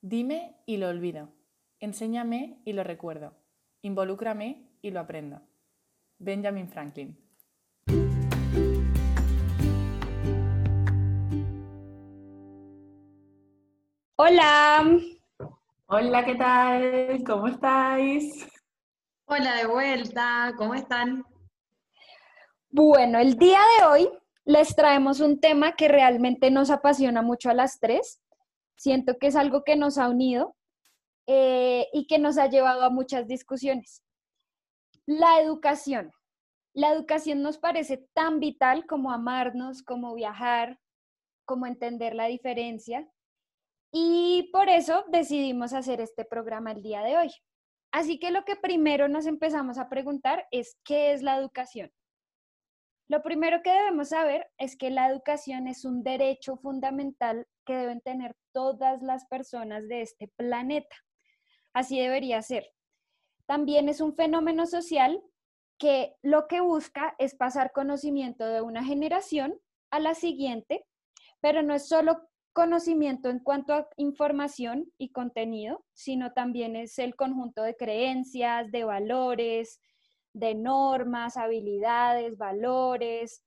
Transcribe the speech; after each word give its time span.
Dime 0.00 0.54
y 0.64 0.76
lo 0.76 0.88
olvido. 0.88 1.32
Enséñame 1.80 2.62
y 2.64 2.72
lo 2.72 2.84
recuerdo. 2.84 3.34
Involúcrame 3.82 4.70
y 4.80 4.92
lo 4.92 5.00
aprendo. 5.00 5.42
Benjamin 6.18 6.68
Franklin. 6.68 7.18
Hola. 14.14 14.98
Hola, 15.86 16.24
¿qué 16.24 16.34
tal? 16.36 17.24
¿Cómo 17.26 17.48
estáis? 17.48 18.46
Hola 19.24 19.56
de 19.56 19.66
vuelta, 19.66 20.54
¿cómo 20.56 20.74
están? 20.74 21.24
Bueno, 22.70 23.18
el 23.18 23.36
día 23.36 23.60
de 23.78 23.86
hoy 23.86 24.08
les 24.44 24.76
traemos 24.76 25.18
un 25.18 25.40
tema 25.40 25.74
que 25.74 25.88
realmente 25.88 26.52
nos 26.52 26.70
apasiona 26.70 27.20
mucho 27.20 27.50
a 27.50 27.54
las 27.54 27.80
tres. 27.80 28.20
Siento 28.78 29.18
que 29.18 29.26
es 29.26 29.36
algo 29.36 29.64
que 29.64 29.74
nos 29.74 29.98
ha 29.98 30.08
unido 30.08 30.56
eh, 31.26 31.88
y 31.92 32.06
que 32.06 32.18
nos 32.18 32.38
ha 32.38 32.48
llevado 32.48 32.84
a 32.84 32.90
muchas 32.90 33.26
discusiones. 33.26 34.02
La 35.04 35.40
educación. 35.40 36.12
La 36.74 36.92
educación 36.92 37.42
nos 37.42 37.58
parece 37.58 38.08
tan 38.14 38.38
vital 38.38 38.86
como 38.86 39.10
amarnos, 39.10 39.82
como 39.82 40.14
viajar, 40.14 40.78
como 41.44 41.66
entender 41.66 42.14
la 42.14 42.26
diferencia. 42.26 43.08
Y 43.90 44.48
por 44.52 44.68
eso 44.68 45.04
decidimos 45.08 45.72
hacer 45.72 46.00
este 46.00 46.24
programa 46.24 46.70
el 46.70 46.82
día 46.82 47.02
de 47.02 47.16
hoy. 47.16 47.32
Así 47.90 48.20
que 48.20 48.30
lo 48.30 48.44
que 48.44 48.54
primero 48.54 49.08
nos 49.08 49.26
empezamos 49.26 49.78
a 49.78 49.88
preguntar 49.88 50.46
es, 50.52 50.78
¿qué 50.84 51.12
es 51.12 51.22
la 51.22 51.36
educación? 51.36 51.90
Lo 53.08 53.22
primero 53.22 53.60
que 53.62 53.72
debemos 53.72 54.10
saber 54.10 54.46
es 54.56 54.76
que 54.76 54.90
la 54.90 55.08
educación 55.08 55.66
es 55.66 55.84
un 55.84 56.04
derecho 56.04 56.58
fundamental 56.58 57.46
que 57.68 57.76
deben 57.76 58.00
tener 58.00 58.34
todas 58.52 59.02
las 59.02 59.26
personas 59.26 59.86
de 59.88 60.00
este 60.00 60.26
planeta. 60.26 60.96
Así 61.74 62.00
debería 62.00 62.40
ser. 62.40 62.72
También 63.44 63.90
es 63.90 64.00
un 64.00 64.14
fenómeno 64.16 64.64
social 64.64 65.22
que 65.78 66.16
lo 66.22 66.48
que 66.48 66.62
busca 66.62 67.14
es 67.18 67.34
pasar 67.34 67.72
conocimiento 67.72 68.46
de 68.46 68.62
una 68.62 68.82
generación 68.82 69.60
a 69.90 70.00
la 70.00 70.14
siguiente, 70.14 70.86
pero 71.42 71.62
no 71.62 71.74
es 71.74 71.86
solo 71.86 72.26
conocimiento 72.54 73.28
en 73.28 73.38
cuanto 73.38 73.74
a 73.74 73.86
información 73.98 74.90
y 74.96 75.12
contenido, 75.12 75.84
sino 75.92 76.32
también 76.32 76.74
es 76.74 76.98
el 76.98 77.16
conjunto 77.16 77.62
de 77.62 77.76
creencias, 77.76 78.72
de 78.72 78.84
valores, 78.84 79.78
de 80.32 80.54
normas, 80.54 81.36
habilidades, 81.36 82.38
valores. 82.38 83.44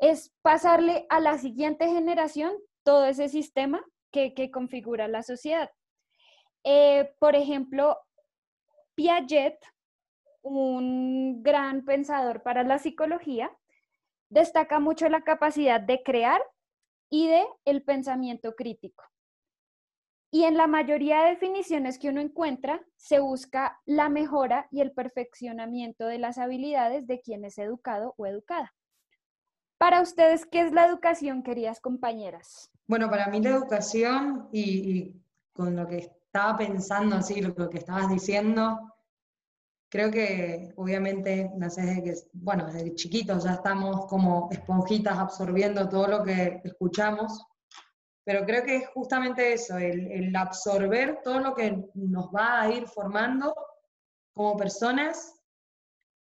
Es 0.00 0.34
pasarle 0.42 1.06
a 1.08 1.20
la 1.20 1.38
siguiente 1.38 1.86
generación 1.86 2.52
todo 2.84 3.06
ese 3.06 3.28
sistema 3.28 3.84
que, 4.12 4.50
configura 4.52 5.08
la 5.08 5.22
sociedad. 5.22 5.70
Eh, 6.62 7.12
por 7.18 7.34
ejemplo, 7.34 7.98
Piaget, 8.94 9.58
un 10.42 11.42
gran 11.42 11.84
pensador 11.84 12.42
para 12.42 12.62
la 12.62 12.78
psicología, 12.78 13.50
destaca 14.28 14.78
mucho 14.78 15.08
la 15.08 15.22
capacidad 15.22 15.80
de 15.80 16.02
crear 16.02 16.40
y 17.10 17.28
de 17.28 17.44
el 17.64 17.82
pensamiento 17.82 18.54
crítico. 18.54 19.04
Y 20.30 20.44
en 20.44 20.56
la 20.56 20.66
mayoría 20.66 21.22
de 21.22 21.30
definiciones 21.30 21.98
que 21.98 22.08
uno 22.08 22.20
encuentra, 22.20 22.84
se 22.96 23.20
busca 23.20 23.80
la 23.84 24.08
mejora 24.08 24.66
y 24.70 24.80
el 24.80 24.92
perfeccionamiento 24.92 26.06
de 26.06 26.18
las 26.18 26.38
habilidades 26.38 27.06
de 27.06 27.20
quien 27.20 27.44
es 27.44 27.56
educado 27.58 28.14
o 28.16 28.26
educada. 28.26 28.74
Para 29.78 30.00
ustedes, 30.00 30.46
¿qué 30.46 30.62
es 30.62 30.72
la 30.72 30.86
educación, 30.86 31.42
queridas 31.42 31.80
compañeras? 31.80 32.73
Bueno, 32.86 33.08
para 33.10 33.28
mí 33.28 33.40
la 33.40 33.50
educación 33.50 34.48
y, 34.52 35.14
con 35.52 35.76
lo 35.76 35.86
que 35.86 35.98
estaba 35.98 36.56
pensando, 36.56 37.16
así, 37.16 37.40
lo, 37.40 37.70
que 37.70 37.78
estabas 37.78 38.08
diciendo, 38.08 38.94
creo 39.88 40.10
que 40.10 40.72
obviamente, 40.76 41.50
sé, 41.70 41.82
desde 41.82 42.02
que, 42.02 42.14
bueno, 42.32 42.66
desde 42.66 42.94
chiquitos 42.94 43.44
ya 43.44 43.54
estamos 43.54 44.06
como 44.06 44.48
esponjitas 44.50 45.18
absorbiendo 45.18 45.88
todo 45.88 46.08
lo 46.08 46.22
que 46.24 46.60
escuchamos 46.64 47.46
pero 48.24 48.46
creo 48.46 48.64
que 48.64 48.76
es 48.76 48.88
justamente 48.88 49.52
eso, 49.52 49.76
el, 49.76 50.34
absorber 50.34 51.20
todo 51.22 51.40
lo 51.40 51.54
que 51.54 51.84
nos 51.94 52.30
va 52.30 52.62
a 52.62 52.70
ir 52.70 52.88
formando 52.88 53.54
como 54.32 54.56
personas 54.56 55.38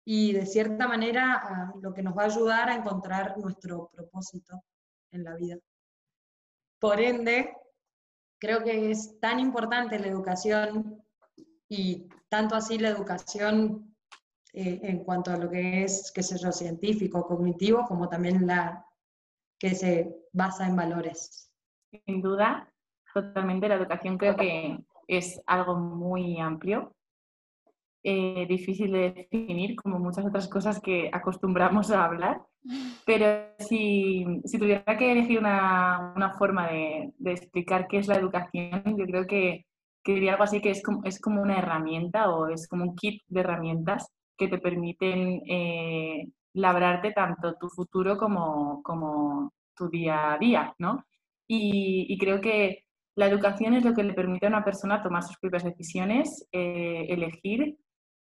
y 0.04 0.32
de 0.34 0.44
cierta 0.44 0.86
manera 0.86 1.72
lo 1.80 1.92
que 1.94 2.02
nos 2.02 2.16
va 2.16 2.22
a 2.22 2.26
ayudar 2.26 2.68
a 2.68 2.74
encontrar 2.74 3.38
nuestro 3.38 3.88
propósito 3.88 4.62
en 5.10 5.24
la 5.24 5.34
vida. 5.34 5.56
Por 6.78 7.00
ende, 7.00 7.56
creo 8.38 8.62
que 8.64 8.90
es 8.90 9.18
tan 9.20 9.40
importante 9.40 9.98
la 9.98 10.08
educación 10.08 11.02
y 11.68 12.08
tanto 12.28 12.54
así 12.54 12.78
la 12.78 12.88
educación 12.88 13.94
eh, 14.52 14.80
en 14.82 15.04
cuanto 15.04 15.30
a 15.30 15.36
lo 15.36 15.50
que 15.50 15.84
es, 15.84 16.10
qué 16.14 16.22
sé 16.22 16.38
yo, 16.38 16.50
científico, 16.50 17.26
cognitivo, 17.26 17.84
como 17.86 18.08
también 18.08 18.46
la 18.46 18.86
que 19.58 19.74
se 19.74 20.16
basa 20.32 20.66
en 20.66 20.76
valores. 20.76 21.52
Sin 22.06 22.22
duda, 22.22 22.72
totalmente. 23.12 23.68
La 23.68 23.74
educación 23.74 24.18
creo 24.18 24.36
que 24.36 24.78
es 25.08 25.40
algo 25.46 25.76
muy 25.76 26.40
amplio, 26.40 26.95
eh, 28.08 28.46
difícil 28.48 28.92
de 28.92 29.10
definir, 29.10 29.74
como 29.74 29.98
muchas 29.98 30.24
otras 30.24 30.48
cosas 30.48 30.80
que 30.80 31.10
acostumbramos 31.12 31.90
a 31.90 32.04
hablar. 32.04 32.40
Pero 33.04 33.26
si, 33.58 34.24
tuviera 34.56 34.96
que 34.96 35.10
elegir 35.10 35.40
una, 35.40 36.34
forma 36.38 36.68
de, 36.68 37.12
explicar 37.24 37.88
qué 37.88 37.98
es 37.98 38.06
la 38.06 38.14
educación, 38.14 38.96
yo 38.96 39.06
creo 39.06 39.26
que, 39.26 39.66
diría 40.04 40.32
algo 40.32 40.44
así 40.44 40.60
que 40.60 40.70
es 40.70 40.84
como, 40.84 41.02
es 41.02 41.20
como 41.20 41.42
una 41.42 41.58
herramienta 41.58 42.30
o 42.30 42.48
es 42.48 42.68
como 42.68 42.84
un 42.84 42.94
kit 42.94 43.22
de 43.26 43.40
herramientas 43.40 44.08
que 44.38 44.46
te 44.46 44.58
permiten 44.58 45.42
eh, 45.48 46.28
labrarte 46.54 47.10
tanto 47.10 47.54
tu 47.54 47.68
futuro 47.68 48.16
como, 48.16 48.84
como 48.84 49.52
tu 49.74 49.88
día 49.88 50.34
a 50.34 50.38
día, 50.38 50.74
¿no? 50.78 51.04
Y, 51.48 52.16
creo 52.18 52.40
que 52.40 52.84
la 53.16 53.26
educación 53.26 53.74
es 53.74 53.84
lo 53.84 53.94
que 53.94 54.04
le 54.04 54.14
permite 54.14 54.46
a 54.46 54.50
una 54.50 54.64
persona 54.64 55.02
tomar 55.02 55.24
sus 55.24 55.38
propias 55.38 55.64
decisiones, 55.64 56.46
eh, 56.52 57.06
elegir 57.08 57.76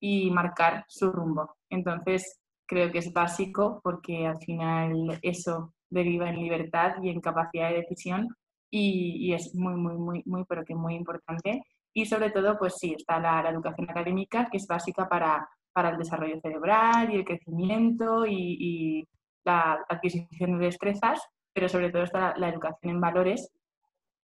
y 0.07 0.31
marcar 0.31 0.85
su 0.87 1.11
rumbo. 1.11 1.57
Entonces, 1.71 2.39
creo 2.67 2.93
que 2.93 2.99
es 2.99 3.11
básico 3.11 3.81
porque 3.83 4.27
al 4.27 4.37
final 4.37 5.19
eso 5.23 5.73
deriva 5.89 6.29
en 6.29 6.43
libertad 6.43 6.97
y 7.03 7.09
en 7.09 7.23
capacidad 7.23 7.71
de 7.71 7.77
decisión 7.77 8.29
y, 8.71 9.33
es 9.33 9.55
muy, 9.55 9.75
muy, 9.77 9.97
muy, 9.97 10.23
muy, 10.27 10.45
pero 10.45 10.63
que 10.63 10.75
muy 10.75 10.95
importante. 10.95 11.63
Y 11.95 12.05
sobre 12.05 12.31
todo, 12.31 12.59
pues 12.59 12.75
sí, 12.77 12.93
está 12.93 13.19
la, 13.19 13.49
educación 13.49 13.89
académica, 13.89 14.47
que 14.51 14.59
es 14.59 14.67
básica 14.67 15.09
para, 15.09 15.49
para, 15.73 15.89
el 15.89 15.97
desarrollo 15.97 16.39
cerebral 16.39 17.11
y 17.11 17.17
el 17.17 17.25
crecimiento 17.25 18.27
y, 18.27 19.09
la 19.47 19.85
adquisición 19.89 20.59
de 20.59 20.67
destrezas, 20.67 21.21
pero 21.55 21.69
sobre 21.69 21.91
todo 21.91 22.03
está 22.03 22.35
la 22.37 22.49
educación 22.49 22.95
en 22.95 23.01
valores, 23.01 23.51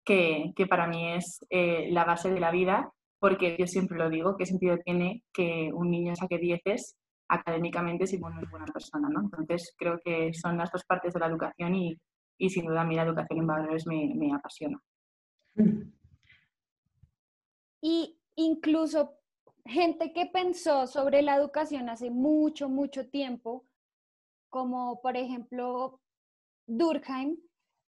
que, 0.05 0.53
que 0.57 0.67
para 0.67 0.87
mí 0.87 1.15
es 1.15 1.45
eh, 1.51 1.89
la 1.91 2.05
base 2.05 2.31
de 2.31 2.41
la 2.41 2.51
vida, 2.51 2.91
porque 3.23 3.57
yo 3.57 3.69
siempre 3.69 3.97
lo 3.97 4.11
digo, 4.11 4.37
¿qué 4.37 4.45
sentido 4.45 4.79
tiene 4.79 5.23
que 5.33 5.71
un 5.73 5.93
niño 5.93 6.17
saque 6.17 6.39
dieces 6.39 6.97
académicamente 7.29 8.05
si 8.05 8.19
no 8.19 8.29
es 8.31 8.51
buena 8.51 8.67
persona? 8.67 9.09
¿no? 9.09 9.21
Entonces 9.21 9.73
creo 9.79 10.01
que 10.05 10.35
son 10.35 10.59
las 10.59 10.73
dos 10.73 10.85
partes 10.85 11.15
de 11.15 11.21
la 11.21 11.29
educación 11.29 11.73
y, 11.77 11.97
y 12.37 12.51
sin 12.51 12.67
duda 12.67 12.81
a 12.81 12.85
mí 12.85 12.97
la 12.97 13.05
educación 13.05 13.39
en 13.39 13.47
valores 13.47 13.87
me, 13.87 14.13
me 14.17 14.35
apasiona. 14.35 14.83
Y 17.81 18.19
incluso 18.35 19.15
gente 19.67 20.13
que 20.13 20.27
pensó 20.27 20.89
sobre 20.89 21.23
la 21.23 21.37
educación 21.37 21.91
hace 21.91 22.11
mucho, 22.11 22.69
mucho 22.69 23.09
tiempo, 23.09 23.65
como 24.51 25.01
por 25.01 25.17
ejemplo 25.17 26.01
Durkheim, 26.67 27.37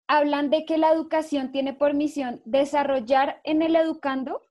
hablan 0.06 0.50
de 0.50 0.66
que 0.66 0.76
la 0.76 0.92
educación 0.92 1.50
tiene 1.50 1.72
por 1.72 1.94
misión 1.94 2.42
desarrollar 2.44 3.40
en 3.44 3.62
el 3.62 3.74
educando 3.74 4.42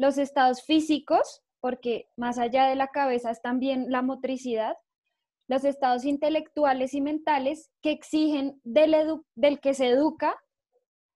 los 0.00 0.16
estados 0.16 0.62
físicos, 0.62 1.42
porque 1.60 2.08
más 2.16 2.38
allá 2.38 2.66
de 2.68 2.74
la 2.74 2.88
cabeza 2.88 3.30
es 3.30 3.42
también 3.42 3.90
la 3.90 4.00
motricidad, 4.00 4.74
los 5.46 5.62
estados 5.62 6.06
intelectuales 6.06 6.94
y 6.94 7.02
mentales 7.02 7.70
que 7.82 7.90
exigen 7.90 8.58
del, 8.64 9.60
que 9.60 9.74
se 9.74 9.88
educa 9.88 10.34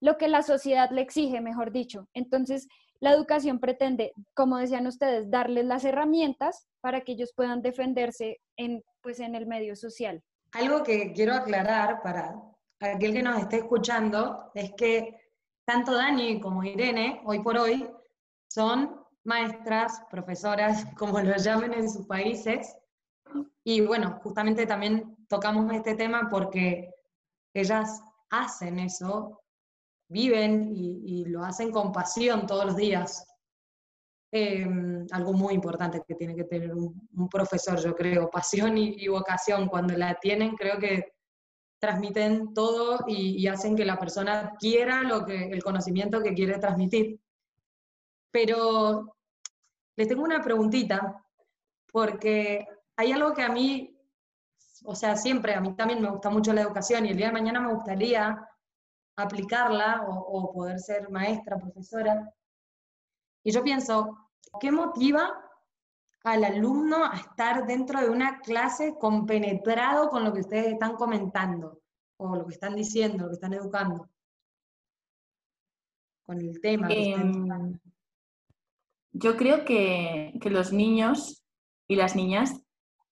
lo 0.02 0.18
que 0.18 0.28
la 0.28 0.42
sociedad 0.42 0.90
le 0.90 1.00
exige, 1.00 1.40
mejor 1.40 1.72
dicho. 1.72 2.08
Entonces, 2.12 2.68
la 3.00 3.12
educación 3.12 3.58
pretende, 3.58 4.12
como 4.34 4.58
decían 4.58 4.86
ustedes, 4.86 5.30
darles 5.30 5.64
las 5.64 5.86
herramientas 5.86 6.66
para 6.82 7.00
que 7.00 7.12
ellos 7.12 7.32
puedan 7.34 7.62
defenderse 7.62 8.38
en, 8.58 8.84
pues, 9.00 9.18
en 9.18 9.34
el 9.34 9.46
medio 9.46 9.76
social. 9.76 10.22
Algo 10.52 10.82
que 10.82 11.14
quiero 11.14 11.32
aclarar 11.32 12.02
para 12.02 12.34
aquel 12.80 13.14
que 13.14 13.22
nos 13.22 13.40
esté 13.40 13.56
escuchando 13.56 14.50
es 14.54 14.72
que 14.76 15.16
tanto 15.64 15.94
Dani 15.94 16.38
como 16.38 16.62
Irene, 16.62 17.22
hoy 17.24 17.42
por 17.42 17.56
hoy, 17.56 17.88
son 18.54 18.94
maestras, 19.24 20.00
profesoras, 20.10 20.84
como 20.98 21.20
lo 21.20 21.36
llamen 21.36 21.74
en 21.74 21.90
sus 21.90 22.06
países. 22.06 22.76
Y 23.64 23.80
bueno, 23.80 24.20
justamente 24.22 24.66
también 24.66 25.16
tocamos 25.28 25.72
este 25.72 25.96
tema 25.96 26.28
porque 26.30 26.90
ellas 27.52 28.00
hacen 28.30 28.78
eso 28.78 29.40
viven 30.08 30.70
y, 30.76 31.24
lo 31.24 31.44
hacen 31.44 31.72
con 31.72 31.90
pasión 31.90 32.46
todos 32.46 32.66
los 32.66 32.76
días. 32.76 33.26
Em, 34.30 35.06
algo 35.10 35.32
muy 35.32 35.54
importante 35.54 36.02
que 36.06 36.14
tiene 36.14 36.36
que 36.36 36.44
tener 36.44 36.72
un, 36.74 37.28
profesor, 37.28 37.80
yo 37.80 37.94
creo, 37.96 38.30
pasión 38.30 38.76
y, 38.78 39.08
vocación. 39.08 39.66
Cuando 39.66 39.96
la 39.96 40.14
tienen, 40.20 40.54
creo 40.54 40.78
que 40.78 41.14
transmiten 41.80 42.54
todo 42.54 43.00
y, 43.08 43.46
hacen 43.48 43.74
que 43.74 43.84
la 43.84 43.98
persona 43.98 44.54
quiera 44.60 45.02
lo 45.02 45.24
que, 45.24 45.48
el 45.48 45.62
conocimiento 45.64 46.22
que 46.22 46.34
quiere 46.34 46.58
transmitir. 46.58 47.18
Pero 48.34 49.16
les 49.94 50.08
tengo 50.08 50.24
una 50.24 50.42
preguntita, 50.42 51.24
porque 51.92 52.66
hay 52.96 53.12
algo 53.12 53.32
que 53.32 53.42
a 53.42 53.48
mí, 53.48 53.96
o 54.84 54.96
sea, 54.96 55.14
siempre, 55.14 55.54
a 55.54 55.60
mí 55.60 55.76
también 55.76 56.02
me 56.02 56.10
gusta 56.10 56.30
mucho 56.30 56.52
la 56.52 56.62
educación 56.62 57.06
y 57.06 57.10
el 57.10 57.16
día 57.16 57.28
de 57.28 57.32
mañana 57.32 57.60
me 57.60 57.72
gustaría 57.72 58.44
aplicarla 59.16 60.02
o, 60.08 60.52
poder 60.52 60.80
ser 60.80 61.08
maestra, 61.10 61.58
profesora. 61.58 62.28
Y 63.44 63.52
yo 63.52 63.62
pienso, 63.62 64.18
¿qué 64.58 64.72
motiva 64.72 65.40
al 66.24 66.42
alumno 66.42 67.04
a 67.04 67.14
estar 67.14 67.68
dentro 67.68 68.00
de 68.00 68.10
una 68.10 68.40
clase 68.40 68.96
compenetrado 68.98 70.10
con 70.10 70.24
lo 70.24 70.32
que 70.32 70.40
ustedes 70.40 70.72
están 70.72 70.96
comentando, 70.96 71.80
o 72.16 72.34
lo 72.34 72.44
que 72.46 72.54
están 72.54 72.74
diciendo, 72.74 73.22
lo 73.22 73.28
que 73.28 73.34
están 73.34 73.54
educando? 73.54 74.08
Con 76.26 76.40
el 76.40 76.60
tema. 76.60 76.88
Em, 76.90 77.78
yo 79.14 79.36
creo 79.36 79.64
que, 79.64 80.32
los 80.44 80.72
niños 80.72 81.42
y 81.88 81.96
las 81.96 82.16
niñas 82.16 82.60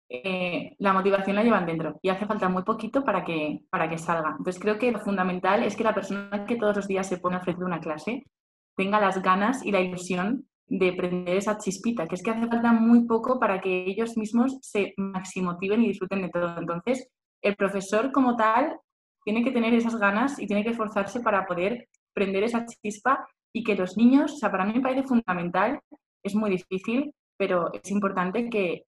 eh, 0.08 0.74
la 0.78 0.92
motivación 0.92 1.36
la 1.36 1.44
llevan 1.44 1.66
dentro 1.66 2.00
y 2.02 2.08
hace 2.08 2.26
falta 2.26 2.48
muy 2.48 2.64
poquito 2.64 3.04
para 3.04 3.24
que, 3.24 3.60
para 3.70 3.88
que 3.88 3.98
salga. 3.98 4.30
Entonces 4.30 4.60
creo 4.60 4.78
que 4.78 4.90
lo 4.90 4.98
fundamental 5.00 5.62
es 5.62 5.76
que 5.76 5.84
la 5.84 5.94
persona 5.94 6.46
que 6.46 6.56
todos 6.56 6.74
los 6.74 6.88
días 6.88 7.06
se 7.06 7.18
pone 7.18 7.36
a 7.36 7.38
ofrecer 7.38 7.62
una 7.62 7.78
clase 7.78 8.24
tenga 8.76 8.98
las 8.98 9.22
ganas 9.22 9.64
y 9.64 9.70
la 9.70 9.80
ilusión 9.80 10.48
de 10.66 10.92
prender 10.94 11.36
esa 11.36 11.58
chispita, 11.58 12.08
que 12.08 12.14
es 12.14 12.22
que 12.22 12.30
hace 12.30 12.46
falta 12.48 12.72
muy 12.72 13.06
poco 13.06 13.38
para 13.38 13.60
que 13.60 13.84
ellos 13.86 14.16
mismos 14.16 14.58
se 14.62 14.94
maximotiven 14.96 15.82
y 15.82 15.88
disfruten 15.88 16.22
de 16.22 16.30
todo. 16.30 16.56
Entonces, 16.58 17.08
el 17.42 17.56
profesor 17.56 18.10
como 18.10 18.36
tal 18.36 18.78
tiene 19.24 19.44
que 19.44 19.50
tener 19.50 19.74
esas 19.74 19.96
ganas 19.96 20.38
y 20.38 20.46
tiene 20.46 20.64
que 20.64 20.70
esforzarse 20.70 21.20
para 21.20 21.44
poder 21.46 21.88
prender 22.14 22.44
esa 22.44 22.64
chispa 22.64 23.26
y 23.52 23.64
que 23.64 23.74
los 23.74 23.96
niños, 23.96 24.34
o 24.34 24.36
sea, 24.36 24.50
para 24.50 24.64
mí 24.64 24.74
me 24.74 24.80
parece 24.80 25.06
fundamental, 25.06 25.80
es 26.22 26.34
muy 26.34 26.50
difícil, 26.50 27.12
pero 27.36 27.72
es 27.72 27.90
importante 27.90 28.48
que 28.48 28.84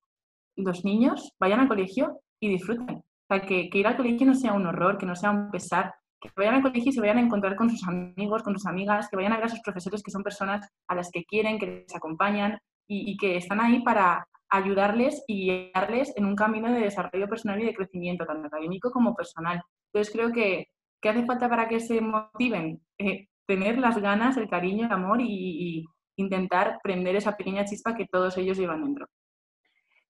los 0.56 0.84
niños 0.84 1.32
vayan 1.38 1.60
al 1.60 1.68
colegio 1.68 2.20
y 2.40 2.48
disfruten. 2.48 2.96
O 2.96 3.04
sea, 3.28 3.40
que, 3.46 3.70
ir 3.72 3.86
al 3.86 3.96
colegio 3.96 4.26
no 4.26 4.34
sea 4.34 4.52
un 4.52 4.66
horror, 4.66 4.98
que 4.98 5.06
no 5.06 5.16
sea 5.16 5.30
un 5.30 5.50
pesar, 5.50 5.94
que 6.20 6.30
vayan 6.36 6.56
al 6.56 6.62
colegio 6.62 6.90
y 6.90 6.92
se 6.92 7.00
vayan 7.00 7.18
a 7.18 7.22
encontrar 7.22 7.56
con 7.56 7.70
sus 7.70 7.86
amigos, 7.88 8.42
con 8.42 8.54
sus 8.54 8.66
amigas, 8.66 9.08
que 9.08 9.16
vayan 9.16 9.32
a 9.32 9.36
ver 9.36 9.46
a 9.46 9.48
sus 9.48 9.60
profesores 9.60 10.02
que 10.02 10.10
son 10.10 10.22
personas 10.22 10.68
a 10.86 10.94
las 10.94 11.10
que 11.10 11.24
quieren, 11.24 11.58
que 11.58 11.66
les 11.66 11.94
acompañan 11.96 12.58
y, 12.86 13.16
que 13.16 13.36
están 13.36 13.60
ahí 13.60 13.82
para 13.82 14.26
ayudarles 14.50 15.24
y 15.26 15.70
guiarles 15.72 16.12
en 16.16 16.26
un 16.26 16.36
camino 16.36 16.70
de 16.70 16.80
desarrollo 16.80 17.26
personal 17.26 17.60
y 17.62 17.64
de 17.64 17.74
crecimiento, 17.74 18.26
tanto 18.26 18.48
académico 18.48 18.90
como 18.90 19.14
personal. 19.14 19.62
Entonces 19.86 20.12
creo 20.12 20.30
que, 20.30 20.66
que 21.00 21.08
hace 21.08 21.24
falta 21.24 21.48
para 21.48 21.68
que 21.68 21.80
se 21.80 22.02
motiven 22.02 22.82
eh, 22.98 23.28
tener 23.46 23.78
las 23.78 23.98
ganas, 23.98 24.36
el 24.36 24.48
cariño, 24.48 24.86
el 24.86 24.92
amor 24.92 25.20
y 25.20 25.84
intentar 26.16 26.78
prender 26.82 27.16
esa 27.16 27.36
pequeña 27.36 27.64
chispa 27.64 27.94
que 27.94 28.06
todos 28.06 28.36
ellos 28.36 28.58
llevan 28.58 28.84
dentro. 28.84 29.06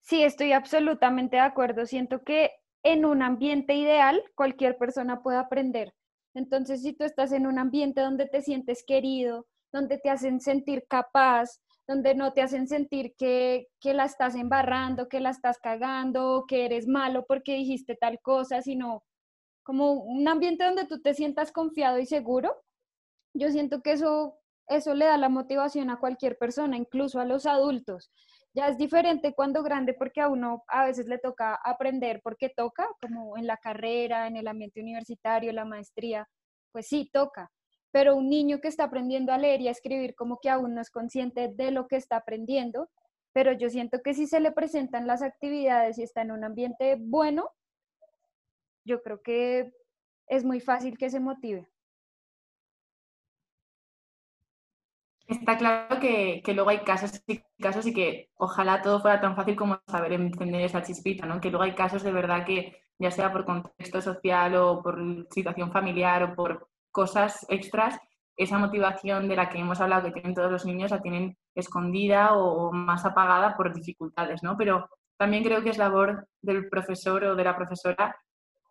Sí, 0.01 0.23
estoy 0.23 0.53
absolutamente 0.53 1.37
de 1.37 1.43
acuerdo. 1.43 1.87
Siento 1.87 2.23
que 2.23 2.51
en 2.83 3.05
un 3.05 3.23
ambiente 3.23 3.75
ideal 3.75 4.23
cualquier 4.35 4.77
persona 4.77 5.23
puede 5.23 5.39
aprender. 5.39 5.93
Entonces, 6.35 6.83
si 6.83 6.93
tú 6.93 7.05
estás 7.05 7.33
en 7.33 7.47
un 7.47 7.59
ambiente 7.59 8.01
donde 8.01 8.27
te 8.27 8.43
sientes 8.43 8.85
querido, 8.87 9.47
donde 9.73 9.99
te 9.99 10.11
hacen 10.11 10.41
sentir 10.41 10.85
capaz, 10.89 11.61
donde 11.87 12.15
no 12.15 12.33
te 12.33 12.43
hacen 12.43 12.67
sentir 12.67 13.15
que, 13.17 13.69
que 13.81 13.95
la 13.95 14.05
estás 14.05 14.35
embarrando, 14.35 15.09
que 15.09 15.21
la 15.21 15.31
estás 15.31 15.59
cagando, 15.59 16.45
que 16.49 16.65
eres 16.65 16.87
malo 16.87 17.25
porque 17.27 17.55
dijiste 17.55 17.97
tal 17.97 18.19
cosa, 18.21 18.61
sino 18.63 19.05
como 19.63 19.93
un 19.93 20.27
ambiente 20.27 20.65
donde 20.65 20.87
tú 20.87 21.01
te 21.01 21.15
sientas 21.15 21.53
confiado 21.53 21.99
y 21.99 22.07
seguro, 22.07 22.57
yo 23.35 23.51
siento 23.51 23.83
que 23.83 23.93
eso, 23.93 24.39
eso 24.69 24.95
le 24.95 25.07
da 25.07 25.17
la 25.17 25.29
motivación 25.29 25.91
a 25.91 25.99
cualquier 25.99 26.39
persona, 26.39 26.77
incluso 26.77 27.21
a 27.21 27.25
los 27.25 27.47
adultos. 27.47 28.11
Ya 28.55 28.69
es 28.69 28.77
diferente 28.77 29.35
cuando 29.35 29.63
grande 29.63 29.95
porque 29.95 30.21
a 30.21 30.29
uno 30.29 30.63
a 30.69 30.85
veces 30.85 31.07
le 31.07 31.19
toca 31.19 31.55
aprender 31.55 32.21
porque 32.23 32.51
toca, 32.51 32.87
como 33.01 33.39
en 33.39 33.47
la 33.47 33.57
carrera, 33.57 34.27
en 34.27 34.37
el 34.37 34.47
ambiente 34.47 34.81
universitario, 34.81 35.53
la 35.53 35.65
maestría, 35.65 36.29
pues 36.71 36.87
sí, 36.87 37.09
toca. 37.13 37.51
Pero 37.93 38.15
un 38.17 38.29
niño 38.29 38.61
que 38.61 38.69
está 38.69 38.85
aprendiendo 38.85 39.33
a 39.33 39.39
leer 39.39 39.61
y 39.63 39.69
a 39.69 39.71
escribir 39.71 40.15
como 40.15 40.39
que 40.41 40.51
aún 40.51 40.75
no 40.75 40.83
es 40.83 40.91
consciente 40.91 41.49
de 41.49 41.71
lo 41.71 41.89
que 41.89 41.97
está 41.97 42.17
aprendiendo, 42.17 42.91
pero 43.33 43.53
yo 43.53 43.71
siento 43.71 44.03
que 44.03 44.13
si 44.13 44.27
se 44.27 44.41
le 44.41 44.53
presentan 44.53 45.07
las 45.07 45.23
actividades 45.23 45.99
y 45.99 46.03
está 46.03 46.21
en 46.21 46.33
un 46.33 46.45
ambiente 46.45 46.97
bueno, 47.01 47.51
yo 48.85 49.03
creo 49.03 49.23
que 49.23 49.73
es 50.27 50.45
muy 50.45 50.61
fácil 50.61 50.99
que 50.99 51.09
se 51.09 51.21
motive. 51.21 51.72
Está 55.29 55.57
claro 55.57 56.01
que, 56.01 56.43
luego 56.55 56.71
hay 56.71 56.81
casos 56.81 57.23
y 57.27 57.41
casos 57.61 57.87
y 57.87 57.95
que 57.95 58.31
ojalá 58.37 58.83
todo 58.83 59.01
fuera 59.01 59.21
tan 59.21 59.37
fácil 59.37 59.57
como 59.57 59.81
saber 59.87 60.13
encender 60.13 60.63
esa 60.63 60.83
chispita, 60.83 61.27
¿no? 61.27 61.41
Que 61.41 61.51
luego 61.51 61.65
hay 61.65 61.75
casos 61.75 62.03
de 62.03 62.13
verdad 62.13 62.45
que, 62.45 62.77
ya 62.99 63.11
sea 63.11 63.33
por 63.33 63.45
contexto 63.45 64.01
social 64.01 64.55
o 64.57 64.83
por 64.83 65.27
situación 65.31 65.73
familiar 65.73 66.23
o 66.23 66.35
por 66.35 66.69
cosas 66.91 67.47
extras, 67.49 67.99
esa 68.37 68.59
motivación 68.59 69.29
de 69.29 69.37
la 69.37 69.49
que 69.49 69.59
hemos 69.59 69.81
hablado 69.81 70.05
que 70.07 70.13
tienen 70.13 70.35
todos 70.35 70.51
los 70.51 70.65
niños 70.65 70.91
la 70.91 71.03
tienen 71.03 71.37
escondida 71.55 72.35
o 72.35 72.73
más 72.73 73.05
apagada 73.05 73.57
por 73.57 73.75
dificultades, 73.75 74.43
¿no? 74.43 74.57
Pero 74.57 74.89
también 75.17 75.45
creo 75.45 75.63
que 75.63 75.71
es 75.71 75.79
labor 75.79 76.29
del 76.41 76.69
profesor 76.69 77.25
o 77.25 77.37
de 77.37 77.45
la 77.45 77.57
profesora 77.57 78.17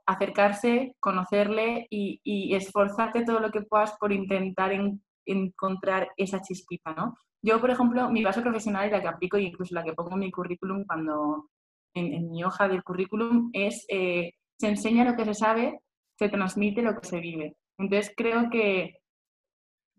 acercarse, 0.06 0.96
conocerle 1.00 1.88
y, 1.90 2.20
y 2.24 2.56
esforzarte 2.56 3.24
todo 3.24 3.40
lo 3.40 3.52
que 3.52 3.62
puedas 3.62 3.94
por 3.98 4.12
intentar 4.12 4.72
en, 4.74 5.02
encontrar 5.32 6.10
esa 6.18 6.42
chispita, 6.42 6.94
¿no? 6.94 7.16
Yo, 7.42 7.60
por 7.60 7.72
ejemplo, 7.72 8.10
mi 8.10 8.24
base 8.24 8.42
profesional 8.42 8.88
y 8.88 8.92
la 8.92 9.02
que 9.02 9.08
aplico 9.08 9.38
y 9.38 9.48
incluso 9.48 9.74
la 9.74 9.84
que 9.84 9.94
pongo 9.94 10.14
en 10.14 10.20
mi 10.20 10.32
currículum 10.32 10.86
cuando, 10.86 11.50
en, 11.96 12.30
mi 12.30 12.44
hoja 12.44 12.68
del 12.68 12.84
currículum, 12.84 13.50
es 13.54 13.86
eh, 13.90 14.34
se 14.60 14.68
enseña 14.68 15.04
lo 15.04 15.16
que 15.16 15.26
se 15.26 15.34
sabe, 15.34 15.80
se 16.18 16.30
transmite 16.30 16.84
lo 16.84 17.00
que 17.00 17.08
se 17.08 17.20
vive. 17.20 17.56
Entonces, 17.80 18.14
creo 18.16 18.50
que 18.52 19.02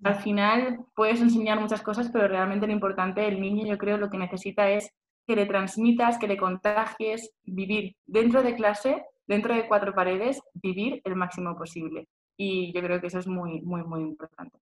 al 0.04 0.16
final 0.16 0.84
puedes 0.94 1.20
enseñar 1.20 1.60
muchas 1.60 1.82
cosas, 1.82 2.10
pero 2.12 2.28
realmente 2.28 2.66
lo 2.66 2.72
importante, 2.72 3.26
el 3.26 3.40
niño, 3.40 3.66
yo 3.66 3.78
creo, 3.78 3.98
lo 3.98 4.10
que 4.10 4.18
necesita 4.18 4.70
es 4.70 4.90
que 5.26 5.36
le 5.36 5.46
transmitas, 5.46 6.18
que 6.18 6.28
le 6.28 6.36
contagies, 6.36 7.32
vivir 7.44 7.96
dentro 8.06 8.42
de 8.42 8.54
clase, 8.54 9.04
dentro 9.26 9.54
de 9.54 9.66
cuatro 9.66 9.94
paredes, 9.94 10.40
vivir 10.54 11.00
el 11.04 11.16
máximo 11.16 11.56
posible. 11.56 12.08
Y 12.36 12.72
yo 12.72 12.80
creo 12.82 13.00
que 13.00 13.06
eso 13.08 13.18
es 13.18 13.26
muy, 13.26 13.60
muy, 13.62 13.82
muy 13.84 14.00
importante. 14.00 14.58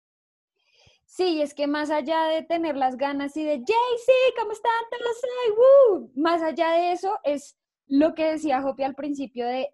Sí, 1.15 1.41
es 1.41 1.53
que 1.53 1.65
más 1.65 1.91
allá 1.91 2.25
de 2.25 2.43
tener 2.43 2.75
las 2.75 2.97
ganas 2.97 3.37
y 3.37 3.43
de, 3.45 3.51
Jaycee, 3.53 4.35
¿cómo 4.37 4.51
están 4.51 4.73
todos 4.91 6.09
Más 6.13 6.41
allá 6.41 6.71
de 6.71 6.91
eso 6.91 7.17
es 7.23 7.57
lo 7.87 8.13
que 8.13 8.31
decía 8.31 8.61
Jopi 8.61 8.83
al 8.83 8.95
principio 8.95 9.47
de 9.47 9.69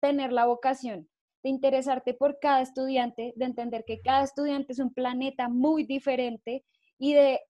tener 0.00 0.32
la 0.32 0.46
vocación, 0.46 1.08
de 1.42 1.50
interesarte 1.50 2.14
por 2.14 2.38
cada 2.38 2.60
estudiante, 2.60 3.32
de 3.34 3.44
entender 3.46 3.82
que 3.84 4.00
cada 4.00 4.22
estudiante 4.22 4.74
es 4.74 4.78
un 4.78 4.94
planeta 4.94 5.48
muy 5.48 5.82
diferente 5.82 6.64
y 6.98 7.14
de, 7.14 7.40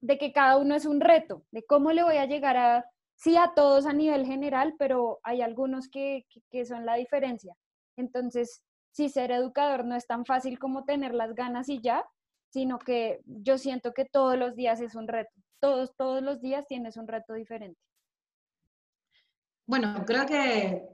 de 0.00 0.16
que 0.16 0.32
cada 0.32 0.56
uno 0.56 0.74
es 0.74 0.86
un 0.86 1.02
reto, 1.02 1.44
de 1.50 1.66
cómo 1.66 1.92
le 1.92 2.02
voy 2.02 2.16
a 2.16 2.24
llegar 2.24 2.56
a, 2.56 2.86
sí, 3.14 3.36
a 3.36 3.52
todos 3.54 3.84
a 3.84 3.92
nivel 3.92 4.24
general, 4.24 4.74
pero 4.78 5.20
hay 5.22 5.42
algunos 5.42 5.90
que, 5.90 6.24
que 6.50 6.64
son 6.64 6.86
la 6.86 6.94
diferencia. 6.94 7.54
Entonces, 7.98 8.64
si 8.90 9.10
ser 9.10 9.32
educador 9.32 9.84
no 9.84 9.96
es 9.96 10.06
tan 10.06 10.24
fácil 10.24 10.58
como 10.58 10.86
tener 10.86 11.12
las 11.12 11.34
ganas 11.34 11.68
y 11.68 11.82
ya, 11.82 12.06
sino 12.50 12.78
que 12.78 13.20
yo 13.24 13.58
siento 13.58 13.92
que 13.92 14.04
todos 14.04 14.36
los 14.38 14.54
días 14.56 14.80
es 14.80 14.94
un 14.94 15.08
reto. 15.08 15.32
Todos, 15.60 15.94
todos 15.96 16.22
los 16.22 16.40
días 16.40 16.66
tienes 16.66 16.96
un 16.96 17.08
reto 17.08 17.34
diferente. 17.34 17.80
Bueno, 19.66 20.04
creo 20.06 20.24
que 20.24 20.88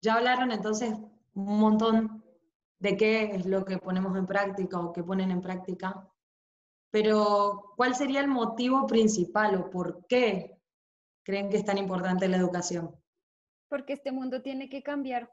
ya 0.00 0.14
hablaron 0.14 0.52
entonces 0.52 0.94
un 1.34 1.58
montón 1.60 2.24
de 2.78 2.96
qué 2.96 3.24
es 3.34 3.46
lo 3.46 3.64
que 3.64 3.78
ponemos 3.78 4.16
en 4.16 4.26
práctica 4.26 4.78
o 4.80 4.92
qué 4.92 5.02
ponen 5.02 5.30
en 5.30 5.40
práctica, 5.40 6.08
pero 6.90 7.74
¿cuál 7.76 7.94
sería 7.94 8.20
el 8.20 8.28
motivo 8.28 8.86
principal 8.86 9.54
o 9.56 9.70
por 9.70 10.06
qué 10.06 10.58
creen 11.24 11.50
que 11.50 11.58
es 11.58 11.64
tan 11.64 11.78
importante 11.78 12.28
la 12.28 12.36
educación? 12.36 12.94
Porque 13.68 13.94
este 13.94 14.12
mundo 14.12 14.42
tiene 14.42 14.68
que 14.68 14.82
cambiar. 14.82 15.30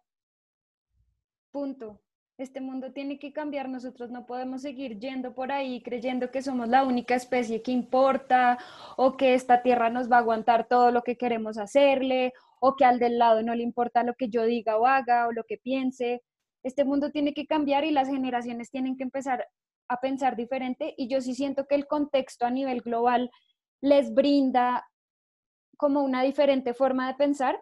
Punto. 1.51 2.01
Este 2.37 2.61
mundo 2.61 2.91
tiene 2.91 3.19
que 3.19 3.31
cambiar, 3.31 3.69
nosotros 3.69 4.09
no 4.09 4.25
podemos 4.25 4.63
seguir 4.63 4.97
yendo 4.97 5.35
por 5.35 5.51
ahí 5.51 5.83
creyendo 5.83 6.31
que 6.31 6.41
somos 6.41 6.67
la 6.67 6.83
única 6.83 7.13
especie 7.13 7.61
que 7.61 7.71
importa 7.71 8.57
o 8.97 9.17
que 9.17 9.35
esta 9.35 9.61
tierra 9.61 9.91
nos 9.91 10.11
va 10.11 10.15
a 10.15 10.19
aguantar 10.19 10.67
todo 10.67 10.91
lo 10.91 11.03
que 11.03 11.15
queremos 11.15 11.59
hacerle 11.59 12.33
o 12.59 12.75
que 12.75 12.85
al 12.85 12.97
del 12.97 13.19
lado 13.19 13.43
no 13.43 13.53
le 13.53 13.61
importa 13.61 14.03
lo 14.03 14.15
que 14.15 14.29
yo 14.29 14.45
diga 14.45 14.77
o 14.77 14.87
haga 14.87 15.27
o 15.27 15.31
lo 15.31 15.43
que 15.43 15.57
piense. 15.57 16.23
Este 16.63 16.83
mundo 16.85 17.11
tiene 17.11 17.35
que 17.35 17.45
cambiar 17.45 17.83
y 17.85 17.91
las 17.91 18.07
generaciones 18.07 18.71
tienen 18.71 18.97
que 18.97 19.03
empezar 19.03 19.45
a 19.87 19.99
pensar 19.99 20.35
diferente 20.35 20.95
y 20.97 21.07
yo 21.09 21.21
sí 21.21 21.35
siento 21.35 21.67
que 21.67 21.75
el 21.75 21.85
contexto 21.85 22.47
a 22.47 22.51
nivel 22.51 22.81
global 22.81 23.29
les 23.79 24.11
brinda 24.11 24.87
como 25.77 26.01
una 26.01 26.23
diferente 26.23 26.73
forma 26.73 27.07
de 27.07 27.15
pensar, 27.15 27.61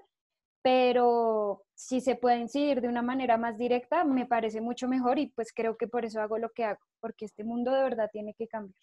pero 0.61 1.63
si 1.73 2.01
se 2.01 2.15
puede 2.15 2.39
incidir 2.39 2.81
de 2.81 2.87
una 2.87 3.01
manera 3.01 3.37
más 3.37 3.57
directa, 3.57 4.03
me 4.03 4.25
parece 4.25 4.61
mucho 4.61 4.87
mejor 4.87 5.19
y 5.19 5.27
pues 5.27 5.51
creo 5.53 5.77
que 5.77 5.87
por 5.87 6.05
eso 6.05 6.21
hago 6.21 6.37
lo 6.37 6.49
que 6.51 6.63
hago, 6.65 6.79
porque 6.99 7.25
este 7.25 7.43
mundo 7.43 7.71
de 7.71 7.83
verdad 7.83 8.09
tiene 8.11 8.33
que 8.33 8.47
cambiar. 8.47 8.79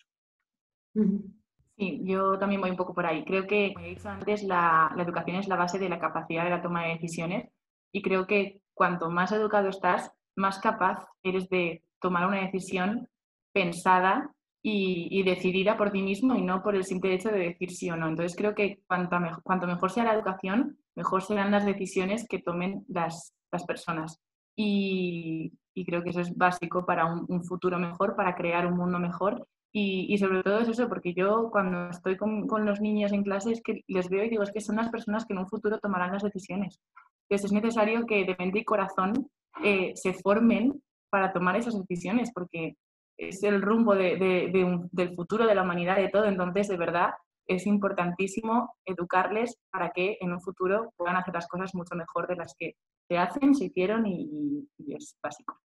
Sí, 1.76 2.00
yo 2.04 2.38
también 2.38 2.60
voy 2.60 2.70
un 2.70 2.76
poco 2.76 2.92
por 2.92 3.06
ahí. 3.06 3.24
Creo 3.24 3.46
que, 3.46 3.72
como 3.72 3.86
he 3.86 3.90
dicho 3.90 4.08
antes, 4.08 4.42
la, 4.42 4.92
la 4.96 5.02
educación 5.04 5.36
es 5.36 5.46
la 5.46 5.56
base 5.56 5.78
de 5.78 5.88
la 5.88 6.00
capacidad 6.00 6.42
de 6.42 6.50
la 6.50 6.62
toma 6.62 6.84
de 6.84 6.94
decisiones 6.94 7.50
y 7.92 8.02
creo 8.02 8.26
que 8.26 8.62
cuanto 8.74 9.10
más 9.10 9.30
educado 9.30 9.68
estás, 9.68 10.10
más 10.36 10.58
capaz 10.58 11.06
eres 11.22 11.48
de 11.48 11.84
tomar 12.00 12.26
una 12.26 12.40
decisión 12.40 13.08
pensada 13.52 14.34
y, 14.70 15.22
decidida 15.22 15.76
por 15.76 15.90
ti 15.90 16.02
mismo 16.02 16.34
y 16.34 16.42
no 16.42 16.62
por 16.62 16.74
el 16.74 16.84
simple 16.84 17.14
hecho 17.14 17.30
de 17.30 17.38
decir 17.38 17.70
sí 17.70 17.90
o 17.90 17.96
no. 17.96 18.08
Entonces 18.08 18.36
creo 18.36 18.54
que 18.54 18.80
cuanto 18.86 19.18
mejor, 19.66 19.90
sea 19.90 20.04
la 20.04 20.14
educación, 20.14 20.78
mejor 20.94 21.22
serán 21.22 21.50
las 21.50 21.64
decisiones 21.64 22.26
que 22.28 22.40
tomen 22.40 22.84
las, 22.88 23.34
las 23.50 23.64
personas. 23.64 24.20
Y, 24.56 25.52
y, 25.74 25.84
creo 25.84 26.02
que 26.02 26.10
eso 26.10 26.20
es 26.20 26.36
básico 26.36 26.84
para 26.84 27.06
un, 27.06 27.44
futuro 27.44 27.78
mejor, 27.78 28.16
para 28.16 28.34
crear 28.34 28.66
un 28.66 28.76
mundo 28.76 28.98
mejor. 28.98 29.46
Y, 29.72 30.12
y 30.12 30.18
sobre 30.18 30.42
todo 30.42 30.58
es 30.60 30.68
eso, 30.68 30.88
porque 30.88 31.14
yo 31.14 31.50
cuando 31.50 31.90
estoy 31.90 32.16
con, 32.16 32.46
con, 32.46 32.64
los 32.64 32.80
niños 32.80 33.12
en 33.12 33.22
clase 33.22 33.60
que 33.62 33.84
les 33.86 34.08
veo 34.08 34.24
y 34.24 34.30
digo, 34.30 34.42
es 34.42 34.50
que 34.50 34.60
son 34.60 34.76
las 34.76 34.88
personas 34.88 35.24
que 35.24 35.34
en 35.34 35.40
un 35.40 35.48
futuro 35.48 35.78
tomarán 35.78 36.12
las 36.12 36.22
decisiones. 36.22 36.80
Entonces 37.28 37.46
es 37.46 37.52
necesario 37.52 38.06
que 38.06 38.24
de 38.24 38.36
mente 38.38 38.60
y 38.60 38.64
corazón 38.64 39.28
eh, 39.62 39.92
se 39.94 40.14
formen 40.14 40.82
para 41.10 41.32
tomar 41.32 41.56
esas 41.56 41.78
decisiones, 41.78 42.32
porque 42.32 42.76
es 43.18 43.42
el 43.42 43.60
rumbo 43.60 43.94
de, 43.94 44.50
del 44.92 45.14
futuro 45.14 45.46
de 45.46 45.54
la 45.54 45.62
humanidad, 45.62 45.96
de 45.96 46.08
todo. 46.08 46.24
Entonces, 46.24 46.68
de 46.68 46.76
verdad, 46.76 47.10
es 47.46 47.66
importantísimo 47.66 48.74
educarles 48.84 49.58
para 49.70 49.90
que 49.90 50.16
en 50.20 50.32
un 50.32 50.40
futuro 50.40 50.92
puedan 50.96 51.16
hacer 51.16 51.34
las 51.34 51.48
cosas 51.48 51.74
mucho 51.74 51.94
mejor 51.94 52.28
de 52.28 52.36
las 52.36 52.54
que 52.58 52.76
se 53.08 53.18
hacen, 53.18 53.54
se 53.54 53.66
hicieron 53.66 54.06
y, 54.06 54.68
y 54.78 54.94
es 54.94 55.16
básico. 55.22 55.58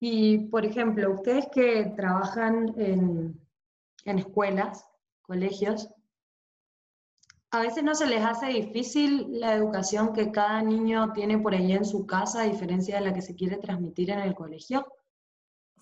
Y, 0.00 0.48
por 0.48 0.64
ejemplo, 0.64 1.12
ustedes 1.12 1.46
que 1.52 1.92
trabajan 1.94 2.74
en, 2.78 3.38
en 4.04 4.18
escuelas, 4.18 4.86
colegios, 5.20 5.88
a 7.52 7.60
veces 7.60 7.82
no 7.82 7.94
se 7.94 8.06
les 8.06 8.24
hace 8.24 8.46
difícil 8.46 9.26
la 9.40 9.54
educación 9.54 10.12
que 10.12 10.30
cada 10.30 10.62
niño 10.62 11.12
tiene 11.12 11.38
por 11.38 11.52
ahí 11.52 11.72
en 11.72 11.84
su 11.84 12.06
casa, 12.06 12.42
a 12.42 12.44
diferencia 12.44 12.96
de 12.96 13.04
la 13.04 13.12
que 13.12 13.22
se 13.22 13.34
quiere 13.34 13.58
transmitir 13.58 14.10
en 14.10 14.20
el 14.20 14.34
colegio. 14.34 14.86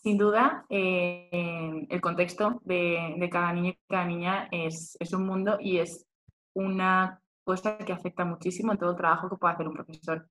Sin 0.03 0.17
duda, 0.17 0.65
eh, 0.69 1.87
el 1.89 2.01
contexto 2.01 2.61
de, 2.65 3.29
cada 3.33 3.53
niño 3.53 3.71
y 3.71 3.79
cada 3.89 4.05
niña 4.05 4.49
es, 4.53 4.97
es, 5.01 5.13
un 5.13 5.27
mundo 5.27 5.59
y 5.61 5.79
es 5.79 6.07
una 6.55 7.21
cosa 7.45 7.79
que 7.79 7.93
afecta 7.93 8.25
muchísimo 8.25 8.73
en 8.73 8.79
todo 8.79 8.91
el 8.91 8.97
trabajo 8.97 9.29
que 9.29 9.37
puede 9.37 9.55
hacer 9.55 9.67
un 9.67 9.75
profesor. 9.75 10.29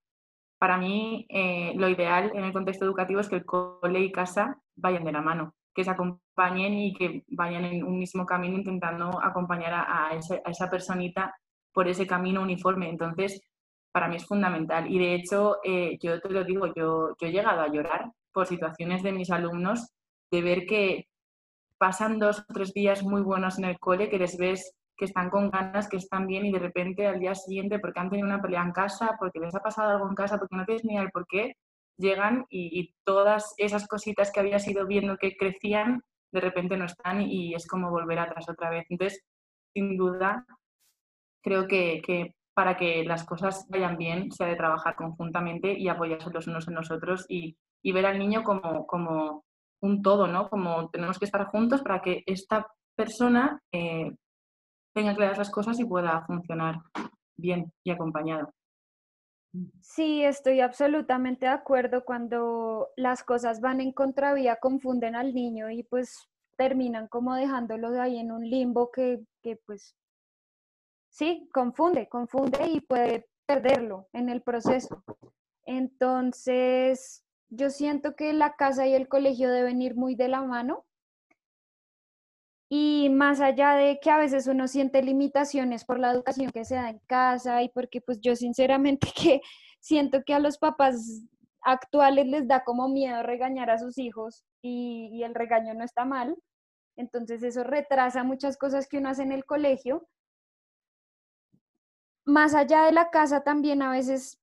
Para 0.58 0.78
mí, 0.78 1.26
eh, 1.30 1.74
lo 1.76 1.90
ideal 1.90 2.32
en 2.34 2.46
el 2.46 2.54
contexto 2.54 2.86
educativo 2.86 3.20
es 3.20 3.30
que 3.30 3.36
el 3.36 3.46
cole 3.46 4.00
y 4.00 4.12
casa 4.12 4.58
vayan 4.76 5.04
de 5.04 5.12
la 5.12 5.22
mano, 5.22 5.54
que 5.74 5.84
se 5.84 5.92
acompañen 5.92 6.74
y 6.74 6.94
que 6.94 7.24
vayan 7.28 7.66
en 7.66 7.84
un 7.84 8.00
mismo 8.00 8.26
camino 8.26 8.58
intentando 8.58 9.22
acompañar 9.22 9.74
a, 9.74 10.12
esa 10.16 10.70
personita 10.70 11.36
por 11.74 11.88
ese 11.88 12.08
camino 12.08 12.42
uniforme. 12.42 12.90
Entonces, 12.90 13.42
para 13.92 14.08
mí 14.08 14.16
es 14.16 14.26
fundamental. 14.26 14.90
Y 14.92 14.98
de 14.98 15.16
hecho, 15.16 15.58
eh, 15.64 15.98
yo 16.02 16.20
te 16.22 16.30
lo 16.30 16.44
digo, 16.44 16.74
yo 16.74 17.16
he 17.20 17.32
llegado 17.32 17.62
a 17.62 17.68
llorar 17.68 18.12
por 18.38 18.46
situaciones 18.46 19.02
de 19.02 19.12
mis 19.12 19.32
alumnos, 19.32 19.90
de 20.30 20.44
ver 20.44 20.68
que 20.68 21.08
pasan 21.80 22.20
dos 22.20 22.42
o 22.42 22.54
tres 22.54 22.72
días 22.72 23.02
muy 23.02 23.24
buenos 23.24 23.58
en 23.58 23.66
el 23.66 23.80
cole, 23.80 24.12
que 24.12 24.20
les 24.20 24.38
ves 24.38 24.76
que 24.96 25.06
están 25.06 25.32
con 25.32 25.50
ganas, 25.50 25.90
que 25.90 25.98
están 25.98 26.28
bien 26.28 26.46
y 26.46 26.52
de 26.52 26.60
repente 26.60 27.08
al 27.08 27.20
día 27.20 27.34
siguiente, 27.34 27.80
porque 27.80 28.00
han 28.00 28.12
tenido 28.12 28.28
una 28.28 28.40
pelea 28.40 28.62
en 28.62 28.74
casa, 28.74 29.16
porque 29.18 29.40
les 29.40 29.56
ha 29.56 29.60
pasado 29.60 29.90
algo 29.90 30.08
en 30.08 30.14
casa, 30.14 30.38
porque 30.38 30.56
no 30.56 30.66
tienes 30.66 30.86
ni 30.86 30.94
idea 30.94 31.02
del 31.02 31.10
por 31.10 31.26
qué, 31.26 31.56
llegan 31.98 32.46
y, 32.48 32.80
y, 32.80 32.94
todas 33.04 33.56
esas 33.58 33.88
cositas 33.88 34.32
que 34.32 34.40
habías 34.40 34.68
ido 34.68 34.86
viendo 34.86 35.18
que 35.18 35.36
crecían, 35.36 36.04
de 36.32 36.40
repente 36.40 36.78
no 36.78 36.86
están 36.86 37.24
y 37.24 37.56
es 37.56 37.66
como 37.66 37.90
volver 37.90 38.20
atrás 38.20 38.48
otra 38.48 38.70
vez. 38.70 38.86
Entonces, 38.90 39.24
sin 39.74 39.98
duda, 39.98 40.46
creo 41.42 41.68
que, 41.68 42.04
que 42.06 42.36
para 42.54 42.78
que 42.78 43.04
las 43.04 43.24
cosas 43.24 43.66
vayan 43.70 43.98
bien 43.98 44.32
se 44.32 44.44
ha 44.44 44.48
de 44.48 44.56
trabajar 44.56 44.96
conjuntamente 44.96 45.74
y 45.74 45.88
apoyarse 45.88 46.30
los 46.30 46.46
unos 46.46 46.68
en 46.68 46.76
los 46.76 46.92
otros 46.92 47.26
y 47.28 47.58
y 47.84 47.92
ver 47.92 48.06
al 48.06 48.20
niño 48.20 48.44
como, 48.44 48.86
como 48.88 49.44
un 49.82 50.02
todo, 50.02 50.28
¿no? 50.28 50.50
Como 50.50 50.90
tenemos 50.90 51.20
que 51.20 51.26
estar 51.26 51.46
juntos 51.46 51.82
para 51.82 52.02
que 52.02 52.24
esta 52.26 52.68
persona 52.96 53.62
eh, 53.72 54.12
tenga 54.94 55.16
claras 55.16 55.38
las 55.38 55.52
cosas 55.52 55.80
y 55.80 55.86
pueda 55.86 56.26
funcionar 56.26 56.80
bien 57.38 57.72
y 57.84 57.92
acompañado. 57.92 58.52
Sí, 59.82 60.24
estoy 60.24 60.60
absolutamente 60.60 61.46
de 61.46 61.52
acuerdo. 61.52 62.04
Cuando 62.04 62.90
las 62.96 63.24
cosas 63.24 63.62
van 63.62 63.82
en 63.82 63.92
contravía, 63.92 64.58
confunden 64.58 65.16
al 65.16 65.34
niño 65.34 65.70
y 65.70 65.84
pues 65.84 66.28
terminan 66.58 67.08
como 67.08 67.36
dejándolo 67.36 67.92
de 67.92 68.02
ahí 68.02 68.18
en 68.18 68.32
un 68.32 68.48
limbo 68.48 68.92
que, 68.92 69.22
que 69.44 69.58
pues 69.66 69.96
sí, 71.10 71.48
confunde, 71.54 72.10
confunde 72.10 72.68
y 72.68 72.82
puede 72.82 73.30
perderlo 73.46 74.08
en 74.14 74.30
el 74.30 74.42
proceso. 74.42 75.04
Entonces, 75.66 77.24
yo 77.50 77.70
siento 77.70 78.16
que 78.16 78.34
la 78.34 78.56
casa 78.56 78.88
y 78.88 78.94
el 78.94 79.08
colegio 79.08 79.50
deben 79.50 79.82
ir 79.82 79.96
muy 79.96 80.16
de 80.16 80.28
la 80.28 80.42
mano. 80.42 80.86
Y 82.70 83.10
más 83.10 83.40
allá 83.40 83.76
de 83.76 84.00
que 84.02 84.10
a 84.12 84.18
veces 84.18 84.48
uno 84.48 84.68
siente 84.68 85.02
limitaciones 85.02 85.86
por 85.86 86.00
la 86.00 86.12
educación 86.12 86.52
que 86.52 86.66
se 86.66 86.76
da 86.76 86.90
en 86.90 87.00
casa 87.08 87.64
y 87.64 87.70
porque 87.70 88.02
pues 88.02 88.20
yo 88.20 88.36
sinceramente 88.36 89.08
que 89.16 89.42
siento 89.80 90.24
que 90.26 90.34
a 90.34 90.40
los 90.40 90.58
papás 90.58 91.24
actuales 91.62 92.28
les 92.28 92.48
da 92.48 92.64
como 92.64 92.90
miedo 92.90 93.24
regañar 93.24 93.70
a 93.70 93.78
sus 93.78 93.98
hijos 93.98 94.46
y, 94.62 95.24
el 95.24 95.34
regaño 95.34 95.74
no 95.74 95.86
está 95.86 96.04
mal. 96.06 96.36
Entonces 96.98 97.44
eso 97.44 97.64
retrasa 97.64 98.24
muchas 98.24 98.58
cosas 98.58 98.88
que 98.88 98.98
uno 98.98 99.10
hace 99.10 99.24
en 99.24 99.32
el 99.32 99.46
colegio. 99.46 100.08
Más 102.26 102.54
allá 102.54 102.84
de 102.84 102.92
la 102.92 103.10
casa 103.10 103.44
también 103.44 103.82
a 103.82 103.92
veces 103.92 104.42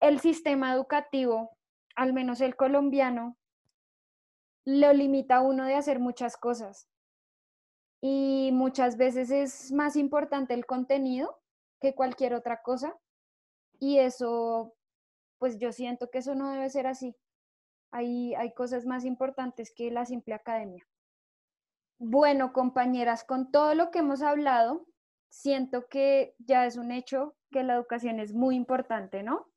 el 0.00 0.20
sistema 0.20 0.72
educativo 0.72 1.57
al 1.98 2.12
menos 2.12 2.40
el 2.40 2.54
colombiano, 2.54 3.36
lo 4.64 4.92
limita 4.92 5.36
a 5.36 5.40
uno 5.40 5.64
de 5.64 5.74
hacer 5.74 5.98
muchas 5.98 6.36
cosas. 6.36 6.88
Y 8.00 8.50
muchas 8.52 8.96
veces 8.96 9.32
es 9.32 9.72
más 9.72 9.96
importante 9.96 10.54
el 10.54 10.64
contenido 10.64 11.40
que 11.80 11.96
cualquier 11.96 12.34
otra 12.34 12.62
cosa. 12.62 12.96
Y 13.80 13.98
eso, 13.98 14.76
pues 15.38 15.58
yo 15.58 15.72
siento 15.72 16.08
que 16.08 16.18
eso 16.18 16.36
no 16.36 16.52
debe 16.52 16.70
ser 16.70 16.86
así. 16.86 17.16
Hay, 17.90 18.32
hay 18.36 18.54
cosas 18.54 18.86
más 18.86 19.04
importantes 19.04 19.74
que 19.74 19.90
la 19.90 20.06
simple 20.06 20.34
academia. 20.34 20.86
Bueno, 21.98 22.52
compañeras, 22.52 23.24
con 23.24 23.50
todo 23.50 23.74
lo 23.74 23.90
que 23.90 23.98
hemos 23.98 24.22
hablado, 24.22 24.86
siento 25.30 25.88
que 25.88 26.36
ya 26.38 26.64
es 26.64 26.76
un 26.76 26.92
hecho 26.92 27.34
que 27.50 27.64
la 27.64 27.74
educación 27.74 28.20
es 28.20 28.32
muy 28.32 28.54
importante, 28.54 29.24
¿no? 29.24 29.48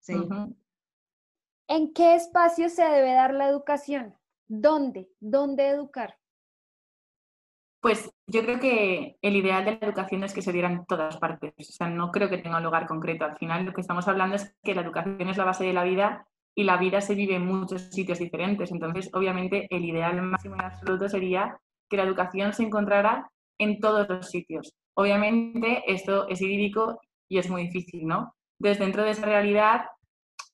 Sí. 0.00 0.14
Uh 0.14 0.28
-huh. 0.28 0.59
¿En 1.70 1.92
qué 1.94 2.16
espacio 2.16 2.68
se 2.68 2.82
debe 2.82 3.12
dar 3.12 3.32
la 3.32 3.48
educación? 3.48 4.16
¿Dónde? 4.48 5.08
¿Dónde 5.20 5.68
educar? 5.68 6.18
Pues 7.80 8.10
yo 8.26 8.42
creo 8.42 8.58
que 8.58 9.18
el 9.22 9.36
ideal 9.36 9.64
de 9.64 9.78
la 9.80 9.86
educación 9.86 10.24
es 10.24 10.34
que 10.34 10.42
se 10.42 10.50
diera 10.50 10.68
en 10.68 10.84
todas 10.84 11.18
partes. 11.18 11.54
O 11.56 11.62
sea, 11.72 11.86
no 11.86 12.10
creo 12.10 12.28
que 12.28 12.38
tenga 12.38 12.56
un 12.56 12.64
lugar 12.64 12.88
concreto. 12.88 13.24
Al 13.24 13.38
final 13.38 13.66
lo 13.66 13.72
que 13.72 13.82
estamos 13.82 14.08
hablando 14.08 14.34
es 14.34 14.52
que 14.64 14.74
la 14.74 14.80
educación 14.80 15.28
es 15.28 15.36
la 15.36 15.44
base 15.44 15.62
de 15.62 15.72
la 15.72 15.84
vida 15.84 16.26
y 16.56 16.64
la 16.64 16.76
vida 16.76 17.00
se 17.00 17.14
vive 17.14 17.36
en 17.36 17.46
muchos 17.46 17.82
sitios 17.82 18.18
diferentes. 18.18 18.72
Entonces, 18.72 19.08
obviamente, 19.14 19.68
el 19.70 19.84
ideal 19.84 20.20
máximo 20.22 20.56
y 20.56 20.64
absoluto 20.64 21.08
sería 21.08 21.56
que 21.88 21.96
la 21.96 22.02
educación 22.02 22.52
se 22.52 22.64
encontrara 22.64 23.30
en 23.58 23.78
todos 23.78 24.08
los 24.08 24.28
sitios. 24.28 24.74
Obviamente, 24.94 25.84
esto 25.86 26.26
es 26.26 26.42
idílico 26.42 26.98
y 27.28 27.38
es 27.38 27.48
muy 27.48 27.62
difícil, 27.62 28.08
¿no? 28.08 28.34
Desde 28.58 28.82
dentro 28.82 29.04
de 29.04 29.10
esa 29.10 29.24
realidad, 29.24 29.82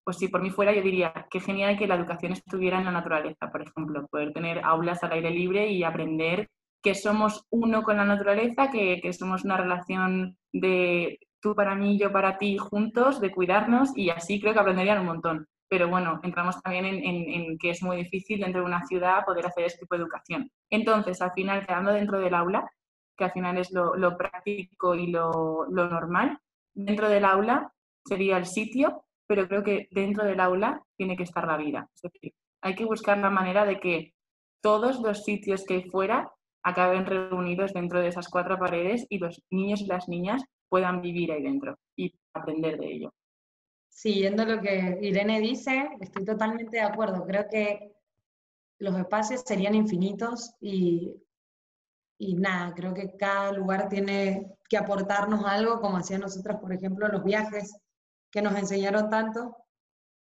pues 0.07 0.19
si 0.19 0.29
por 0.29 0.41
mí 0.41 0.51
fuera, 0.51 0.73
yo 0.73 0.83
diría 0.83 1.27
que 1.29 1.41
genial 1.41 1.77
que 1.77 1.89
la 1.89 1.97
educación 1.97 2.31
estuviera 2.31 2.79
en 2.79 2.85
la 2.85 2.93
naturaleza, 2.93 3.51
por 3.51 3.63
ejemplo, 3.63 4.07
poder 4.07 4.33
tener 4.33 4.61
aulas 4.65 5.03
al 5.03 5.11
aire 5.11 5.33
libre 5.33 5.69
y 5.69 5.83
aprender 5.83 6.49
que 6.81 6.95
somos 6.95 7.45
uno 7.51 7.83
con 7.83 7.97
la 7.97 8.05
naturaleza, 8.05 8.71
que, 8.71 9.01
que 9.03 9.13
somos 9.13 9.45
una 9.45 9.57
relación 9.57 10.39
de 10.53 11.19
tú 11.41 11.57
para 11.57 11.75
mí, 11.75 11.99
yo 11.99 12.13
para 12.13 12.39
ti, 12.39 12.57
juntos, 12.57 13.21
de 13.21 13.33
cuidarnos 13.33 13.97
y 13.97 14.11
así 14.11 14.41
creo 14.41 14.55
que 14.55 14.61
aprenderían 14.61 15.01
un 15.01 15.07
montón. 15.07 15.49
Pero 15.69 15.89
bueno, 15.89 16.21
entramos 16.23 16.63
también 16.63 16.85
en, 16.85 17.05
en, 17.05 17.29
en, 17.29 17.59
que 17.59 17.71
es 17.71 17.83
muy 17.83 17.97
difícil 17.97 18.39
dentro 18.39 18.61
de 18.61 18.67
una 18.69 18.87
ciudad 18.87 19.25
poder 19.25 19.45
hacer 19.47 19.65
este 19.65 19.81
tipo 19.81 19.97
de 19.97 20.03
educación. 20.03 20.49
Entonces, 20.71 21.21
al 21.21 21.33
final, 21.33 21.67
quedando 21.67 21.91
dentro 21.91 22.21
del 22.21 22.35
aula, 22.35 22.71
que 23.17 23.25
al 23.25 23.33
final 23.33 23.59
es 23.59 23.73
lo, 23.73 23.97
lo 23.97 24.17
práctico 24.17 24.95
y 24.95 25.09
lo, 25.09 25.67
lo 25.69 25.89
normal, 25.89 26.39
dentro 26.75 27.09
del 27.09 27.25
aula 27.25 27.73
sería 28.05 28.37
el 28.37 28.47
sitio 28.47 29.03
pero 29.27 29.49
creo 29.49 29.63
que 29.63 29.89
dentro 29.91 30.25
del 30.25 30.41
aula 30.41 30.83
tiene 30.97 31.17
que 31.17 31.25
estar 31.25 31.47
la 31.47 31.57
vida. 31.57 31.89
Es 31.95 32.03
decir, 32.03 32.35
hay 32.61 32.75
que 32.75 32.85
buscar 32.85 33.19
la 33.19 33.31
manera 33.31 33.65
de 33.65 33.81
que 33.81 34.15
todos 34.61 35.01
los 35.01 35.25
sitios 35.25 35.65
que 35.65 35.75
hay 35.75 35.91
fuera 35.91 36.33
acaben 36.63 37.07
reunidos 37.07 37.73
dentro 37.73 38.01
de 38.01 38.09
esas 38.09 38.29
cuatro 38.29 38.59
paredes 38.59 39.07
y 39.09 39.19
los 39.19 39.43
niños 39.51 39.81
y 39.81 39.87
las 39.87 40.09
niñas 40.09 40.43
puedan 40.69 41.01
vivir 41.01 41.31
ahí 41.31 41.43
dentro 41.43 41.79
y 41.95 42.13
aprender 42.35 42.79
de 42.79 42.93
ello. 42.93 43.15
Siguiendo 43.89 44.45
lo 44.45 44.61
que 44.61 44.99
Irene 45.01 45.41
dice, 45.41 45.89
estoy 46.01 46.25
totalmente 46.25 46.79
de 46.79 46.83
acuerdo. 46.83 47.25
Creo 47.25 47.47
que 47.49 47.93
los 48.79 48.99
espacios 48.99 49.43
serían 49.47 49.75
infinitos 49.75 50.55
y, 50.61 51.15
y 52.19 52.35
nada, 52.35 52.75
creo 52.75 52.93
que 52.93 53.17
cada 53.17 53.53
lugar 53.53 53.89
tiene 53.89 54.59
que 54.69 54.77
aportarnos 54.77 55.45
algo, 55.45 55.81
como 55.81 55.97
hacían 55.97 56.23
nosotros, 56.23 56.57
por 56.61 56.73
ejemplo, 56.73 57.09
los 57.09 57.25
viajes 57.25 57.77
que 58.31 58.43
nos 58.43 58.57
enseñaron 58.57 59.09
tanto, 59.11 59.57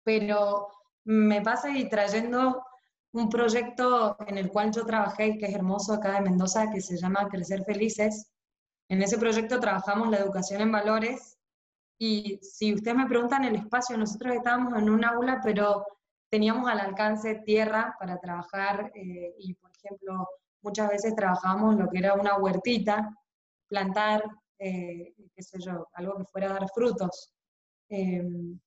pero 0.04 0.68
me 1.06 1.42
pasa 1.42 1.70
y 1.70 1.90
trayendo 1.90 2.64
un 3.14 3.30
proyecto 3.30 4.18
en 4.28 4.38
el 4.38 4.50
cual 4.50 4.72
yo 4.72 4.86
trabajé 4.86 5.28
y 5.28 5.38
que 5.38 5.46
es 5.46 5.56
hermoso 5.56 5.94
acá 5.94 6.14
de 6.14 6.22
Mendoza, 6.22 6.72
que 6.72 6.82
se 6.82 6.98
llama 6.98 7.28
Crecer 7.30 7.64
Felices. 7.64 8.32
En 8.90 9.02
ese 9.02 9.18
proyecto 9.18 9.60
trabajamos 9.60 10.10
la 10.10 10.18
educación 10.18 10.62
en 10.62 10.72
valores 10.72 11.38
y 12.00 12.40
si 12.42 12.74
ustedes 12.74 12.98
me 12.98 13.06
preguntan 13.06 13.44
el 13.44 13.56
espacio, 13.56 13.98
nosotros 13.98 14.36
estábamos 14.36 14.78
en 14.78 14.90
un 14.90 15.06
aula, 15.06 15.42
pero 15.44 15.86
teníamos 16.30 16.70
al 16.70 16.80
alcance 16.80 17.36
tierra 17.46 17.96
para 18.00 18.20
trabajar 18.20 18.92
eh, 18.96 19.36
y, 19.38 19.54
por 19.54 19.72
ejemplo, 19.78 20.28
muchas 20.64 20.90
veces 20.90 21.16
trabajábamos 21.16 21.76
lo 21.76 21.88
que 21.90 22.00
era 22.00 22.16
una 22.16 22.38
huertita, 22.38 23.16
plantar, 23.68 24.24
eh, 24.58 25.14
qué 25.36 25.44
sé 25.44 25.60
yo, 25.60 25.88
algo 25.94 26.18
que 26.18 26.26
fuera 26.26 26.50
a 26.50 26.54
dar 26.54 26.68
frutos. 26.74 27.32
Em, 27.96 28.60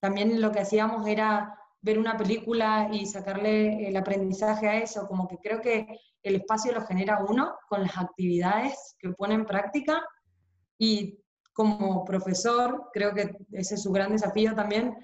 también 0.00 0.40
lo 0.40 0.52
que 0.52 0.60
hacíamos 0.60 1.04
era 1.08 1.58
ver 1.82 1.98
una 1.98 2.16
película 2.16 2.88
y 2.92 3.04
sacarle 3.04 3.88
el 3.88 3.96
aprendizaje 3.96 4.68
a 4.68 4.78
eso, 4.78 5.08
como 5.08 5.26
que 5.26 5.38
creo 5.38 5.60
que 5.60 5.98
el 6.22 6.36
espacio 6.36 6.72
lo 6.72 6.86
genera 6.86 7.24
uno 7.28 7.56
con 7.68 7.82
las 7.82 7.98
actividades 7.98 8.94
que 9.00 9.10
pone 9.10 9.34
en 9.34 9.44
práctica 9.44 10.00
y 10.78 11.18
como 11.52 12.04
profesor, 12.04 12.90
creo 12.92 13.12
que 13.12 13.36
ese 13.50 13.74
es 13.74 13.82
su 13.82 13.90
gran 13.90 14.12
desafío 14.12 14.54
también, 14.54 14.94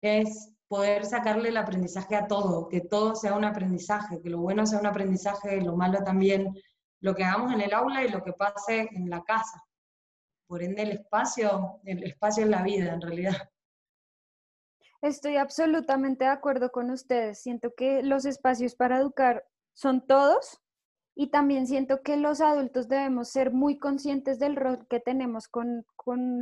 es 0.00 0.52
poder 0.66 1.04
sacarle 1.04 1.50
el 1.50 1.56
aprendizaje 1.58 2.16
a 2.16 2.26
todo, 2.26 2.68
que 2.68 2.80
todo 2.80 3.14
sea 3.14 3.34
un 3.34 3.44
aprendizaje, 3.44 4.20
que 4.20 4.30
lo 4.30 4.40
bueno 4.40 4.66
sea 4.66 4.80
un 4.80 4.86
aprendizaje, 4.86 5.60
lo 5.60 5.76
malo 5.76 6.02
también, 6.02 6.52
lo 7.00 7.14
que 7.14 7.22
hagamos 7.22 7.52
en 7.52 7.60
el 7.60 7.72
aula 7.72 8.04
y 8.04 8.08
lo 8.08 8.24
que 8.24 8.32
pase 8.32 8.88
en 8.90 9.08
la 9.08 9.22
casa. 9.22 9.62
Por 10.52 10.62
ende, 10.62 10.82
el 10.82 10.90
espacio, 10.90 11.80
el 11.82 12.02
espacio 12.04 12.44
es 12.44 12.50
la 12.50 12.62
vida, 12.62 12.92
en 12.92 13.00
realidad. 13.00 13.50
Estoy 15.00 15.36
absolutamente 15.36 16.24
de 16.24 16.30
acuerdo 16.30 16.70
con 16.70 16.90
ustedes. 16.90 17.40
Siento 17.40 17.72
que 17.74 18.02
los 18.02 18.26
espacios 18.26 18.74
para 18.74 18.98
educar 18.98 19.46
son 19.72 20.06
todos 20.06 20.60
y 21.14 21.30
también 21.30 21.66
siento 21.66 22.02
que 22.02 22.18
los 22.18 22.42
adultos 22.42 22.86
debemos 22.86 23.30
ser 23.30 23.50
muy 23.50 23.78
conscientes 23.78 24.38
del 24.38 24.56
rol 24.56 24.86
que 24.90 25.00
tenemos 25.00 25.48
con, 25.48 25.86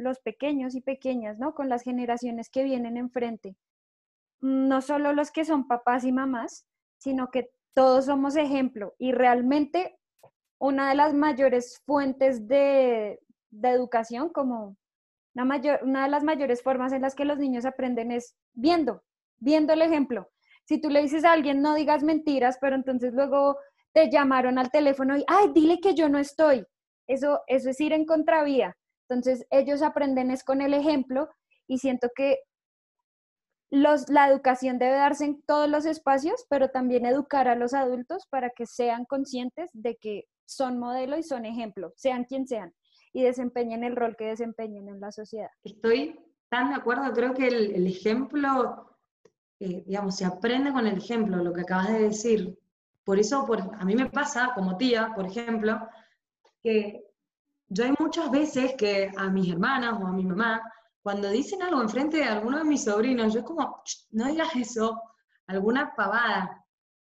los 0.02 0.18
pequeños 0.18 0.74
y 0.74 0.80
pequeñas, 0.80 1.38
¿no? 1.38 1.54
Con 1.54 1.68
las 1.68 1.82
generaciones 1.82 2.50
que 2.50 2.64
vienen 2.64 2.96
enfrente. 2.96 3.54
No 4.40 4.82
solo 4.82 5.12
los 5.12 5.30
que 5.30 5.44
son 5.44 5.68
papás 5.68 6.02
y 6.02 6.10
mamás, 6.10 6.66
sino 6.98 7.30
que 7.30 7.52
todos 7.74 8.06
somos 8.06 8.34
ejemplo 8.34 8.92
y 8.98 9.12
realmente 9.12 10.00
una 10.58 10.88
de 10.88 10.96
las 10.96 11.14
mayores 11.14 11.80
fuentes 11.86 12.48
de, 12.48 13.20
de 13.50 13.70
educación, 13.70 14.30
como 14.30 14.76
una, 15.34 15.44
mayor, 15.44 15.80
una 15.82 16.04
de 16.04 16.10
las 16.10 16.24
mayores 16.24 16.62
formas 16.62 16.92
en 16.92 17.02
las 17.02 17.14
que 17.14 17.24
los 17.24 17.38
niños 17.38 17.64
aprenden 17.64 18.10
es 18.12 18.36
viendo, 18.52 19.02
viendo 19.38 19.72
el 19.72 19.82
ejemplo. 19.82 20.30
Si 20.64 20.80
tú 20.80 20.88
le 20.88 21.02
dices 21.02 21.24
a 21.24 21.32
alguien, 21.32 21.62
no 21.62 21.74
digas 21.74 22.02
mentiras, 22.02 22.58
pero 22.60 22.76
entonces 22.76 23.12
luego 23.12 23.58
te 23.92 24.10
llamaron 24.10 24.58
al 24.58 24.70
teléfono 24.70 25.16
y, 25.16 25.24
ay, 25.26 25.50
dile 25.52 25.80
que 25.80 25.94
yo 25.94 26.08
no 26.08 26.18
estoy. 26.18 26.64
Eso, 27.06 27.40
eso 27.48 27.70
es 27.70 27.80
ir 27.80 27.92
en 27.92 28.06
contravía. 28.06 28.76
Entonces 29.08 29.44
ellos 29.50 29.82
aprenden 29.82 30.30
es 30.30 30.44
con 30.44 30.60
el 30.60 30.74
ejemplo 30.74 31.28
y 31.66 31.78
siento 31.78 32.08
que 32.14 32.38
los, 33.70 34.08
la 34.08 34.28
educación 34.28 34.78
debe 34.78 34.94
darse 34.94 35.24
en 35.24 35.42
todos 35.42 35.68
los 35.68 35.86
espacios, 35.86 36.44
pero 36.48 36.70
también 36.70 37.06
educar 37.06 37.48
a 37.48 37.56
los 37.56 37.74
adultos 37.74 38.26
para 38.30 38.50
que 38.50 38.66
sean 38.66 39.04
conscientes 39.04 39.70
de 39.72 39.96
que 39.96 40.24
son 40.44 40.78
modelo 40.78 41.16
y 41.16 41.22
son 41.22 41.44
ejemplo, 41.44 41.92
sean 41.96 42.24
quien 42.24 42.46
sean 42.46 42.74
y 43.12 43.22
desempeñen 43.22 43.84
el 43.84 43.96
rol 43.96 44.16
que 44.16 44.26
desempeñen 44.26 44.88
en 44.88 45.00
la 45.00 45.12
sociedad. 45.12 45.50
Estoy 45.64 46.18
tan 46.48 46.70
de 46.70 46.76
acuerdo, 46.76 47.12
creo 47.12 47.34
que 47.34 47.48
el, 47.48 47.86
ejemplo, 47.86 48.98
eh, 49.58 49.84
digamos, 49.86 50.16
se 50.16 50.24
aprende 50.24 50.72
con 50.72 50.86
el 50.86 50.98
ejemplo, 50.98 51.36
lo 51.36 51.52
que 51.52 51.62
acabas 51.62 51.88
de 51.88 52.00
decir. 52.00 52.58
Por 53.04 53.18
eso, 53.18 53.46
por, 53.46 53.60
a 53.60 53.84
mí 53.84 53.94
me 53.94 54.10
pasa, 54.10 54.52
como 54.54 54.76
tía, 54.76 55.12
por 55.14 55.26
ejemplo, 55.26 55.80
que 56.62 57.04
yo 57.68 57.84
hay 57.84 57.94
muchas 57.98 58.30
veces 58.30 58.74
que 58.76 59.10
a 59.16 59.30
mis 59.30 59.50
hermanas 59.50 59.98
o 60.00 60.06
a 60.06 60.12
mi 60.12 60.24
mamá, 60.24 60.60
cuando 61.02 61.30
dicen 61.30 61.62
algo 61.62 61.80
enfrente 61.80 62.18
de 62.18 62.24
alguno 62.24 62.58
de 62.58 62.64
mis 62.64 62.84
sobrinos, 62.84 63.32
yo 63.32 63.40
es 63.40 63.46
como, 63.46 63.82
no 64.10 64.26
digas 64.26 64.54
eso, 64.56 65.00
alguna 65.46 65.94
pavada. 65.94 66.64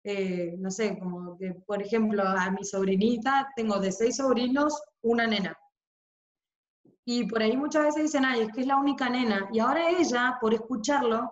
Eh, 0.04 0.56
no 0.58 0.70
sé, 0.70 0.98
como 1.00 1.38
que, 1.38 1.54
por 1.66 1.82
ejemplo, 1.82 2.24
a 2.24 2.52
mi 2.52 2.64
sobrinita, 2.64 3.52
tengo 3.56 3.80
de 3.80 3.92
seis 3.92 4.18
sobrinos, 4.18 4.82
una 5.02 5.28
nena. 5.28 5.58
Y 7.06 7.26
por 7.26 7.42
ahí 7.42 7.58
muchas 7.58 7.86
veces 7.86 8.04
dicen, 8.04 8.26
ay, 8.26 8.42
es 8.42 8.52
que 8.52 8.62
es 8.62 8.68
la 8.68 8.78
única 8.78 9.10
nena. 9.10 9.50
Y 9.52 9.60
ahora 9.60 9.90
ella, 9.90 10.38
por 10.40 10.54
escucharlo, 10.54 11.32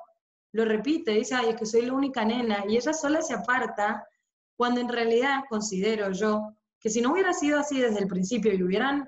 lo 0.54 0.66
repite, 0.66 1.12
dice, 1.12 1.36
ay, 1.36 1.50
es 1.50 1.56
que 1.56 1.66
soy 1.66 1.86
la 1.86 1.94
única 1.94 2.26
nena. 2.26 2.64
Y 2.68 2.78
ella 2.78 2.94
sola 2.94 3.22
se 3.22 3.34
aparta, 3.34 4.08
cuando 4.56 4.82
en 4.82 4.90
realidad 4.90 5.44
considero 5.50 6.12
yo 6.12 6.54
que 6.80 6.90
si 6.90 7.02
no 7.02 7.12
hubiera 7.12 7.34
sido 7.34 7.60
así 7.60 7.80
desde 7.80 8.00
el 8.00 8.08
principio 8.08 8.54
y 8.54 8.64
hubieran 8.64 9.08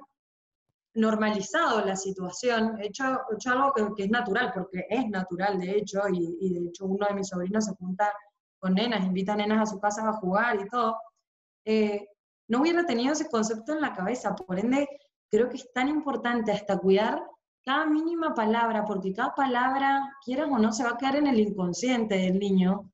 normalizado 0.93 1.86
la 1.86 1.95
situación, 1.95 2.80
hecho, 2.82 3.22
hecho 3.36 3.52
algo 3.52 3.95
que, 3.95 4.04
es 4.04 4.10
natural, 4.10 4.52
porque 4.54 4.86
es 4.89 5.08
natural 5.10 5.60
de 5.60 5.78
hecho, 5.78 6.02
y, 6.12 6.54
de 6.54 6.67
hecho 6.67 6.86
uno 6.86 7.06
de 7.08 7.15
mis 7.15 7.28
sobrinos 7.28 7.65
se 7.65 7.76
junta 7.76 8.12
con 8.60 8.74
nenas, 8.74 9.06
invita 9.06 9.34
a 9.34 9.38
nenas 9.38 9.62
a 9.62 9.72
su 9.72 9.80
casa 9.80 10.08
a 10.08 10.13
jugar 10.13 10.60
y 10.60 10.67
todo, 10.67 10.98
eh, 11.65 12.08
no 12.48 12.62
hubiera 12.62 12.86
tenido 12.86 13.13
ese 13.13 13.30
concepto 13.30 13.74
en 13.74 13.82
la 13.82 13.93
cabeza. 13.93 14.36
Por 14.36 14.60
ende, 14.60 14.88
creo 15.29 15.49
que 15.49 15.57
es 15.57 15.71
tan 15.73 15.87
importante 15.87 16.51
hasta 16.51 16.77
cuidar 16.77 17.21
cada 17.63 17.85
mínima 17.85 18.33
palabra, 18.33 18.85
porque 18.85 19.13
cada 19.13 19.35
palabra, 19.35 20.17
quieras 20.23 20.47
o 20.51 20.57
no, 20.57 20.71
se 20.71 20.83
va 20.83 20.91
a 20.91 20.97
quedar 20.97 21.17
en 21.17 21.27
el 21.27 21.39
inconsciente 21.39 22.15
del 22.15 22.39
niño 22.39 22.91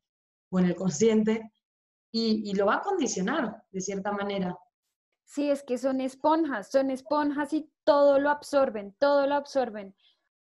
o 0.49 0.59
en 0.59 0.65
el 0.65 0.75
consciente 0.75 1.51
y, 2.11 2.53
lo 2.55 2.65
va 2.65 2.75
a 2.75 2.81
condicionar 2.81 3.63
de 3.71 3.81
cierta 3.81 4.11
manera. 4.11 4.57
Sí, 5.25 5.49
es 5.49 5.63
que 5.63 5.77
son 5.77 5.99
esponjas, 5.99 6.71
son 6.71 6.89
esponjas 6.89 7.51
y 7.53 7.69
todo 7.83 8.19
lo 8.19 8.29
absorben, 8.29 8.95
todo 8.99 9.27
lo 9.27 9.35
absorben. 9.35 9.95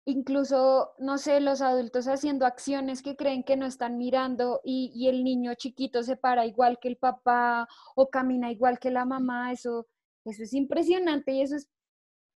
Incluso, 0.07 0.94
no 0.98 1.18
sé, 1.18 1.40
los 1.40 1.61
adultos 1.61 2.09
haciendo 2.09 2.46
acciones 2.46 3.03
que 3.03 3.16
creen 3.16 3.44
que 3.44 3.57
no 3.57 3.66
están 3.66 3.98
mirando 3.98 4.62
y, 4.64 4.90
y 4.94 5.09
el 5.09 5.24
niño 5.24 5.55
chiquito 5.55 6.03
se 6.03 6.16
para 6.16 6.46
igual 6.46 6.79
que 6.81 6.88
el 6.88 6.96
papá 6.96 7.68
o 7.94 8.09
camina 8.09 8.51
igual 8.51 8.79
que 8.79 8.90
la 8.90 9.05
mamá, 9.05 9.53
eso, 9.53 9.87
eso 10.24 10.42
es 10.44 10.55
impresionante 10.55 11.33
y 11.33 11.42
eso 11.42 11.57
es 11.57 11.68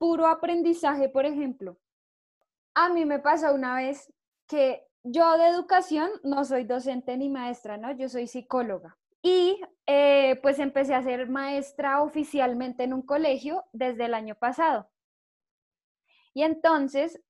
puro 0.02 0.26
aprendizaje, 0.26 1.08
por 1.08 1.26
ejemplo. 1.26 1.78
A 2.74 2.88
mí 2.88 3.04
me 3.04 3.20
pasa 3.20 3.52
una 3.52 3.76
vez 3.76 4.12
que 4.48 4.84
yo 5.04 5.38
de 5.38 5.46
educación 5.46 6.10
no 6.24 6.44
soy 6.44 6.64
docente 6.64 7.16
ni 7.16 7.30
maestra, 7.30 7.76
¿no? 7.76 7.92
Yo 7.92 8.08
soy 8.08 8.26
psicóloga. 8.26 8.98
Y 9.22 9.60
eh, 9.86 10.40
pues 10.42 10.58
empecé 10.58 10.96
a 10.96 11.04
ser 11.04 11.28
maestra 11.28 12.02
oficialmente 12.02 12.82
en 12.82 12.94
un 12.94 13.02
colegio 13.02 13.62
desde 13.72 14.06
el 14.06 14.14
año 14.14 14.34
pasado. 14.34 14.90
Y 16.34 16.42
entonces, 16.42 17.22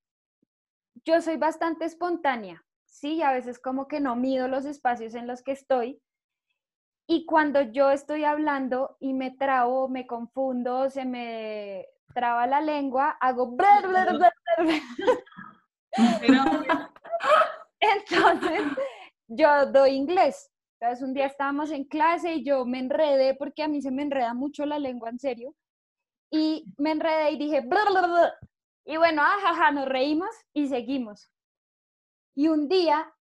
yo 1.04 1.20
soy 1.20 1.36
bastante 1.36 1.84
espontánea, 1.84 2.64
¿sí? 2.86 3.20
A 3.20 3.32
veces 3.32 3.58
como 3.58 3.86
que 3.86 4.00
no 4.00 4.16
mido 4.16 4.48
los 4.48 4.64
espacios 4.64 5.14
en 5.14 5.26
los 5.26 5.42
que 5.42 5.52
estoy. 5.52 6.00
Y 7.06 7.26
cuando 7.26 7.60
yo 7.60 7.90
estoy 7.90 8.24
hablando 8.24 8.96
y 8.98 9.12
me 9.12 9.30
trabo, 9.30 9.90
me 9.90 10.06
confundo, 10.06 10.88
se 10.88 11.04
me 11.04 11.86
traba 12.12 12.46
la 12.46 12.60
lengua, 12.60 13.16
hago... 13.20 13.56
Entonces, 17.80 18.62
yo 19.28 19.66
doy 19.66 19.90
inglés. 19.90 20.50
Entonces, 20.80 21.06
un 21.06 21.14
día 21.14 21.26
estábamos 21.26 21.70
en 21.70 21.84
clase 21.84 22.34
y 22.34 22.44
yo 22.44 22.64
me 22.64 22.78
enredé 22.78 23.34
porque 23.34 23.62
a 23.62 23.68
mí 23.68 23.82
se 23.82 23.90
me 23.90 24.02
enreda 24.02 24.34
mucho 24.34 24.64
la 24.66 24.78
lengua, 24.78 25.10
en 25.10 25.18
serio. 25.18 25.54
Y 26.30 26.64
me 26.78 26.92
enredé 26.92 27.32
y 27.32 27.38
dije, 27.38 27.62
y 28.84 28.96
bueno, 28.96 29.22
ajaja, 29.22 29.70
nos 29.70 29.86
reímos 29.86 30.30
y 30.52 30.68
seguimos. 30.68 31.30
Y 32.34 32.48
un 32.48 32.68
día, 32.68 33.12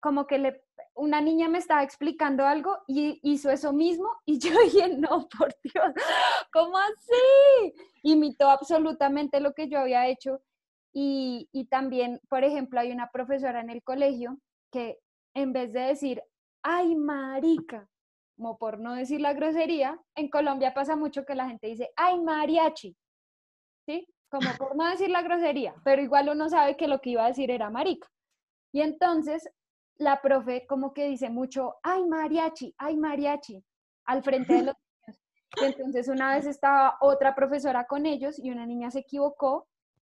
como 0.00 0.26
que 0.26 0.38
le 0.38 0.62
una 0.98 1.20
niña 1.20 1.48
me 1.48 1.58
estaba 1.58 1.82
explicando 1.82 2.44
algo 2.44 2.76
y 2.86 3.20
hizo 3.22 3.50
eso 3.50 3.72
mismo 3.72 4.10
y 4.24 4.38
yo 4.38 4.50
dije, 4.60 4.88
no, 4.88 5.28
por 5.28 5.54
Dios, 5.62 5.92
¿cómo 6.52 6.76
así? 6.78 7.74
Imitó 8.02 8.48
absolutamente 8.50 9.40
lo 9.40 9.52
que 9.54 9.68
yo 9.68 9.80
había 9.80 10.06
hecho 10.08 10.40
Y, 10.92 11.48
y 11.52 11.66
también, 11.66 12.20
por 12.28 12.44
ejemplo, 12.44 12.80
hay 12.80 12.90
una 12.92 13.10
profesora 13.10 13.60
en 13.60 13.70
el 13.70 13.82
colegio 13.82 14.38
que 14.72 14.98
en 15.34 15.52
vez 15.52 15.72
de 15.72 15.80
decir, 15.80 16.22
ay, 16.62 16.96
marica, 16.96 17.86
como 18.36 18.56
por 18.58 18.78
no 18.80 18.94
decir 18.94 19.20
la 19.20 19.34
grosería, 19.34 20.00
en 20.16 20.28
Colombia 20.30 20.74
pasa 20.74 20.96
mucho 20.96 21.24
que 21.24 21.34
la 21.34 21.46
gente 21.48 21.68
dice, 21.68 21.90
ay, 21.96 22.18
mariachi, 22.20 22.96
¿sí? 23.86 24.06
Como 24.30 24.50
por 24.58 24.76
no 24.76 24.86
decir 24.88 25.10
la 25.10 25.22
grosería, 25.22 25.74
pero 25.84 26.02
igual 26.02 26.28
uno 26.30 26.48
sabe 26.48 26.76
que 26.76 26.88
lo 26.88 27.00
que 27.00 27.10
iba 27.10 27.24
a 27.24 27.28
decir 27.28 27.50
era 27.50 27.70
marica. 27.70 28.08
Y 28.72 28.80
entonces 28.82 29.48
la 29.98 30.20
profe 30.20 30.66
como 30.66 30.92
que 30.92 31.06
dice 31.06 31.30
mucho, 31.30 31.76
ay, 31.82 32.04
mariachi, 32.06 32.74
ay, 32.78 32.96
mariachi, 32.96 33.62
al 34.06 34.22
frente 34.22 34.54
de 34.54 34.62
los. 34.64 34.74
Y 35.56 35.64
entonces 35.64 36.08
una 36.08 36.34
vez 36.34 36.46
estaba 36.46 36.96
otra 37.00 37.34
profesora 37.34 37.86
con 37.86 38.06
ellos 38.06 38.38
y 38.38 38.50
una 38.50 38.66
niña 38.66 38.90
se 38.90 39.00
equivocó 39.00 39.66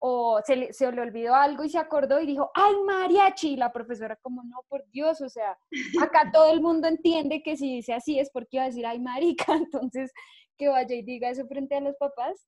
o 0.05 0.40
se 0.45 0.57
le, 0.57 0.73
se 0.73 0.90
le, 0.90 1.01
olvidó 1.01 1.35
algo 1.35 1.64
y 1.64 1.68
se 1.68 1.79
acordó 1.79 2.21
y 2.21 2.27
dijo, 2.27 2.51
¡ay, 2.55 2.75
mariachi! 2.85 3.53
Y 3.53 3.57
la 3.57 3.73
profesora 3.73 4.16
como, 4.16 4.42
no, 4.42 4.64
por 4.68 4.85
Dios, 4.90 5.21
o 5.21 5.29
sea, 5.29 5.57
acá 6.03 6.31
todo 6.33 6.53
el 6.53 6.61
mundo 6.61 6.88
entiende 6.88 7.42
que 7.42 7.57
si 7.57 7.77
dice 7.77 7.95
así 7.95 8.18
es 8.18 8.29
porque 8.31 8.57
iba 8.57 8.64
a 8.64 8.66
decir, 8.66 8.85
¡ay, 8.85 8.99
marica! 8.99 9.45
Entonces, 9.55 10.12
que 10.59 10.68
vaya 10.68 10.95
y 10.95 11.03
diga 11.03 11.31
eso 11.31 11.47
frente 11.47 11.77
a 11.77 11.81
los 11.81 11.97
papás. 11.97 12.47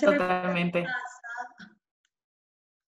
Totalmente. 0.00 0.86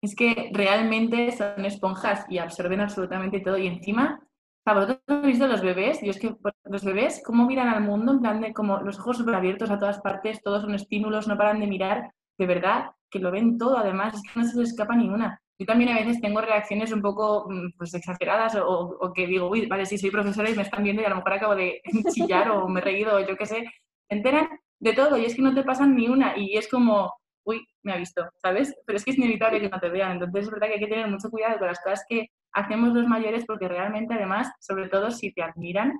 Es 0.00 0.14
que 0.14 0.50
realmente 0.52 1.32
son 1.32 1.64
esponjas 1.64 2.26
y 2.28 2.38
absorben 2.38 2.80
absolutamente 2.80 3.40
todo 3.40 3.58
y 3.58 3.66
encima 3.66 4.23
¿Vosotros 4.66 4.98
habéis 5.08 5.26
visto 5.26 5.46
los 5.46 5.60
bebés? 5.60 6.02
Y 6.02 6.08
es 6.08 6.18
que 6.18 6.34
los 6.64 6.84
bebés, 6.84 7.22
¿cómo 7.24 7.46
miran 7.46 7.68
al 7.68 7.82
mundo? 7.82 8.12
En 8.12 8.20
plan 8.20 8.40
de 8.40 8.54
como 8.54 8.78
los 8.80 8.98
ojos 8.98 9.18
súper 9.18 9.34
abiertos 9.34 9.70
a 9.70 9.78
todas 9.78 10.00
partes, 10.00 10.42
todos 10.42 10.62
son 10.62 10.74
estímulos, 10.74 11.28
no 11.28 11.36
paran 11.36 11.60
de 11.60 11.66
mirar. 11.66 12.10
De 12.38 12.46
verdad, 12.46 12.90
que 13.10 13.18
lo 13.18 13.30
ven 13.30 13.58
todo, 13.58 13.76
además, 13.78 14.14
es 14.14 14.22
que 14.22 14.40
no 14.40 14.46
se 14.46 14.58
les 14.58 14.70
escapa 14.70 14.96
ninguna. 14.96 15.40
Yo 15.58 15.66
también 15.66 15.90
a 15.90 16.00
veces 16.00 16.20
tengo 16.20 16.40
reacciones 16.40 16.92
un 16.92 17.02
poco 17.02 17.46
mm, 17.48 17.76
pues, 17.78 17.94
exageradas 17.94 18.56
o, 18.56 19.12
que 19.14 19.26
digo, 19.26 19.48
uy, 19.48 19.66
vale, 19.66 19.86
sí, 19.86 19.98
soy 19.98 20.10
profesora 20.10 20.50
y 20.50 20.54
me 20.54 20.62
están 20.62 20.82
viendo 20.82 21.02
y 21.02 21.04
a 21.04 21.10
lo 21.10 21.16
mejor 21.16 21.34
acabo 21.34 21.54
de 21.54 21.80
chillar 22.12 22.50
o 22.50 22.68
me 22.68 22.80
he 22.80 22.84
reído 22.84 23.16
o 23.16 23.20
yo 23.20 23.36
qué 23.36 23.46
sé. 23.46 23.64
Se 24.08 24.16
enteran 24.16 24.48
de 24.80 24.92
todo 24.94 25.16
y 25.16 25.24
es 25.26 25.34
que 25.34 25.42
no 25.42 25.54
te 25.54 25.62
pasan 25.62 25.94
ni 25.94 26.08
una 26.08 26.36
y 26.36 26.56
es 26.56 26.68
como, 26.68 27.12
uy, 27.44 27.66
me 27.82 27.92
ha 27.92 27.96
visto, 27.96 28.28
¿sabes? 28.36 28.74
Pero 28.86 28.96
es 28.96 29.04
que 29.04 29.12
es 29.12 29.18
inevitable 29.18 29.60
que 29.60 29.68
no 29.68 29.80
te 29.80 29.88
vean. 29.88 30.12
Entonces 30.12 30.44
es 30.44 30.50
verdad 30.50 30.68
que 30.68 30.74
hay 30.74 30.80
que 30.80 30.86
tener 30.86 31.08
mucho 31.08 31.30
cuidado 31.30 31.58
con 31.58 31.68
las 31.68 31.80
cosas 31.80 32.04
que 32.08 32.28
hacemos 32.52 32.92
los 32.92 33.06
mayores 33.06 33.44
porque 33.46 33.68
realmente 33.68 34.14
además, 34.14 34.50
sobre 34.60 34.88
todo 34.88 35.10
si 35.10 35.32
te 35.32 35.42
admiran, 35.42 35.92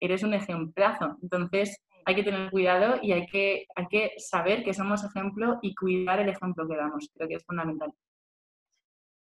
eres 0.00 0.22
un 0.22 0.34
ejemplazo. 0.34 1.16
Entonces, 1.22 1.78
hay 2.04 2.14
que 2.14 2.22
tener 2.22 2.50
cuidado 2.50 2.98
y 3.02 3.12
hay 3.12 3.26
que, 3.26 3.66
hay 3.74 3.86
que 3.88 4.12
saber 4.18 4.62
que 4.62 4.74
somos 4.74 5.04
ejemplo 5.04 5.58
y 5.62 5.74
cuidar 5.74 6.20
el 6.20 6.28
ejemplo 6.28 6.66
que 6.68 6.76
damos. 6.76 7.10
Creo 7.12 7.28
que 7.28 7.34
es 7.34 7.44
fundamental. 7.44 7.92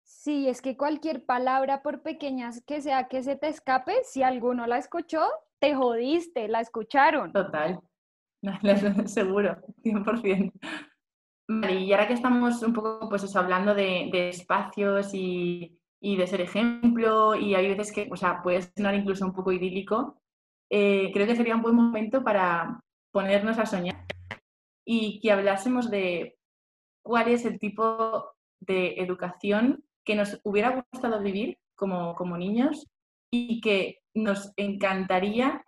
Sí, 0.04 0.48
es 0.48 0.62
que 0.62 0.78
cualquier 0.78 1.26
palabra, 1.26 1.82
por 1.82 2.02
pequeñas 2.02 2.64
que 2.66 2.82
sea 2.82 3.08
que 3.08 3.24
se 3.24 3.36
te 3.36 3.48
escape, 3.48 3.94
si 4.04 4.24
alguno 4.24 4.68
la 4.68 4.78
escuchó, 4.78 5.28
te 5.60 5.76
jodiste, 5.76 6.48
la 6.48 6.62
escucharon. 6.62 7.32
Total, 7.32 7.80
seguro, 9.06 9.58
100%. 9.84 10.52
Y 11.70 11.92
ahora 11.92 12.08
que 12.08 12.14
estamos 12.14 12.62
un 12.64 12.74
poco 12.74 13.10
pues 13.10 13.36
hablando 13.36 13.74
de, 13.74 14.30
espacios 14.30 15.14
y, 15.14 15.78
y, 16.00 16.16
de 16.16 16.28
ser 16.28 16.42
ejemplo, 16.42 17.36
y 17.36 17.56
hay 17.56 17.68
veces 17.68 17.92
que 17.92 18.10
o 18.12 18.16
sea, 18.16 18.42
puede 18.42 18.62
sonar 18.62 18.96
incluso 18.96 19.26
un 19.26 19.34
poco 19.34 19.52
idílico, 19.52 20.22
eh, 20.70 21.12
creo 21.14 21.28
que 21.28 21.36
sería 21.36 21.56
un 21.56 21.62
buen 21.62 21.76
momento 21.76 22.24
para 22.24 22.82
ponernos 23.12 23.60
a 23.60 23.66
soñar 23.66 24.06
y 24.86 25.20
que 25.20 25.32
hablásemos 25.32 25.90
de 25.90 26.38
cuál 27.04 27.28
es 27.28 27.46
el 27.46 27.60
tipo 27.60 28.34
de 28.60 28.96
educación 29.02 29.84
que 30.06 30.16
nos 30.16 30.40
hubiera 30.44 30.86
gustado 30.92 31.22
vivir 31.22 31.58
como, 31.76 32.16
como 32.16 32.38
niños 32.38 32.88
y 33.32 33.60
que 33.62 34.00
nos 34.14 34.54
encantaría 34.56 35.66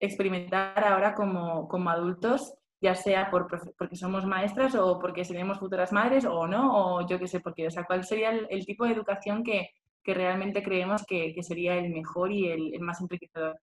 experimentar 0.00 0.84
ahora 0.84 1.14
como, 1.14 1.68
como 1.68 1.90
adultos, 1.90 2.54
ya 2.84 2.94
sea 2.94 3.30
por, 3.30 3.48
porque 3.78 3.96
somos 3.96 4.26
maestras 4.26 4.74
o 4.74 4.98
porque 4.98 5.24
seremos 5.24 5.58
futuras 5.58 5.90
madres 5.90 6.26
o 6.26 6.46
no, 6.46 6.64
o 6.76 7.08
yo 7.08 7.18
qué 7.18 7.26
sé, 7.26 7.40
porque, 7.40 7.66
o 7.66 7.70
sea, 7.70 7.84
cuál 7.84 8.04
sería 8.04 8.28
el, 8.28 8.66
tipo 8.66 8.84
de 8.84 8.92
educación 8.92 9.42
que, 9.42 9.70
que 10.02 10.12
realmente 10.12 10.62
creemos 10.62 11.02
que, 11.06 11.32
que, 11.34 11.42
sería 11.42 11.76
el 11.76 11.88
mejor 11.88 12.30
y 12.30 12.50
el, 12.50 12.78
más 12.80 13.00
enriquecedor. 13.00 13.58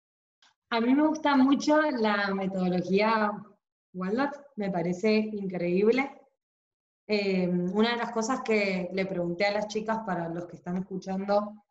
A 0.71 0.81
mí 0.81 0.95
me 0.95 1.07
gusta 1.07 1.37
mucho 1.37 1.79
la 1.83 2.33
metodología 2.33 3.31
Waldorf, 3.93 4.35
me 4.55 4.71
parece 4.71 5.13
increíble. 5.17 6.19
Eh, 7.05 7.47
una 7.47 7.91
de 7.91 7.97
las 7.97 8.11
cosas 8.11 8.41
que 8.41 8.89
le 8.91 9.05
pregunté 9.05 9.45
a 9.45 9.51
las 9.51 9.67
chicas, 9.67 9.99
para 10.03 10.29
los 10.29 10.47
que 10.47 10.55
están 10.55 10.77
escuchando 10.77 11.63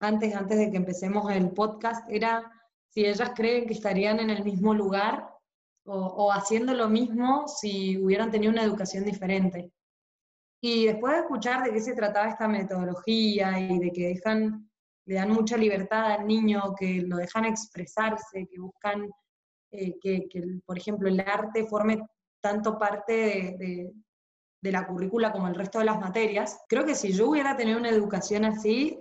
antes, 0.00 0.34
antes 0.34 0.58
de 0.58 0.72
que 0.72 0.76
empecemos 0.76 1.30
el 1.30 1.52
podcast, 1.52 2.10
era 2.10 2.50
si 2.88 3.06
ellas 3.06 3.30
creen 3.36 3.66
que 3.68 3.74
estarían 3.74 4.18
en 4.18 4.30
el 4.30 4.42
mismo 4.42 4.74
lugar 4.74 5.35
o, 5.86 6.32
haciendo 6.32 6.74
lo 6.74 6.88
mismo 6.88 7.46
si 7.48 7.96
hubieran 7.98 8.30
tenido 8.30 8.52
una 8.52 8.62
educación 8.62 9.04
diferente. 9.04 9.70
Y 10.60 10.86
después 10.86 11.14
de 11.14 11.20
escuchar 11.20 11.64
de 11.64 11.72
qué 11.72 11.80
se 11.80 11.94
trataba 11.94 12.28
esta 12.28 12.48
metodología 12.48 13.58
y 13.60 13.78
de 13.78 13.92
que 13.92 14.08
dejan 14.08 14.68
le 15.06 15.14
dan 15.14 15.30
mucha 15.30 15.56
libertad 15.56 16.12
al 16.12 16.26
niño, 16.26 16.74
que 16.76 17.02
lo 17.02 17.16
dejan 17.16 17.44
expresarse, 17.44 18.48
que 18.50 18.58
buscan 18.58 19.08
eh, 19.70 19.98
que, 20.00 20.28
por 20.64 20.76
ejemplo, 20.76 21.08
el 21.08 21.20
arte 21.20 21.64
forme 21.66 22.02
tanto 22.40 22.76
parte 22.78 23.12
de, 23.58 23.92
de, 24.60 24.72
la 24.72 24.86
currícula 24.86 25.30
como 25.30 25.46
el 25.46 25.54
resto 25.54 25.78
de 25.78 25.84
las 25.84 26.00
materias. 26.00 26.58
Creo 26.68 26.84
que 26.84 26.96
si 26.96 27.12
yo 27.12 27.30
hubiera 27.30 27.56
tenido 27.56 27.78
una 27.78 27.88
educación 27.88 28.44
así, 28.44 28.98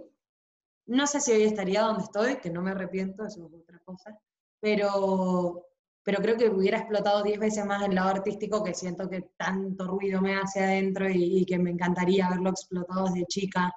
no 0.88 1.08
sé 1.08 1.20
si 1.20 1.32
hoy 1.32 1.44
estaría 1.44 1.82
donde 1.82 2.04
estoy, 2.04 2.38
que 2.38 2.52
no 2.52 2.62
me 2.62 2.72
arrepiento, 2.72 3.26
eso 3.26 3.48
es 3.48 3.54
otra 3.54 3.80
cosa, 3.80 4.16
pero, 4.60 5.65
pero 6.06 6.22
creo 6.22 6.38
que 6.38 6.50
hubiera 6.50 6.78
explotado 6.78 7.24
diez 7.24 7.40
veces 7.40 7.66
más 7.66 7.84
el 7.84 7.96
lado 7.96 8.10
artístico 8.10 8.64
que 8.64 8.74
siento 8.74 9.10
que 9.10 9.32
tanto 9.36 9.88
ruido 9.88 10.22
me 10.22 10.38
hace 10.38 10.64
adentro 10.64 11.10
y, 11.10 11.40
y 11.40 11.46
que 11.46 11.60
me 11.60 11.72
encantaría 11.72 12.28
haberlo 12.28 12.52
explotado 12.52 13.06
desde 13.06 13.26
chica 13.26 13.74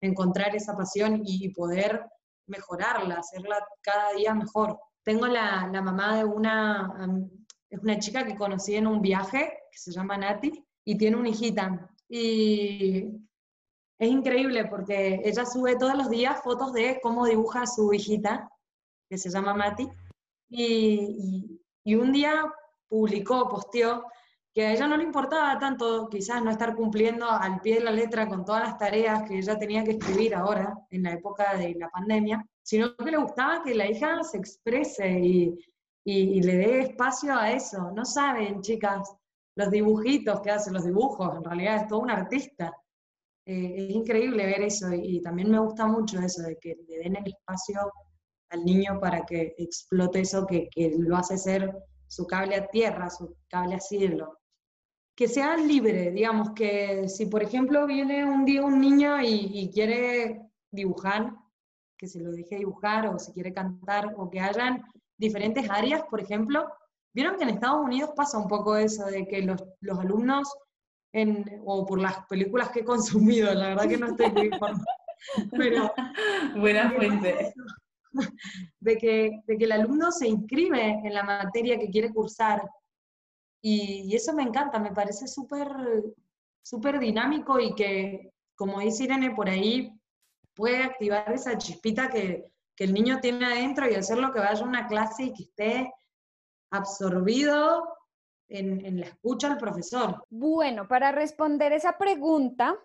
encontrar 0.00 0.54
esa 0.56 0.76
pasión 0.76 1.22
y 1.24 1.50
poder 1.50 2.04
mejorarla, 2.46 3.16
hacerla 3.16 3.58
cada 3.82 4.12
día 4.12 4.34
mejor. 4.34 4.78
Tengo 5.02 5.26
la, 5.26 5.68
mamá 5.82 6.16
de 6.16 6.24
una, 6.24 7.32
es 7.70 7.78
una 7.80 7.98
chica 7.98 8.24
que 8.24 8.36
conocí 8.36 8.74
en 8.74 8.86
un 8.86 9.00
viaje, 9.00 9.52
que 9.70 9.78
se 9.78 9.92
llama 9.92 10.16
Nati, 10.16 10.64
y 10.84 10.96
tiene 10.96 11.16
una 11.16 11.28
hijita. 11.28 11.90
Y 12.08 13.10
es 13.98 14.08
increíble 14.08 14.66
porque 14.66 15.20
ella 15.24 15.44
sube 15.44 15.76
todos 15.76 15.96
los 15.96 16.10
días 16.10 16.42
fotos 16.42 16.72
de 16.72 17.00
cómo 17.02 17.26
dibuja 17.26 17.62
a 17.62 17.66
su 17.66 17.92
hijita, 17.92 18.50
que 19.08 19.18
se 19.18 19.30
llama 19.30 19.54
Mati, 19.54 19.88
y, 20.48 20.64
y 20.64 21.60
un 21.94 22.12
día 22.12 22.44
publicó, 22.88 23.48
posteó 23.48 24.04
que 24.52 24.64
a 24.64 24.72
ella 24.72 24.88
no 24.88 24.96
le 24.96 25.04
importaba 25.04 25.58
tanto 25.58 26.08
quizás 26.08 26.42
no 26.42 26.50
estar 26.50 26.74
cumpliendo 26.74 27.30
al 27.30 27.60
pie 27.60 27.74
de 27.74 27.84
la 27.84 27.90
letra 27.90 28.26
con 28.26 28.42
todas 28.44 28.62
las 28.62 28.78
tareas 28.78 29.22
que 29.28 29.36
ella 29.36 29.58
tenía 29.58 29.84
que 29.84 29.92
escribir 29.92 30.34
ahora, 30.34 30.74
en 30.90 31.02
la 31.02 31.12
época 31.12 31.54
de 31.56 31.74
la 31.74 31.90
pandemia, 31.90 32.42
sino 32.62 32.96
que 32.96 33.10
le 33.10 33.18
gustaba 33.18 33.62
que 33.62 33.74
la 33.74 33.86
hija 33.86 34.22
se 34.24 34.38
exprese 34.38 35.10
y, 35.10 35.58
y, 36.04 36.42
le 36.42 36.56
dé 36.56 36.80
espacio 36.80 37.36
a 37.36 37.50
eso. 37.50 37.90
No 37.94 38.04
saben, 38.04 38.62
chicas, 38.62 39.14
los 39.56 39.70
dibujitos 39.70 40.40
que 40.40 40.50
hace, 40.50 40.70
los 40.70 40.84
dibujos, 40.84 41.36
en 41.36 41.44
realidad 41.44 41.76
es 41.82 41.88
todo 41.88 41.98
un 42.00 42.10
artista. 42.10 42.72
Eh, 43.44 43.74
es 43.76 43.90
increíble 43.90 44.46
ver 44.46 44.62
eso 44.62 44.92
y, 44.92 45.20
también 45.20 45.50
me 45.50 45.58
gusta 45.58 45.86
mucho 45.86 46.18
eso 46.18 46.42
de 46.42 46.56
que 46.56 46.76
le 46.88 46.98
den 46.98 47.16
el 47.16 47.26
espacio 47.26 47.92
al 48.50 48.64
niño 48.64 48.98
para 49.00 49.24
que 49.24 49.54
explote 49.58 50.20
eso 50.20 50.46
que, 50.46 50.68
que 50.70 50.94
lo 50.98 51.16
hace 51.16 51.36
ser 51.38 51.72
su 52.06 52.26
cable 52.26 52.56
a 52.56 52.68
tierra, 52.68 53.10
su 53.10 53.36
cable 53.48 53.76
a 53.76 53.80
cielo 53.80 54.38
que 55.16 55.28
sea 55.28 55.56
libre, 55.56 56.10
digamos, 56.10 56.50
que 56.50 57.08
si 57.08 57.24
por 57.26 57.42
ejemplo 57.42 57.86
viene 57.86 58.24
un 58.26 58.44
día 58.44 58.62
un 58.62 58.78
niño 58.78 59.16
y, 59.22 59.70
quiere 59.72 60.42
dibujar, 60.70 61.32
que 61.96 62.06
se 62.06 62.20
lo 62.20 62.32
deje 62.32 62.56
dibujar, 62.56 63.06
o 63.06 63.18
si 63.18 63.32
quiere 63.32 63.52
cantar, 63.54 64.14
o 64.18 64.28
que 64.28 64.40
hayan 64.40 64.84
diferentes 65.16 65.70
áreas, 65.70 66.02
por 66.10 66.20
ejemplo, 66.20 66.70
vieron 67.14 67.38
que 67.38 67.44
en 67.44 67.48
Estados 67.48 67.82
Unidos 67.82 68.10
pasa 68.14 68.36
un 68.36 68.46
poco 68.46 68.76
eso, 68.76 69.06
de 69.06 69.26
que 69.26 69.40
los, 69.40 69.64
los 69.80 69.98
alumnos, 69.98 70.54
en, 71.14 71.62
o 71.64 71.86
por 71.86 71.98
las 71.98 72.26
películas 72.26 72.68
que 72.68 72.80
he 72.80 72.84
consumido, 72.84 73.54
la 73.54 73.68
verdad 73.68 73.88
que 73.88 73.96
no 73.96 74.08
estoy 74.08 74.30
muy 74.32 74.46
informada, 74.48 74.84
pero... 75.50 75.90
Buena 76.60 76.90
fuente. 76.90 77.54
De 78.80 78.96
que, 78.96 79.42
de 79.46 79.58
que 79.58 79.64
el 79.64 79.72
alumno 79.72 80.12
se 80.12 80.28
inscribe 80.28 81.00
en 81.04 81.12
la 81.12 81.22
materia 81.22 81.78
que 81.78 81.90
quiere 81.90 82.12
cursar 82.12 82.62
y, 83.60 84.14
eso 84.14 84.32
me 84.32 84.44
encanta, 84.44 84.78
me 84.78 84.92
parece 84.92 85.26
súper 85.26 85.68
súper 86.62 86.98
dinámico 86.98 87.58
y 87.60 87.74
que, 87.74 88.32
como 88.54 88.80
dice 88.80 89.04
Irene, 89.04 89.34
por 89.34 89.48
ahí 89.48 89.92
puede 90.54 90.82
activar 90.82 91.32
esa 91.32 91.56
chispita 91.58 92.08
que, 92.08 92.50
que 92.76 92.84
el 92.84 92.92
niño 92.92 93.20
tiene 93.20 93.46
adentro 93.46 93.88
y 93.88 93.94
hacer 93.94 94.18
lo 94.18 94.32
que 94.32 94.40
vaya 94.40 94.64
a 94.64 94.68
una 94.68 94.86
clase 94.86 95.24
y 95.24 95.32
que 95.32 95.42
esté 95.44 95.92
absorbido 96.70 97.96
en, 98.48 99.00
la 99.00 99.06
escucha 99.06 99.50
al 99.50 99.58
profesor. 99.58 100.24
Bueno, 100.30 100.86
para 100.86 101.12
responder 101.12 101.72
esa 101.72 101.96
pregunta, 101.98 102.76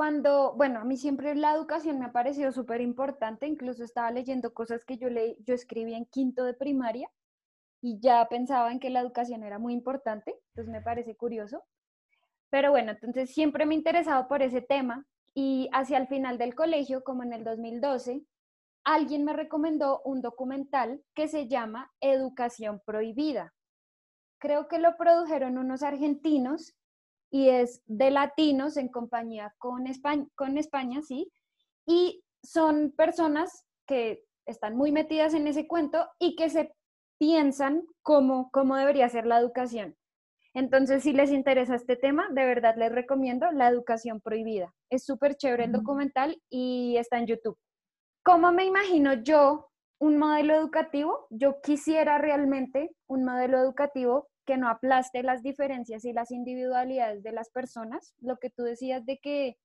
cuando, 0.00 0.54
bueno, 0.54 0.80
a 0.80 0.84
mí 0.84 0.96
siempre 0.96 1.34
la 1.34 1.52
educación 1.52 1.98
me 1.98 2.06
ha 2.06 2.12
parecido 2.12 2.52
súper 2.52 2.80
importante, 2.80 3.46
incluso 3.46 3.84
estaba 3.84 4.10
leyendo 4.10 4.54
cosas 4.54 4.82
que 4.86 4.96
yo, 4.96 5.10
leí, 5.10 5.36
yo 5.44 5.52
escribí 5.52 5.92
en 5.92 6.06
quinto 6.06 6.42
de 6.44 6.54
primaria 6.54 7.10
y 7.82 8.00
ya 8.00 8.26
pensaba 8.30 8.72
en 8.72 8.80
que 8.80 8.88
la 8.88 9.00
educación 9.00 9.42
era 9.42 9.58
muy 9.58 9.74
importante, 9.74 10.40
entonces 10.54 10.72
me 10.72 10.80
parece 10.80 11.16
curioso. 11.16 11.64
Pero 12.48 12.70
bueno, 12.70 12.92
entonces 12.92 13.30
siempre 13.34 13.66
me 13.66 13.74
he 13.74 13.76
interesado 13.76 14.26
por 14.26 14.40
ese 14.40 14.62
tema 14.62 15.06
y 15.34 15.68
hacia 15.70 15.98
el 15.98 16.06
final 16.06 16.38
del 16.38 16.54
colegio, 16.54 17.04
como 17.04 17.22
en 17.22 17.34
el 17.34 17.44
2012, 17.44 18.24
alguien 18.84 19.26
me 19.26 19.34
recomendó 19.34 20.00
un 20.06 20.22
documental 20.22 21.02
que 21.12 21.28
se 21.28 21.46
llama 21.46 21.92
Educación 22.00 22.80
Prohibida. 22.86 23.52
Creo 24.38 24.66
que 24.66 24.78
lo 24.78 24.96
produjeron 24.96 25.58
unos 25.58 25.82
argentinos 25.82 26.74
y 27.30 27.48
es 27.48 27.82
de 27.86 28.10
latinos 28.10 28.76
en 28.76 28.88
compañía 28.88 29.54
con 29.58 29.86
España, 29.86 30.26
con 30.34 30.58
España, 30.58 31.00
sí, 31.02 31.30
y 31.86 32.22
son 32.42 32.92
personas 32.96 33.66
que 33.86 34.24
están 34.46 34.76
muy 34.76 34.92
metidas 34.92 35.34
en 35.34 35.46
ese 35.46 35.66
cuento 35.66 36.08
y 36.18 36.34
que 36.36 36.50
se 36.50 36.74
piensan 37.18 37.84
cómo, 38.02 38.50
cómo 38.50 38.76
debería 38.76 39.08
ser 39.08 39.26
la 39.26 39.38
educación. 39.38 39.96
Entonces, 40.54 41.04
si 41.04 41.12
les 41.12 41.30
interesa 41.30 41.76
este 41.76 41.96
tema, 41.96 42.28
de 42.30 42.44
verdad 42.44 42.74
les 42.76 42.90
recomiendo 42.90 43.50
La 43.52 43.68
Educación 43.68 44.20
Prohibida. 44.20 44.74
Es 44.90 45.04
súper 45.04 45.36
chévere 45.36 45.64
el 45.64 45.72
documental 45.72 46.40
y 46.48 46.96
está 46.96 47.18
en 47.18 47.26
YouTube. 47.26 47.56
¿Cómo 48.24 48.50
me 48.50 48.64
imagino 48.64 49.14
yo 49.14 49.70
un 50.00 50.18
modelo 50.18 50.54
educativo? 50.54 51.28
Yo 51.30 51.60
quisiera 51.60 52.18
realmente 52.18 52.90
un 53.06 53.24
modelo 53.24 53.58
educativo 53.58 54.28
que 54.46 54.56
no 54.56 54.68
aplaste 54.68 55.22
las 55.22 55.42
diferencias 55.42 56.04
y 56.04 56.12
las 56.12 56.30
individualidades 56.30 57.22
de 57.22 57.32
las 57.32 57.50
personas. 57.50 58.14
Lo 58.18 58.38
que 58.38 58.50
tú 58.50 58.62
decías 58.62 59.04
de 59.06 59.18
que 59.18 59.58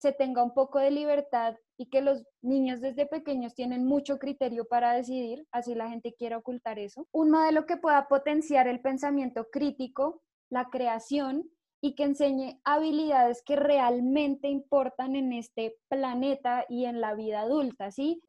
se 0.00 0.12
tenga 0.12 0.42
un 0.42 0.54
poco 0.54 0.78
de 0.78 0.90
libertad 0.90 1.56
y 1.76 1.86
que 1.86 2.00
los 2.00 2.24
niños 2.40 2.80
desde 2.80 3.06
pequeños 3.06 3.54
tienen 3.54 3.84
mucho 3.84 4.18
criterio 4.18 4.64
para 4.64 4.92
decidir, 4.92 5.46
así 5.52 5.74
la 5.74 5.90
gente 5.90 6.14
quiere 6.14 6.36
ocultar 6.36 6.78
eso. 6.78 7.06
Un 7.12 7.30
modelo 7.30 7.66
que 7.66 7.76
pueda 7.76 8.08
potenciar 8.08 8.66
el 8.66 8.80
pensamiento 8.80 9.48
crítico, 9.50 10.22
la 10.48 10.70
creación 10.70 11.50
y 11.82 11.94
que 11.94 12.04
enseñe 12.04 12.60
habilidades 12.64 13.42
que 13.42 13.56
realmente 13.56 14.48
importan 14.48 15.16
en 15.16 15.32
este 15.32 15.76
planeta 15.88 16.64
y 16.68 16.84
en 16.86 17.00
la 17.00 17.14
vida 17.14 17.40
adulta, 17.40 17.90
¿sí? 17.90 18.22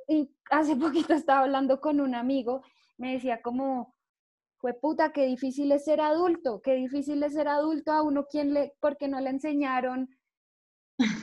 Hace 0.50 0.76
poquito 0.78 1.14
estaba 1.14 1.42
hablando 1.42 1.80
con 1.80 2.02
un 2.02 2.16
amigo, 2.16 2.64
me 2.98 3.14
decía 3.14 3.42
como, 3.42 3.94
fue 4.62 4.76
puta, 4.76 5.12
qué 5.12 5.26
difícil 5.26 5.72
es 5.72 5.86
ser 5.86 6.00
adulto, 6.00 6.62
qué 6.62 6.76
difícil 6.76 7.24
es 7.24 7.34
ser 7.34 7.48
adulto 7.48 7.92
a 7.92 8.04
uno 8.04 8.28
quien 8.28 8.54
le, 8.54 8.74
porque 8.80 9.08
no 9.08 9.20
le 9.20 9.32
enseñaron 9.32 10.08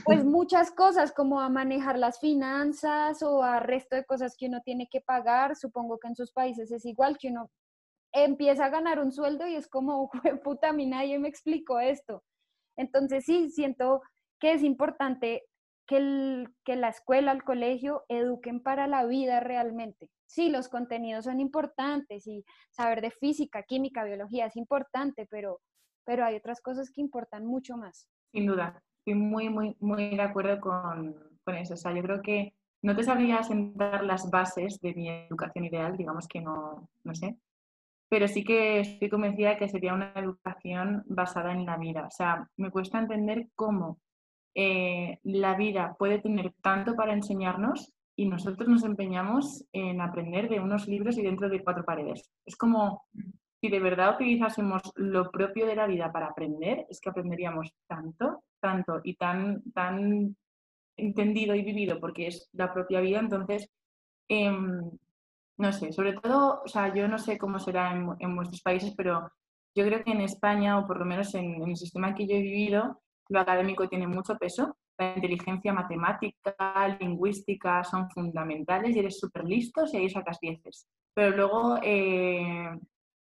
pues 0.04 0.24
muchas 0.24 0.72
cosas 0.72 1.12
como 1.12 1.40
a 1.40 1.48
manejar 1.48 1.98
las 1.98 2.18
finanzas 2.18 3.22
o 3.22 3.44
a 3.44 3.60
resto 3.60 3.94
de 3.94 4.04
cosas 4.04 4.34
que 4.36 4.46
uno 4.46 4.60
tiene 4.64 4.88
que 4.90 5.00
pagar. 5.00 5.54
Supongo 5.54 5.98
que 5.98 6.08
en 6.08 6.16
sus 6.16 6.32
países 6.32 6.72
es 6.72 6.84
igual 6.84 7.16
que 7.16 7.28
uno 7.28 7.48
empieza 8.12 8.64
a 8.64 8.70
ganar 8.70 8.98
un 8.98 9.12
sueldo 9.12 9.46
y 9.46 9.54
es 9.54 9.68
como, 9.68 10.10
puta, 10.42 10.70
a 10.70 10.72
mí 10.72 10.86
nadie 10.86 11.18
me 11.20 11.28
explicó 11.28 11.78
esto. 11.78 12.24
Entonces 12.76 13.24
sí, 13.24 13.50
siento 13.50 14.02
que 14.40 14.52
es 14.52 14.64
importante 14.64 15.44
que, 15.86 16.44
que 16.64 16.74
la 16.74 16.88
escuela, 16.88 17.30
el 17.30 17.44
colegio 17.44 18.04
eduquen 18.08 18.62
para 18.62 18.88
la 18.88 19.06
vida 19.06 19.38
realmente. 19.38 20.10
Sí, 20.28 20.50
los 20.50 20.68
contenidos 20.68 21.24
son 21.24 21.40
importantes 21.40 22.26
y 22.26 22.44
saber 22.70 23.00
de 23.00 23.10
física, 23.10 23.62
química, 23.62 24.04
biología 24.04 24.46
es 24.46 24.56
importante, 24.56 25.26
pero, 25.30 25.60
pero 26.04 26.24
hay 26.24 26.36
otras 26.36 26.60
cosas 26.60 26.90
que 26.90 27.00
importan 27.00 27.46
mucho 27.46 27.78
más. 27.78 28.08
Sin 28.30 28.46
duda, 28.46 28.82
estoy 28.98 29.14
muy, 29.14 29.48
muy, 29.48 29.74
muy 29.80 30.10
de 30.16 30.20
acuerdo 30.20 30.60
con, 30.60 31.16
con 31.44 31.54
eso. 31.56 31.74
O 31.74 31.76
sea, 31.78 31.94
yo 31.94 32.02
creo 32.02 32.20
que 32.20 32.54
no 32.82 32.94
te 32.94 33.04
sabría 33.04 33.42
sentar 33.42 34.04
las 34.04 34.30
bases 34.30 34.78
de 34.80 34.94
mi 34.94 35.08
educación 35.08 35.64
ideal, 35.64 35.96
digamos 35.96 36.28
que 36.28 36.42
no, 36.42 36.90
no 37.04 37.14
sé, 37.14 37.38
pero 38.10 38.28
sí 38.28 38.44
que 38.44 38.80
estoy 38.80 39.08
convencida 39.08 39.50
de 39.50 39.56
que 39.56 39.68
sería 39.68 39.94
una 39.94 40.12
educación 40.14 41.04
basada 41.06 41.52
en 41.52 41.64
la 41.64 41.78
vida. 41.78 42.06
O 42.06 42.10
sea, 42.10 42.48
me 42.58 42.70
cuesta 42.70 42.98
entender 42.98 43.48
cómo 43.54 43.98
eh, 44.54 45.20
la 45.22 45.54
vida 45.54 45.96
puede 45.98 46.18
tener 46.18 46.52
tanto 46.62 46.94
para 46.94 47.14
enseñarnos 47.14 47.92
y 48.18 48.26
nosotros 48.26 48.68
nos 48.68 48.82
empeñamos 48.82 49.64
en 49.72 50.00
aprender 50.00 50.48
de 50.48 50.58
unos 50.58 50.88
libros 50.88 51.16
y 51.16 51.22
dentro 51.22 51.48
de 51.48 51.62
cuatro 51.62 51.84
paredes. 51.84 52.28
Es 52.44 52.56
como 52.56 53.04
si 53.60 53.68
de 53.68 53.78
verdad 53.78 54.16
utilizásemos 54.16 54.82
lo 54.96 55.30
propio 55.30 55.66
de 55.66 55.76
la 55.76 55.86
vida 55.86 56.10
para 56.10 56.26
aprender, 56.26 56.84
es 56.90 57.00
que 57.00 57.10
aprenderíamos 57.10 57.72
tanto, 57.86 58.42
tanto 58.60 59.00
y 59.04 59.14
tan, 59.14 59.62
tan 59.72 60.36
entendido 60.96 61.54
y 61.54 61.62
vivido 61.62 62.00
porque 62.00 62.26
es 62.26 62.48
la 62.54 62.74
propia 62.74 63.00
vida. 63.00 63.20
Entonces, 63.20 63.70
em, 64.26 64.90
no 65.56 65.72
sé, 65.72 65.92
sobre 65.92 66.14
todo, 66.14 66.62
o 66.64 66.66
sea, 66.66 66.92
yo 66.92 67.06
no 67.06 67.18
sé 67.18 67.38
cómo 67.38 67.60
será 67.60 67.92
en, 67.92 68.16
en 68.18 68.34
vuestros 68.34 68.62
países, 68.62 68.94
pero 68.96 69.30
yo 69.76 69.84
creo 69.84 70.02
que 70.02 70.10
en 70.10 70.22
España, 70.22 70.76
o 70.76 70.88
por 70.88 70.98
lo 70.98 71.04
menos 71.04 71.32
en, 71.36 71.62
el 71.62 71.76
sistema 71.76 72.16
que 72.16 72.26
yo 72.26 72.34
he 72.34 72.42
vivido, 72.42 73.00
lo 73.28 73.38
académico 73.38 73.88
tiene 73.88 74.08
mucho 74.08 74.36
peso. 74.38 74.76
La 74.98 75.14
inteligencia 75.14 75.72
matemática, 75.72 76.96
lingüística 77.00 77.84
son 77.84 78.10
fundamentales 78.10 78.94
y 78.94 78.98
eres 78.98 79.18
súper 79.18 79.44
listo 79.44 79.86
si 79.86 79.96
ahí 79.96 80.10
sacas 80.10 80.40
dieces. 80.40 80.88
Pero 81.14 81.36
luego, 81.36 81.78
eh, 81.82 82.68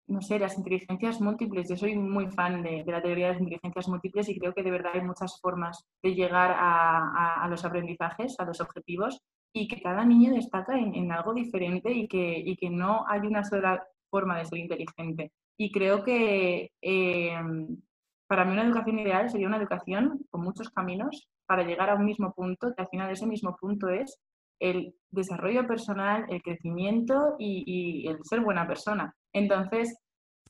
no 0.06 0.22
sé, 0.22 0.38
las 0.38 0.56
inteligencias 0.56 1.20
múltiples. 1.20 1.68
Yo 1.68 1.76
soy 1.76 1.96
muy 1.96 2.28
fan 2.28 2.62
de, 2.62 2.84
la 2.86 3.02
teoría 3.02 3.26
de 3.26 3.32
las 3.34 3.40
inteligencias 3.40 3.88
múltiples 3.88 4.28
y 4.28 4.38
creo 4.38 4.54
que 4.54 4.62
de 4.62 4.70
verdad 4.70 4.92
hay 4.94 5.02
muchas 5.02 5.38
formas 5.40 5.84
de 6.02 6.14
llegar 6.14 6.50
a, 6.50 7.44
a 7.44 7.48
los 7.48 7.64
aprendizajes, 7.64 8.40
a 8.40 8.44
los 8.44 8.60
objetivos 8.60 9.22
y 9.52 9.68
que 9.68 9.80
cada 9.80 10.04
niño 10.04 10.34
destaca 10.34 10.78
en, 10.78 11.10
algo 11.12 11.34
diferente 11.34 11.92
y 11.92 12.08
que, 12.08 12.38
y 12.38 12.56
que, 12.56 12.70
no 12.70 13.04
hay 13.08 13.20
una 13.20 13.44
sola 13.44 13.86
forma 14.10 14.38
de 14.38 14.46
ser 14.46 14.58
inteligente. 14.58 15.32
Y 15.56 15.72
creo 15.72 16.04
que 16.04 16.70
em, 16.80 17.80
para 18.26 18.44
mí 18.44 18.52
una 18.52 18.64
educación 18.64 18.98
ideal 18.98 19.30
sería 19.30 19.48
una 19.48 19.56
educación 19.56 20.20
con 20.30 20.42
muchos 20.42 20.70
caminos 20.70 21.28
para 21.48 21.64
llegar 21.64 21.88
a 21.88 21.94
un 21.94 22.04
mismo 22.04 22.32
punto, 22.34 22.74
que 22.74 22.82
al 22.82 22.88
final 22.88 23.10
ese 23.10 23.26
mismo 23.26 23.56
punto 23.56 23.88
es 23.88 24.20
el 24.60 24.94
desarrollo 25.10 25.66
personal, 25.66 26.26
el 26.28 26.42
crecimiento 26.42 27.36
y, 27.38 28.06
el 28.06 28.18
ser 28.24 28.40
buena 28.40 28.66
persona. 28.66 29.14
Entonces, 29.32 29.98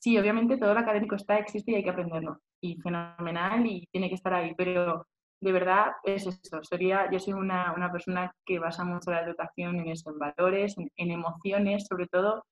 sí, 0.00 0.18
obviamente 0.18 0.58
todo 0.58 0.74
lo 0.74 0.80
académico 0.80 1.14
está, 1.14 1.38
existe 1.38 1.70
y 1.70 1.74
hay 1.76 1.84
que 1.84 1.90
aprenderlo. 1.90 2.40
Y 2.60 2.80
fenomenal 2.80 3.64
y 3.66 3.86
tiene 3.92 4.08
que 4.08 4.16
estar 4.16 4.34
ahí, 4.34 4.54
pero 4.56 5.06
de 5.40 5.52
verdad 5.52 5.92
es 6.02 6.26
eso. 6.26 6.62
Sería, 6.64 7.08
yo 7.12 7.20
soy 7.20 7.34
una, 7.34 7.72
una 7.74 7.92
persona 7.92 8.32
que 8.44 8.58
basa 8.58 8.84
mucho 8.84 9.12
la 9.12 9.22
educación 9.22 9.76
en 9.76 9.88
eso, 9.88 10.12
valores, 10.18 10.74
en, 10.78 11.10
emociones, 11.10 11.86
sobre 11.88 12.08
todo 12.08 12.44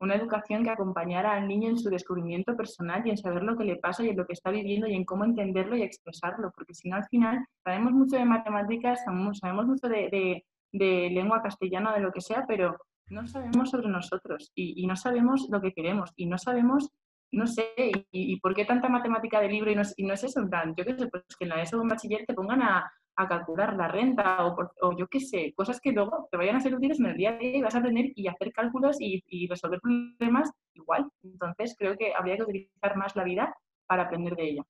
una 0.00 0.14
educación 0.14 0.62
que 0.62 0.70
acompañara 0.70 1.32
al 1.32 1.48
niño 1.48 1.70
en 1.70 1.78
su 1.78 1.90
descubrimiento 1.90 2.56
personal 2.56 3.06
y 3.06 3.10
en 3.10 3.16
saber 3.16 3.42
lo 3.42 3.56
que 3.56 3.64
le 3.64 3.76
pasa 3.76 4.04
y 4.04 4.10
en 4.10 4.16
lo 4.16 4.26
que 4.26 4.34
está 4.34 4.50
viviendo 4.50 4.86
y 4.86 4.94
en 4.94 5.04
cómo 5.04 5.24
entenderlo 5.24 5.76
y 5.76 5.82
expresarlo, 5.82 6.52
porque 6.54 6.74
si 6.74 6.88
no 6.88 6.96
al 6.96 7.06
final 7.08 7.46
sabemos 7.64 7.92
mucho 7.92 8.16
de 8.16 8.24
matemáticas, 8.24 9.04
sabemos, 9.04 9.66
mucho 9.66 9.88
de, 9.88 10.42
de, 10.72 11.10
lengua 11.10 11.42
castellana, 11.42 11.94
de 11.94 12.00
lo 12.00 12.12
que 12.12 12.20
sea, 12.20 12.44
pero 12.46 12.76
no 13.08 13.26
sabemos 13.26 13.70
sobre 13.70 13.88
nosotros 13.88 14.52
y, 14.54 14.82
y 14.82 14.86
no 14.86 14.96
sabemos 14.96 15.48
lo 15.50 15.60
que 15.60 15.72
queremos 15.72 16.12
y 16.16 16.26
no 16.26 16.38
sabemos 16.38 16.90
no 17.32 17.46
sé, 17.46 17.66
y, 18.12 18.40
por 18.40 18.54
qué 18.54 18.64
tanta 18.64 18.88
matemática 18.88 19.40
de 19.40 19.48
libro 19.48 19.70
y 19.70 19.74
no, 19.74 19.82
y 19.96 20.04
no 20.04 20.14
es 20.14 20.24
eso, 20.24 20.40
en 20.40 20.48
plan, 20.48 20.74
yo 20.76 20.84
qué 20.84 20.96
sé, 20.96 21.08
pues 21.08 21.24
que 21.38 21.44
en 21.44 21.50
la 21.50 21.60
ESO 21.60 21.78
o 21.78 21.82
en 21.82 21.88
bachiller 21.88 22.24
te 22.26 22.34
pongan 22.34 22.62
a, 22.62 22.90
calcular 23.28 23.74
la 23.76 23.88
renta 23.88 24.46
o, 24.46 24.96
yo 24.96 25.06
qué 25.08 25.20
sé, 25.20 25.52
cosas 25.54 25.80
que 25.80 25.92
luego 25.92 26.28
te 26.30 26.36
vayan 26.36 26.56
a 26.56 26.60
ser 26.60 26.74
útiles 26.74 27.00
en 27.00 27.06
el 27.06 27.16
día 27.16 27.30
a 27.30 27.38
día 27.38 27.56
y 27.56 27.62
vas 27.62 27.74
a 27.74 27.78
aprender 27.78 28.12
y 28.14 28.28
hacer 28.28 28.52
cálculos 28.52 28.96
y, 29.00 29.46
resolver 29.48 29.80
problemas 29.80 30.50
igual. 30.74 31.08
Entonces 31.22 31.74
creo 31.78 31.96
que 31.96 32.12
habría 32.14 32.36
que 32.36 32.42
utilizar 32.42 32.96
más 32.96 33.16
la 33.16 33.24
vida 33.24 33.54
para 33.86 34.04
aprender 34.04 34.36
de 34.36 34.50
ella. 34.50 34.62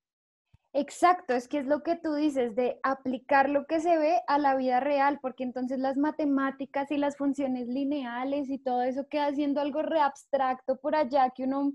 Exacto, 0.73 1.35
es 1.35 1.49
que 1.49 1.59
es 1.59 1.67
lo 1.67 1.83
que 1.83 1.97
tú 1.97 2.15
dices, 2.15 2.55
de 2.55 2.79
aplicar 2.83 3.49
lo 3.49 3.67
que 3.67 3.81
se 3.81 3.97
ve 3.97 4.21
a 4.27 4.39
la 4.39 4.57
vida 4.57 4.79
real, 4.79 5.19
porque 5.23 5.43
entonces 5.43 5.79
las 5.79 5.97
matemáticas 5.97 6.91
y 6.91 6.99
las 6.99 7.17
funciones 7.17 7.67
lineales 7.69 8.51
y 8.51 8.59
todo 8.59 8.83
eso 8.83 9.09
queda 9.09 9.33
siendo 9.33 9.63
algo 9.63 9.83
re 9.83 10.01
abstracto 10.01 10.77
por 10.77 10.95
allá 10.95 11.31
que 11.35 11.45
uno 11.45 11.73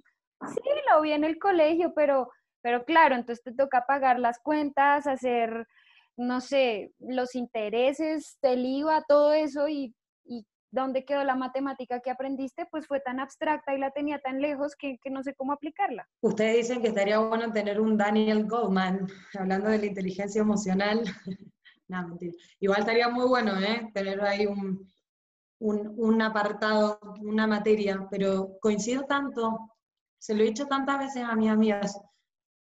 Sí, 0.47 0.61
lo 0.89 1.01
vi 1.01 1.11
en 1.11 1.23
el 1.23 1.37
colegio, 1.37 1.93
pero, 1.93 2.31
pero 2.61 2.83
claro, 2.83 3.15
entonces 3.15 3.43
te 3.43 3.53
toca 3.53 3.85
pagar 3.85 4.19
las 4.19 4.39
cuentas, 4.39 5.05
hacer, 5.05 5.67
no 6.17 6.41
sé, 6.41 6.93
los 6.99 7.35
intereses, 7.35 8.37
el 8.41 8.65
IVA, 8.65 9.03
todo 9.07 9.33
eso 9.33 9.67
y, 9.67 9.95
y 10.25 10.45
dónde 10.71 11.05
quedó 11.05 11.23
la 11.23 11.35
matemática 11.35 11.99
que 11.99 12.11
aprendiste, 12.11 12.65
pues 12.69 12.87
fue 12.87 12.99
tan 12.99 13.19
abstracta 13.19 13.75
y 13.75 13.79
la 13.79 13.91
tenía 13.91 14.19
tan 14.19 14.41
lejos 14.41 14.75
que, 14.75 14.97
que, 15.01 15.09
no 15.09 15.23
sé 15.23 15.33
cómo 15.35 15.53
aplicarla. 15.53 16.07
Ustedes 16.21 16.57
dicen 16.57 16.81
que 16.81 16.89
estaría 16.89 17.19
bueno 17.19 17.51
tener 17.51 17.79
un 17.79 17.97
Daniel 17.97 18.47
Goldman, 18.47 19.07
hablando 19.39 19.69
de 19.69 19.79
la 19.79 19.85
inteligencia 19.85 20.41
emocional. 20.41 21.03
no, 21.87 22.07
mentira. 22.07 22.33
Igual 22.59 22.79
estaría 22.79 23.09
muy 23.09 23.27
bueno, 23.27 23.59
¿eh? 23.59 23.89
Tener 23.93 24.21
ahí 24.21 24.45
un, 24.45 24.87
un, 25.59 25.93
un 25.97 26.21
apartado, 26.21 26.99
una 27.21 27.47
materia, 27.47 28.07
pero 28.09 28.57
coincido 28.61 29.03
tanto 29.03 29.71
se 30.21 30.35
lo 30.35 30.43
he 30.43 30.47
dicho 30.47 30.67
tantas 30.67 30.99
veces 30.99 31.23
a 31.23 31.35
mis 31.35 31.49
amigas, 31.49 31.99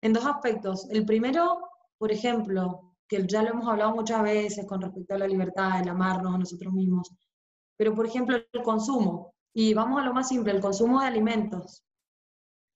en 0.03 0.13
dos 0.13 0.27
aspectos. 0.27 0.87
El 0.91 1.07
primero, 1.07 1.59
por 1.97 2.13
ejemplo, 2.13 2.88
que 3.09 3.27
ya 3.27 3.43
lo 3.43 3.51
hemos 3.51 3.67
hablado 3.67 3.95
muchas 3.95 4.23
veces 4.23 4.67
con 4.67 4.81
respecto 4.81 5.15
a 5.15 5.19
la 5.19 5.27
libertad, 5.27 5.81
el 5.81 5.89
amarnos 5.89 6.35
a 6.35 6.39
nosotros 6.39 6.73
mismos, 6.73 7.11
pero 7.77 7.95
por 7.95 8.07
ejemplo 8.07 8.37
el 8.37 8.63
consumo, 8.63 9.35
y 9.55 9.73
vamos 9.75 10.01
a 10.01 10.05
lo 10.05 10.13
más 10.13 10.29
simple, 10.29 10.53
el 10.53 10.61
consumo 10.61 11.01
de 11.01 11.07
alimentos. 11.07 11.85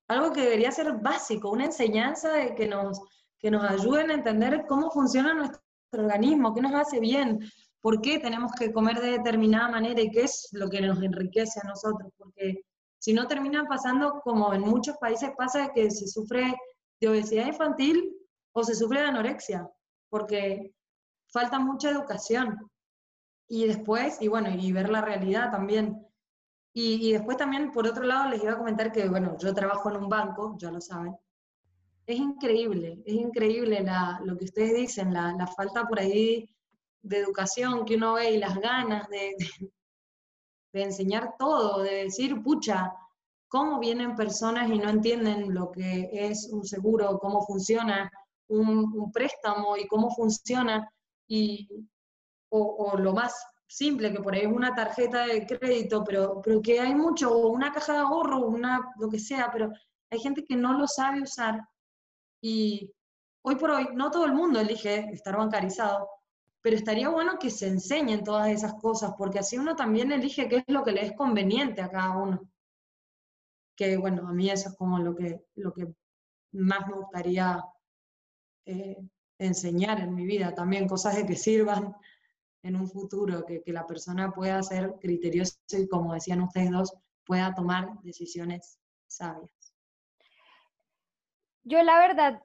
Algo 0.08 0.32
que 0.32 0.42
debería 0.42 0.72
ser 0.72 0.92
básico, 0.98 1.50
una 1.50 1.66
enseñanza 1.66 2.32
de 2.32 2.54
que 2.54 2.66
nos, 2.66 3.00
que 3.38 3.50
nos 3.50 3.62
ayuden 3.62 4.10
a 4.10 4.14
entender 4.14 4.64
cómo 4.66 4.90
funciona 4.90 5.34
nuestro 5.34 5.60
organismo, 5.92 6.54
qué 6.54 6.62
nos 6.62 6.74
hace 6.74 6.98
bien, 6.98 7.40
por 7.80 8.00
qué 8.00 8.18
tenemos 8.18 8.52
que 8.52 8.72
comer 8.72 9.00
de 9.00 9.12
determinada 9.12 9.68
manera 9.68 10.00
y 10.00 10.10
qué 10.10 10.22
es 10.22 10.48
lo 10.52 10.70
que 10.70 10.80
nos 10.80 11.02
enriquece 11.02 11.60
a 11.62 11.68
nosotros, 11.68 12.10
porque 12.16 12.64
si 12.98 13.12
no 13.12 13.26
terminan 13.26 13.66
pasando 13.66 14.20
como 14.22 14.54
en 14.54 14.62
muchos 14.62 14.96
países 14.98 15.32
pasa 15.36 15.72
que 15.74 15.90
se 15.90 16.06
sufre 16.06 16.54
de 17.00 17.08
obesidad 17.08 17.46
infantil 17.46 18.16
o 18.52 18.62
se 18.62 18.76
sufre 18.76 19.00
de 19.00 19.06
anorexia, 19.06 19.68
porque 20.12 20.74
falta 21.28 21.58
mucha 21.58 21.88
educación. 21.88 22.70
Y 23.48 23.66
después, 23.66 24.20
y 24.20 24.28
bueno, 24.28 24.50
y 24.50 24.70
ver 24.70 24.90
la 24.90 25.00
realidad 25.00 25.50
también. 25.50 26.06
Y, 26.74 27.12
después 27.12 27.38
también, 27.38 27.72
por 27.72 27.86
otro 27.86 28.04
lado, 28.04 28.28
les 28.28 28.42
iba 28.42 28.52
a 28.52 28.58
comentar 28.58 28.92
que, 28.92 29.08
bueno, 29.08 29.38
yo 29.38 29.54
trabajo 29.54 29.88
en 29.90 29.96
un 29.96 30.08
banco, 30.10 30.54
ya 30.58 30.70
lo 30.70 30.82
saben. 30.82 31.16
Es 32.06 32.18
increíble, 32.18 33.02
es 33.06 33.14
increíble 33.14 33.82
la, 33.82 34.20
lo 34.22 34.36
que 34.36 34.44
ustedes 34.44 34.74
dicen, 34.74 35.14
la, 35.14 35.32
la, 35.32 35.46
falta 35.46 35.86
por 35.86 35.98
ahí 35.98 36.46
de 37.00 37.18
educación 37.18 37.84
que 37.86 37.96
uno 37.96 38.14
ve 38.14 38.32
y 38.32 38.38
las 38.38 38.58
ganas 38.58 39.08
de, 39.08 39.34
de 40.72 40.82
enseñar 40.82 41.36
todo, 41.38 41.82
de 41.82 42.04
decir, 42.04 42.42
pucha, 42.42 42.92
cómo 43.48 43.78
vienen 43.78 44.14
personas 44.14 44.70
y 44.70 44.78
no 44.78 44.90
entienden 44.90 45.54
lo 45.54 45.70
que 45.70 46.10
es 46.12 46.50
un 46.52 46.64
seguro, 46.64 47.18
cómo 47.18 47.46
funciona 47.46 48.10
un, 48.52 49.12
préstamo 49.12 49.76
y 49.76 49.86
cómo 49.86 50.10
funciona, 50.10 50.88
y, 51.28 51.68
o, 52.50 52.96
lo 52.98 53.12
más 53.12 53.34
simple, 53.66 54.12
que 54.12 54.20
por 54.20 54.34
ahí 54.34 54.42
es 54.42 54.52
una 54.52 54.74
tarjeta 54.74 55.26
de 55.26 55.46
crédito, 55.46 56.04
pero, 56.04 56.40
pero 56.42 56.60
que 56.60 56.80
hay 56.80 56.94
mucho, 56.94 57.30
o 57.32 57.48
una 57.48 57.72
caja 57.72 57.94
de 57.94 57.98
ahorro, 58.00 58.46
una, 58.46 58.92
lo 58.98 59.08
que 59.08 59.18
sea, 59.18 59.50
pero 59.50 59.72
hay 60.10 60.18
gente 60.20 60.44
que 60.44 60.56
no 60.56 60.74
lo 60.74 60.86
sabe 60.86 61.22
usar 61.22 61.60
y 62.42 62.92
hoy 63.44 63.56
por 63.56 63.70
hoy 63.70 63.88
no 63.94 64.10
todo 64.10 64.26
el 64.26 64.34
mundo 64.34 64.60
elige 64.60 65.10
estar 65.12 65.36
bancarizado, 65.36 66.08
pero 66.60 66.76
estaría 66.76 67.08
bueno 67.08 67.38
que 67.38 67.50
se 67.50 67.68
enseñen 67.68 68.22
todas 68.24 68.48
esas 68.50 68.74
cosas, 68.74 69.12
porque 69.16 69.38
así 69.38 69.56
uno 69.58 69.74
también 69.74 70.12
elige 70.12 70.48
qué 70.48 70.56
es 70.56 70.64
lo 70.66 70.84
que 70.84 70.92
le 70.92 71.06
es 71.06 71.12
conveniente 71.16 71.80
a 71.80 71.90
cada 71.90 72.16
uno. 72.16 72.40
Que 73.76 73.96
bueno, 73.96 74.28
a 74.28 74.32
mí 74.32 74.50
eso 74.50 74.68
es 74.68 74.76
como 74.76 74.98
lo 74.98 75.14
que, 75.14 75.44
lo 75.54 75.72
que 75.72 75.86
más 76.52 76.86
me 76.86 76.94
gustaría 76.94 77.64
eh, 78.66 78.96
enseñar 79.38 80.00
en 80.00 80.14
mi 80.14 80.24
vida, 80.24 80.54
también 80.54 80.88
cosas 80.88 81.16
de 81.16 81.26
que 81.26 81.36
sirvan 81.36 81.94
en 82.62 82.76
un 82.76 82.88
futuro, 82.88 83.44
que, 83.44 83.62
que 83.62 83.72
la 83.72 83.86
persona 83.86 84.30
pueda 84.32 84.62
ser 84.62 84.94
criteriosa 85.00 85.56
y 85.70 85.88
como 85.88 86.14
decían 86.14 86.42
ustedes 86.42 86.70
dos, 86.70 86.94
pueda 87.24 87.54
tomar 87.54 88.00
decisiones 88.02 88.78
sabias. 89.08 89.74
Yo 91.64 91.82
la 91.82 91.98
verdad 91.98 92.42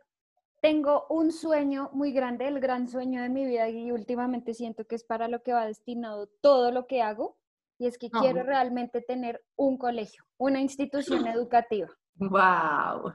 tengo 0.61 1.05
un 1.09 1.31
sueño 1.31 1.89
muy 1.93 2.11
grande, 2.11 2.47
el 2.47 2.59
gran 2.59 2.87
sueño 2.87 3.21
de 3.21 3.29
mi 3.29 3.45
vida 3.45 3.69
y 3.69 3.91
últimamente 3.91 4.53
siento 4.53 4.85
que 4.85 4.95
es 4.95 5.03
para 5.03 5.27
lo 5.27 5.41
que 5.43 5.53
va 5.53 5.65
destinado 5.65 6.27
todo 6.41 6.71
lo 6.71 6.87
que 6.87 7.01
hago 7.01 7.37
y 7.79 7.87
es 7.87 7.97
que 7.97 8.09
quiero 8.09 8.43
realmente 8.43 9.01
tener 9.01 9.43
un 9.55 9.77
colegio, 9.77 10.23
una 10.37 10.61
institución 10.61 11.27
educativa. 11.27 11.89
¡Wow! 12.15 13.13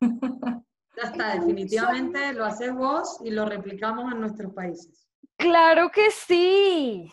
Ya 0.96 1.10
está, 1.10 1.34
definitivamente 1.34 2.32
lo 2.32 2.44
haces 2.44 2.72
vos 2.72 3.20
y 3.24 3.30
lo 3.30 3.46
replicamos 3.46 4.12
en 4.12 4.20
nuestros 4.20 4.52
países. 4.52 5.08
Claro 5.36 5.90
que 5.90 6.10
sí. 6.10 7.12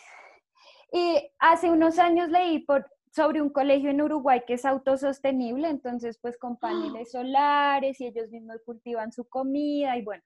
Y 0.91 1.31
hace 1.39 1.71
unos 1.71 1.97
años 1.97 2.29
leí 2.29 2.59
por 2.59 2.85
sobre 3.11 3.41
un 3.41 3.49
colegio 3.49 3.89
en 3.89 4.01
Uruguay 4.01 4.43
que 4.47 4.53
es 4.53 4.65
autosostenible, 4.65 5.69
entonces 5.69 6.17
pues 6.21 6.37
con 6.37 6.57
paneles 6.57 7.11
solares 7.11 7.99
y 7.99 8.07
ellos 8.07 8.29
mismos 8.29 8.61
cultivan 8.65 9.11
su 9.11 9.27
comida 9.27 9.97
y 9.97 10.03
bueno, 10.03 10.23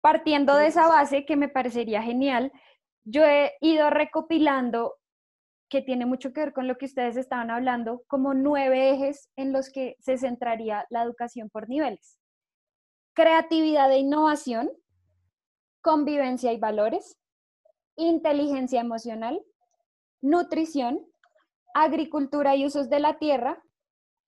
partiendo 0.00 0.56
de 0.56 0.66
esa 0.68 0.88
base 0.88 1.26
que 1.26 1.36
me 1.36 1.48
parecería 1.48 2.02
genial, 2.02 2.52
yo 3.04 3.24
he 3.24 3.52
ido 3.60 3.90
recopilando 3.90 4.96
que 5.68 5.82
tiene 5.82 6.06
mucho 6.06 6.32
que 6.32 6.40
ver 6.40 6.52
con 6.52 6.68
lo 6.68 6.76
que 6.76 6.86
ustedes 6.86 7.16
estaban 7.16 7.50
hablando, 7.50 8.02
como 8.06 8.34
nueve 8.34 8.90
ejes 8.90 9.30
en 9.36 9.52
los 9.52 9.70
que 9.70 9.96
se 10.00 10.18
centraría 10.18 10.86
la 10.90 11.02
educación 11.02 11.48
por 11.48 11.68
niveles. 11.68 12.18
Creatividad 13.14 13.92
e 13.92 13.98
innovación, 13.98 14.70
convivencia 15.82 16.52
y 16.52 16.58
valores, 16.58 17.18
inteligencia 17.96 18.80
emocional, 18.80 19.42
nutrición, 20.22 21.04
agricultura 21.74 22.56
y 22.56 22.64
usos 22.64 22.88
de 22.88 23.00
la 23.00 23.18
tierra, 23.18 23.62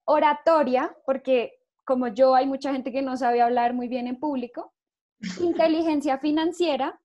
oratoria, 0.05 0.95
porque 1.05 1.53
como 1.85 2.07
yo 2.09 2.35
hay 2.35 2.47
mucha 2.47 2.71
gente 2.71 2.91
que 2.91 3.01
no 3.01 3.17
sabe 3.17 3.41
hablar 3.41 3.73
muy 3.73 3.87
bien 3.87 4.07
en 4.07 4.19
público, 4.19 4.73
inteligencia 5.39 6.19
financiera, 6.19 6.99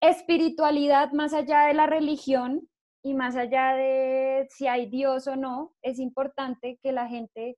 espiritualidad 0.00 1.12
más 1.12 1.32
allá 1.34 1.66
de 1.66 1.74
la 1.74 1.86
religión 1.86 2.68
y 3.02 3.14
más 3.14 3.36
allá 3.36 3.74
de 3.74 4.46
si 4.50 4.66
hay 4.66 4.88
Dios 4.88 5.26
o 5.26 5.36
no, 5.36 5.74
es 5.82 5.98
importante 5.98 6.78
que 6.82 6.92
la 6.92 7.08
gente 7.08 7.56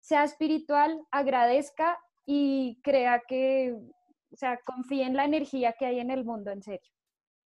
sea 0.00 0.24
espiritual, 0.24 1.00
agradezca 1.10 1.98
y 2.26 2.80
crea 2.82 3.22
que, 3.26 3.74
o 3.74 4.36
sea, 4.36 4.58
confíe 4.64 5.04
en 5.04 5.16
la 5.16 5.24
energía 5.24 5.74
que 5.78 5.86
hay 5.86 6.00
en 6.00 6.10
el 6.10 6.24
mundo, 6.24 6.50
en 6.50 6.62
serio. 6.62 6.90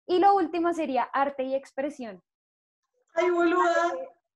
Y 0.07 0.19
lo 0.19 0.35
último 0.35 0.73
sería 0.73 1.05
arte 1.05 1.45
y 1.45 1.55
expresión. 1.55 2.23
¡Ay, 3.15 3.31
boluda! 3.31 3.93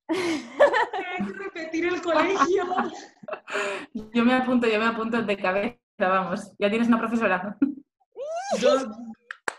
Hay 0.08 0.16
que 1.26 1.32
repetir 1.32 1.86
el 1.86 2.02
colegio. 2.02 2.64
Yo 3.92 4.24
me 4.24 4.34
apunto, 4.34 4.68
yo 4.68 4.78
me 4.78 4.86
apunto 4.86 5.22
de 5.22 5.36
cabeza, 5.36 5.78
vamos. 5.98 6.52
Ya 6.58 6.68
tienes 6.68 6.88
una 6.88 6.98
profesora. 6.98 7.56
Yo, 8.60 8.70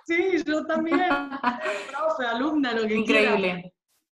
sí, 0.05 0.43
yo 0.45 0.65
también. 0.65 0.99
Profe, 0.99 2.25
alumna, 2.25 2.73
lo 2.73 2.88
que 2.88 2.95
Increíble. 2.95 3.73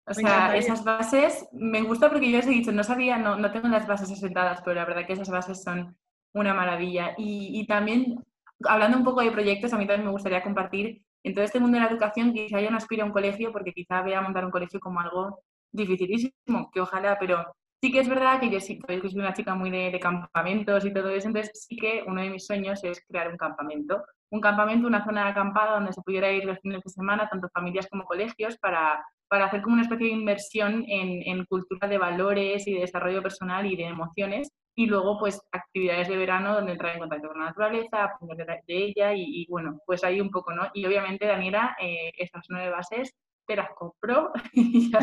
O 0.09 0.15
sea, 0.15 0.57
esas 0.57 0.85
bases, 0.85 1.49
me 1.53 1.83
gusta 1.83 2.09
porque 2.09 2.31
yo 2.31 2.39
os 2.39 2.47
he 2.47 2.51
dicho, 2.51 2.71
no 2.71 2.85
sabía, 2.85 3.19
no, 3.19 3.37
no 3.37 3.51
tengo 3.51 3.67
las 3.69 3.89
bases 3.89 4.11
asentadas, 4.11 4.61
pero 4.63 4.77
la 4.77 4.85
verdad 4.85 5.05
que 5.05 5.15
esas 5.15 5.31
bases 5.31 5.63
son 5.63 5.97
una 6.37 6.55
maravilla. 6.55 7.15
Y, 7.19 7.67
también, 7.67 8.23
hablando 8.65 8.99
un 8.99 9.05
poco 9.05 9.23
de 9.23 9.33
proyectos, 9.33 9.73
a 9.73 9.79
mí 9.79 9.87
también 9.87 10.07
me 10.07 10.13
gustaría 10.13 10.43
compartir 10.43 11.03
en 11.25 11.35
todo 11.35 11.45
este 11.45 11.59
mundo 11.59 11.77
de 11.77 11.85
la 11.85 11.91
educación 11.91 12.33
quizá 12.33 12.61
yo 12.61 12.71
no 12.71 12.77
aspiro 12.77 13.03
a 13.03 13.07
un 13.07 13.13
colegio 13.13 13.51
porque 13.51 13.73
quizá 13.73 14.01
vea 14.03 14.21
montar 14.21 14.45
un 14.45 14.53
colegio 14.53 14.79
como 14.79 15.01
algo 15.01 15.41
dificilísimo, 15.73 16.71
que 16.73 16.81
ojalá, 16.81 17.19
pero 17.19 17.45
sí 17.83 17.91
que 17.91 17.99
es 17.99 18.09
verdad 18.09 18.39
que 18.39 18.49
yo 18.49 18.61
sí, 18.61 18.79
que 18.79 19.01
soy 19.01 19.19
una 19.19 19.33
chica 19.33 19.55
muy 19.55 19.71
de, 19.71 19.99
campamentos 19.99 20.85
y 20.85 20.93
todo 20.93 21.09
eso, 21.11 21.27
entonces 21.27 21.67
sí 21.69 21.77
que 21.77 22.05
uno 22.07 22.23
de 22.23 22.31
mis 22.31 22.47
sueños 22.47 22.85
es 22.85 23.05
crear 23.09 23.29
un 23.29 23.37
campamento. 23.37 24.05
Un 24.31 24.41
campamento, 24.41 24.87
una 24.87 25.05
zona 25.05 25.25
de 25.25 25.31
acampada 25.31 25.75
donde 25.75 25.93
se 25.93 26.03
pudiera 26.03 26.31
ir 26.31 26.45
los 26.45 26.59
fines 26.59 26.83
de 26.83 26.91
semana, 26.91 27.29
tanto 27.29 27.49
familias 27.53 27.87
como 27.89 28.05
colegios, 28.05 28.57
para, 28.59 29.05
para 29.29 29.47
hacer 29.47 29.63
como 29.63 29.75
una 29.75 29.83
especie 29.83 30.07
de 30.07 30.13
inversión 30.13 30.85
en, 30.89 31.23
en 31.27 31.45
cultura 31.47 31.89
de 31.89 31.99
valores 31.99 32.67
y 32.67 32.75
de 32.75 32.81
desarrollo 32.81 33.23
personal 33.23 33.67
y 33.67 33.77
de 33.77 33.85
emociones 33.85 34.51
y 34.77 34.87
luego 34.87 35.19
pues 35.19 35.43
actividades 35.53 36.07
de 36.07 36.17
verano 36.17 36.55
donde 36.55 36.73
entrar 36.73 36.93
en 36.93 37.01
contacto 37.01 37.29
con 37.29 37.39
la 37.41 37.47
naturaleza, 37.47 38.05
aprender 38.05 38.47
de 38.47 38.77
ella 38.77 39.15
y, 39.15 39.47
bueno, 39.49 39.81
pues 39.87 40.05
ahí 40.05 40.21
un 40.21 40.31
poco, 40.31 40.53
¿no? 40.53 40.69
Y 40.75 40.85
obviamente, 40.85 41.27
Daniela, 41.27 41.75
eh, 41.81 42.13
estas 42.19 42.45
nueve 42.51 42.71
bases 42.71 43.15
te 43.47 43.57
las 43.57 43.71
compró 43.75 44.33
y 44.53 44.91
ya 44.91 44.99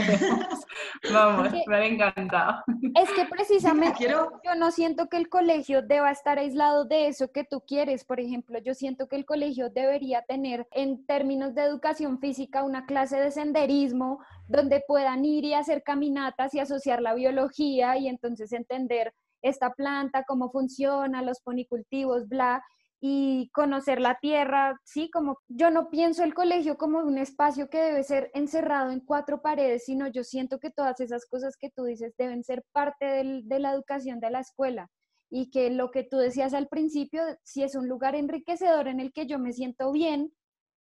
Vamos, 1.12 1.50
me 1.66 1.76
ha 1.76 1.86
encantado. 1.86 2.62
Es 2.96 3.10
que 3.14 3.26
precisamente 3.26 4.08
yo 4.08 4.56
no 4.58 4.70
siento 4.72 5.08
que 5.08 5.18
el 5.18 5.30
colegio 5.30 5.82
deba 5.82 6.12
estar 6.12 6.38
aislado 6.38 6.86
de 6.86 7.08
eso 7.08 7.32
que 7.32 7.44
tú 7.44 7.64
quieres. 7.66 8.06
Por 8.06 8.20
ejemplo, 8.20 8.60
yo 8.60 8.74
siento 8.74 9.08
que 9.08 9.16
el 9.16 9.26
colegio 9.26 9.70
debería 9.70 10.22
tener 10.24 10.68
en 10.72 11.06
términos 11.06 11.56
de 11.56 11.64
educación 11.64 12.20
física 12.20 12.64
una 12.64 12.86
clase 12.86 13.20
de 13.20 13.32
senderismo 13.32 14.20
donde 14.47 14.84
puedan 14.88 15.26
ir 15.26 15.45
y 15.45 15.54
hacer 15.54 15.82
caminatas 15.82 16.54
y 16.54 16.60
asociar 16.60 17.02
la 17.02 17.16
biología 17.16 17.97
y 17.97 18.08
entonces 18.08 18.52
entender 18.52 19.14
esta 19.44 19.72
planta, 19.74 20.24
cómo 20.28 20.50
funciona, 20.52 21.22
los 21.22 21.41
ponicultivos, 21.41 22.28
bla, 22.28 22.64
y 23.06 23.50
conocer 23.50 24.00
la 24.00 24.18
tierra, 24.22 24.80
sí, 24.86 25.10
como 25.12 25.38
yo 25.50 25.70
no 25.70 25.89
pienso 25.89 26.24
el 26.24 26.34
colegio 26.34 26.78
como 26.78 27.00
un 27.00 27.18
espacio 27.18 27.70
que 27.70 27.82
debe 27.82 28.04
ser 28.04 28.32
encerrado 28.34 28.91
en 28.91 29.02
cuatro 29.02 29.41
paredes, 29.41 29.84
sino 29.84 30.08
yo 30.08 30.24
siento 30.24 30.58
que 30.58 30.72
todas 30.72 31.02
esas 31.02 31.26
cosas 31.26 31.58
que 31.58 31.70
tú 31.70 31.84
dices 31.84 32.14
deben 32.18 32.46
ser 32.46 32.64
parte 32.72 33.06
de 33.44 33.60
la 33.60 33.74
educación 33.74 34.22
de 34.22 34.32
la 34.32 34.39
escuela 34.39 34.89
y 35.30 35.50
que 35.50 35.70
lo 35.70 35.91
que 35.91 36.04
tú 36.04 36.16
decías 36.16 36.54
al 36.54 36.70
principio, 36.70 37.24
si 37.44 37.64
es 37.64 37.76
un 37.76 37.89
lugar 37.89 38.16
enriquecedor 38.16 38.88
en 38.88 39.02
el 39.02 39.12
que 39.12 39.28
yo 39.28 39.38
me 39.38 39.52
siento 39.52 39.91
bien, 39.91 40.32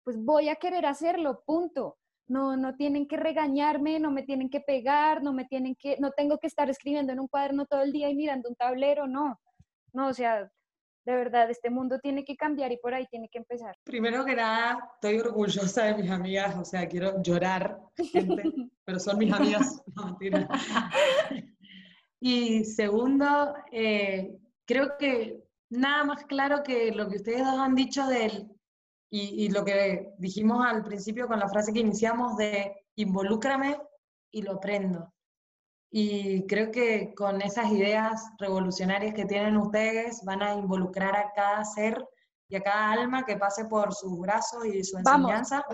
pues 0.02 0.16
voy 0.16 0.48
a 0.48 0.56
querer 0.56 0.86
hacerlo, 0.86 1.42
punto. 1.44 1.98
No, 2.28 2.56
no 2.56 2.76
tienen 2.76 3.08
que 3.08 3.16
regañarme, 3.16 3.98
no 3.98 4.10
me 4.10 4.22
tienen 4.22 4.50
que 4.50 4.60
pegar, 4.60 5.22
no 5.22 5.32
me 5.32 5.46
tienen 5.46 5.74
que, 5.74 5.96
no 5.98 6.10
tengo 6.12 6.38
que 6.38 6.46
estar 6.46 6.68
escribiendo 6.70 7.12
en 7.12 7.20
un 7.20 7.28
cuaderno 7.28 7.66
todo 7.66 7.82
el 7.82 7.92
día 7.92 8.10
y 8.10 8.14
mirando 8.14 8.48
un 8.48 8.54
tablero, 8.54 9.06
no. 9.06 9.40
No, 9.94 10.08
o 10.08 10.14
sea, 10.14 10.50
de 11.06 11.14
verdad, 11.14 11.50
este 11.50 11.70
mundo 11.70 11.98
tiene 12.00 12.22
que 12.22 12.36
cambiar 12.36 12.70
y 12.70 12.76
por 12.76 12.92
ahí 12.92 13.06
tiene 13.06 13.30
que 13.30 13.38
empezar. 13.38 13.74
Primero 13.82 14.26
que 14.26 14.36
nada, 14.36 14.78
estoy 14.94 15.18
orgullosa 15.18 15.84
de 15.84 16.02
mis 16.02 16.10
amigas, 16.10 16.54
o 16.56 16.64
sea, 16.66 16.86
quiero 16.86 17.22
llorar, 17.22 17.78
gente, 17.96 18.42
pero 18.84 19.00
son 19.00 19.16
mis 19.16 19.32
amigas, 19.32 19.82
no 19.96 20.04
mentira. 20.04 20.46
Y 22.20 22.64
segundo, 22.64 23.54
eh, 23.72 24.36
creo 24.66 24.98
que 24.98 25.42
nada 25.70 26.04
más 26.04 26.24
claro 26.24 26.62
que 26.62 26.92
lo 26.92 27.08
que 27.08 27.16
ustedes 27.16 27.44
dos 27.44 27.58
han 27.58 27.74
dicho 27.74 28.06
del, 28.06 28.50
y, 29.10 29.44
y 29.44 29.48
lo 29.50 29.64
que 29.64 30.14
dijimos 30.18 30.64
al 30.64 30.82
principio 30.84 31.26
con 31.26 31.38
la 31.38 31.48
frase 31.48 31.72
que 31.72 31.80
iniciamos 31.80 32.36
de 32.36 32.86
involúcrame 32.96 33.80
y 34.30 34.42
lo 34.42 34.54
aprendo. 34.54 35.12
Y 35.90 36.46
creo 36.46 36.70
que 36.70 37.14
con 37.14 37.40
esas 37.40 37.70
ideas 37.70 38.30
revolucionarias 38.38 39.14
que 39.14 39.24
tienen 39.24 39.56
ustedes 39.56 40.22
van 40.24 40.42
a 40.42 40.54
involucrar 40.54 41.16
a 41.16 41.32
cada 41.34 41.64
ser 41.64 42.04
y 42.48 42.56
a 42.56 42.62
cada 42.62 42.92
alma 42.92 43.24
que 43.24 43.36
pase 43.36 43.64
por 43.64 43.94
sus 43.94 44.18
brazos 44.18 44.66
y 44.66 44.84
su 44.84 44.98
enseñanza. 44.98 45.64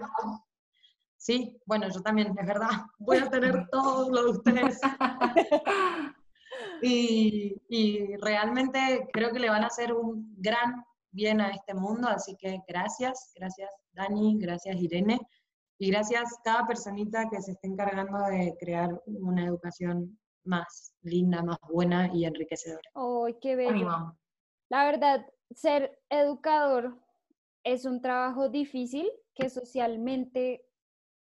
Sí, 1.16 1.58
bueno, 1.66 1.88
yo 1.88 2.02
también, 2.02 2.36
es 2.38 2.46
verdad, 2.46 2.68
voy 2.98 3.18
a 3.18 3.30
tener 3.30 3.66
todo 3.72 4.10
lo 4.10 4.24
de 4.24 4.30
ustedes. 4.30 4.80
y, 6.82 7.60
y 7.68 8.16
realmente 8.16 9.08
creo 9.12 9.32
que 9.32 9.40
le 9.40 9.50
van 9.50 9.64
a 9.64 9.68
hacer 9.68 9.92
un 9.92 10.34
gran 10.36 10.84
bien 11.14 11.40
a 11.40 11.50
este 11.50 11.74
mundo, 11.74 12.08
así 12.08 12.36
que 12.36 12.60
gracias, 12.68 13.32
gracias 13.34 13.70
Dani, 13.92 14.36
gracias 14.38 14.76
Irene. 14.76 15.18
Y 15.78 15.90
gracias 15.90 16.38
cada 16.44 16.66
personita 16.66 17.28
que 17.30 17.40
se 17.40 17.52
esté 17.52 17.66
encargando 17.66 18.18
de 18.26 18.54
crear 18.60 18.90
una 19.06 19.46
educación 19.46 20.18
más 20.44 20.94
linda, 21.02 21.42
más 21.42 21.58
buena 21.68 22.10
y 22.12 22.24
enriquecedora. 22.24 22.88
¡Ay, 22.94 23.36
qué 23.40 23.56
bello! 23.56 24.16
La 24.68 24.84
verdad, 24.84 25.26
ser 25.50 25.98
educador 26.10 26.98
es 27.64 27.86
un 27.86 28.00
trabajo 28.00 28.48
difícil 28.48 29.10
que 29.34 29.50
socialmente 29.50 30.64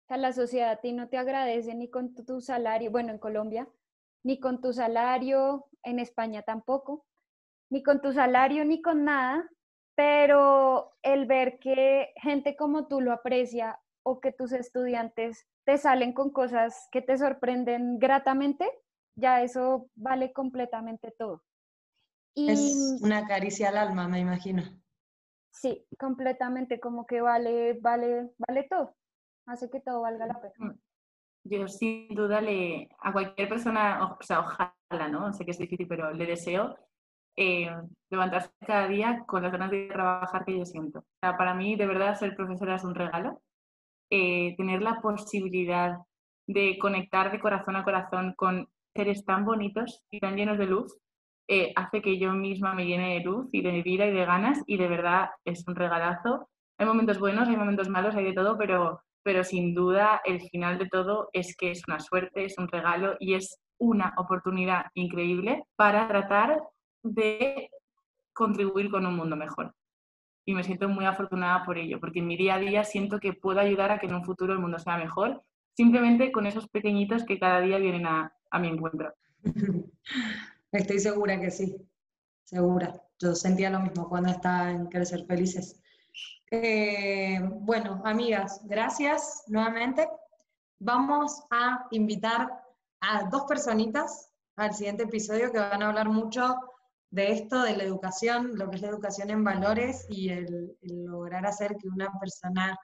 a 0.07 0.17
la 0.17 0.33
sociedad 0.33 0.71
a 0.71 0.81
ti 0.81 0.91
no 0.91 1.07
te 1.07 1.17
agradece 1.17 1.73
ni 1.75 1.89
con 1.89 2.13
tu 2.15 2.41
salario, 2.41 2.91
bueno, 2.91 3.11
en 3.11 3.19
Colombia, 3.19 3.67
ni 4.23 4.39
con 4.39 4.59
tu 4.59 4.73
salario, 4.73 5.67
en 5.83 5.99
España 5.99 6.41
tampoco, 6.41 7.05
ni 7.69 7.83
con 7.83 8.01
tu 8.01 8.11
salario 8.11 8.65
ni 8.65 8.81
con 8.81 9.05
nada, 9.05 9.49
pero 10.01 10.93
el 11.03 11.27
ver 11.27 11.59
que 11.59 12.11
gente 12.15 12.55
como 12.55 12.87
tú 12.87 13.01
lo 13.01 13.11
aprecia 13.11 13.79
o 14.03 14.19
que 14.19 14.31
tus 14.31 14.51
estudiantes 14.51 15.47
te 15.63 15.77
salen 15.77 16.11
con 16.11 16.31
cosas 16.31 16.87
que 16.91 17.03
te 17.03 17.19
sorprenden 17.19 17.99
gratamente, 17.99 18.67
ya 19.15 19.43
eso 19.43 19.91
vale 19.93 20.33
completamente 20.33 21.13
todo. 21.19 21.43
es 22.35 22.99
una 23.03 23.27
caricia 23.27 23.69
al 23.69 23.77
alma, 23.77 24.07
me 24.07 24.17
imagino. 24.17 24.63
Sí, 25.51 25.85
completamente, 25.99 26.79
como 26.79 27.05
que 27.05 27.21
vale, 27.21 27.73
vale, 27.79 28.31
vale 28.39 28.63
todo. 28.63 28.95
Hace 29.45 29.69
que 29.69 29.81
todo 29.81 30.01
valga 30.01 30.25
la 30.25 30.41
pena. 30.41 30.55
Mm. 30.57 30.79
Yo 31.43 31.67
sin 31.67 32.15
duda 32.15 32.41
le, 32.41 32.89
a 33.01 33.13
cualquier 33.13 33.47
persona, 33.47 34.17
o 34.19 34.23
sea, 34.23 34.39
ojalá, 34.39 35.07
¿no? 35.11 35.31
Sé 35.31 35.45
que 35.45 35.51
es 35.51 35.59
difícil, 35.59 35.87
pero 35.87 36.11
le 36.11 36.25
deseo 36.25 36.75
eh, 37.43 37.67
levantarse 38.11 38.51
cada 38.67 38.87
día 38.87 39.23
con 39.25 39.41
las 39.41 39.51
ganas 39.51 39.71
de 39.71 39.87
trabajar 39.87 40.45
que 40.45 40.59
yo 40.59 40.63
siento. 40.63 41.03
para 41.19 41.55
mí, 41.55 41.75
de 41.75 41.87
verdad, 41.87 42.13
ser 42.13 42.35
profesora 42.35 42.75
es 42.75 42.83
un 42.83 42.93
regalo. 42.93 43.41
Eh, 44.11 44.53
tener 44.57 44.83
la 44.83 45.01
posibilidad 45.01 45.97
de 46.45 46.77
conectar 46.77 47.31
de 47.31 47.39
corazón 47.39 47.77
a 47.77 47.83
corazón 47.83 48.35
con 48.37 48.69
seres 48.93 49.25
tan 49.25 49.43
bonitos 49.43 50.03
y 50.11 50.19
tan 50.19 50.35
llenos 50.35 50.59
de 50.59 50.67
luz, 50.67 50.95
eh, 51.47 51.73
hace 51.75 52.03
que 52.03 52.19
yo 52.19 52.31
misma 52.33 52.75
me 52.75 52.85
llene 52.85 53.15
de 53.15 53.21
luz 53.21 53.49
y 53.53 53.61
de 53.63 53.81
vida 53.81 54.05
y 54.05 54.13
de 54.13 54.25
ganas 54.25 54.61
y 54.67 54.77
de 54.77 54.87
verdad 54.87 55.29
es 55.43 55.67
un 55.67 55.75
regalazo. 55.75 56.47
Hay 56.77 56.85
momentos 56.85 57.17
buenos, 57.17 57.47
hay 57.47 57.57
momentos 57.57 57.89
malos, 57.89 58.15
hay 58.15 58.25
de 58.25 58.33
todo, 58.33 58.55
pero, 58.55 59.01
pero 59.23 59.43
sin 59.43 59.73
duda 59.73 60.21
el 60.25 60.41
final 60.41 60.77
de 60.77 60.87
todo 60.89 61.29
es 61.33 61.55
que 61.57 61.71
es 61.71 61.81
una 61.87 61.99
suerte, 61.99 62.45
es 62.45 62.57
un 62.59 62.67
regalo 62.67 63.15
y 63.19 63.33
es 63.33 63.59
una 63.79 64.13
oportunidad 64.17 64.85
increíble 64.93 65.63
para 65.75 66.07
tratar 66.07 66.61
de 67.03 67.69
contribuir 68.33 68.89
con 68.89 69.05
un 69.05 69.15
mundo 69.15 69.35
mejor. 69.35 69.73
Y 70.45 70.53
me 70.53 70.63
siento 70.63 70.89
muy 70.89 71.05
afortunada 71.05 71.63
por 71.65 71.77
ello, 71.77 71.99
porque 71.99 72.19
en 72.19 72.27
mi 72.27 72.37
día 72.37 72.55
a 72.55 72.59
día 72.59 72.83
siento 72.83 73.19
que 73.19 73.33
puedo 73.33 73.59
ayudar 73.59 73.91
a 73.91 73.99
que 73.99 74.07
en 74.07 74.15
un 74.15 74.23
futuro 74.23 74.53
el 74.53 74.59
mundo 74.59 74.79
sea 74.79 74.97
mejor, 74.97 75.43
simplemente 75.75 76.31
con 76.31 76.45
esos 76.47 76.67
pequeñitos 76.67 77.23
que 77.23 77.39
cada 77.39 77.61
día 77.61 77.77
vienen 77.77 78.05
a, 78.05 78.33
a 78.49 78.59
mi 78.59 78.67
encuentro. 78.67 79.13
Estoy 80.71 80.99
segura 80.99 81.39
que 81.39 81.51
sí, 81.51 81.75
segura. 82.43 82.93
Yo 83.19 83.35
sentía 83.35 83.69
lo 83.69 83.79
mismo 83.79 84.09
cuando 84.09 84.31
estaba 84.31 84.71
en 84.71 84.87
Crecer 84.87 85.25
Felices. 85.25 85.81
Eh, 86.49 87.39
bueno, 87.41 88.01
amigas, 88.03 88.61
gracias 88.65 89.43
nuevamente. 89.47 90.07
Vamos 90.79 91.43
a 91.51 91.87
invitar 91.91 92.49
a 92.99 93.29
dos 93.29 93.43
personitas 93.43 94.31
al 94.55 94.73
siguiente 94.73 95.03
episodio 95.03 95.51
que 95.51 95.59
van 95.59 95.81
a 95.81 95.89
hablar 95.89 96.09
mucho 96.09 96.55
de 97.11 97.33
esto, 97.33 97.61
de 97.61 97.75
la 97.75 97.83
educación, 97.83 98.57
lo 98.57 98.69
que 98.69 98.77
es 98.77 98.81
la 98.81 98.87
educación 98.87 99.29
en 99.29 99.43
valores 99.43 100.05
y 100.09 100.29
el, 100.29 100.77
lograr 100.81 101.45
hacer 101.45 101.75
que 101.77 101.89
una 101.89 102.09
persona 102.19 102.77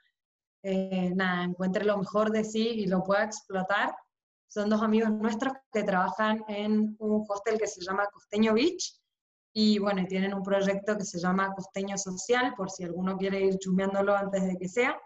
eh, 0.63 1.13
nada, 1.15 1.45
encuentre 1.45 1.85
lo 1.85 1.97
mejor 1.97 2.31
de 2.31 2.43
sí 2.43 2.67
y 2.67 2.87
lo 2.87 3.03
pueda 3.03 3.23
explotar. 3.23 3.95
Son 4.49 4.69
dos 4.69 4.81
amigos 4.81 5.11
nuestros 5.11 5.53
que 5.71 5.83
trabajan 5.83 6.43
en 6.47 6.95
un 6.99 7.25
hostel 7.27 7.57
que 7.57 7.67
se 7.67 7.81
llama 7.81 8.05
Costeño 8.11 8.53
Beach 8.53 8.99
y 9.53 9.79
bueno, 9.79 10.05
tienen 10.07 10.33
un 10.33 10.43
proyecto 10.43 10.97
que 10.97 11.05
se 11.05 11.19
llama 11.19 11.53
Costeño 11.53 11.97
Social, 11.97 12.53
por 12.55 12.69
si 12.69 12.83
alguno 12.83 13.17
quiere 13.17 13.41
ir 13.41 13.57
chumeándolo 13.57 14.15
antes 14.15 14.45
de 14.45 14.57
que 14.57 14.67
sea. 14.67 14.99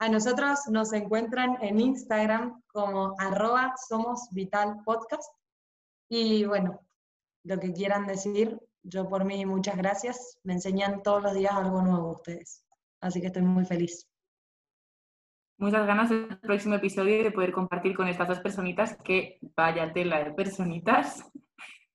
A 0.00 0.08
nosotros 0.08 0.60
nos 0.70 0.92
encuentran 0.92 1.56
en 1.62 1.80
Instagram 1.80 2.62
como 2.68 3.14
arroba 3.18 3.74
somos 3.88 4.28
vital 4.30 4.76
podcast. 4.84 5.32
Y 6.08 6.44
bueno, 6.44 6.87
lo 7.44 7.58
que 7.58 7.72
quieran 7.72 8.06
decir. 8.06 8.58
Yo 8.82 9.08
por 9.08 9.24
mí 9.24 9.44
muchas 9.44 9.76
gracias. 9.76 10.38
Me 10.44 10.54
enseñan 10.54 11.02
todos 11.02 11.22
los 11.22 11.34
días 11.34 11.52
algo 11.52 11.82
nuevo 11.82 12.12
ustedes. 12.12 12.64
Así 13.00 13.20
que 13.20 13.28
estoy 13.28 13.42
muy 13.42 13.64
feliz. 13.64 14.08
Muchas 15.58 15.86
ganas 15.86 16.08
del 16.08 16.38
próximo 16.38 16.76
episodio 16.76 17.24
de 17.24 17.32
poder 17.32 17.52
compartir 17.52 17.96
con 17.96 18.06
estas 18.06 18.28
dos 18.28 18.40
personitas 18.40 18.96
que 19.02 19.38
vaya 19.56 19.92
tela 19.92 20.22
de 20.22 20.32
personitas. 20.32 21.24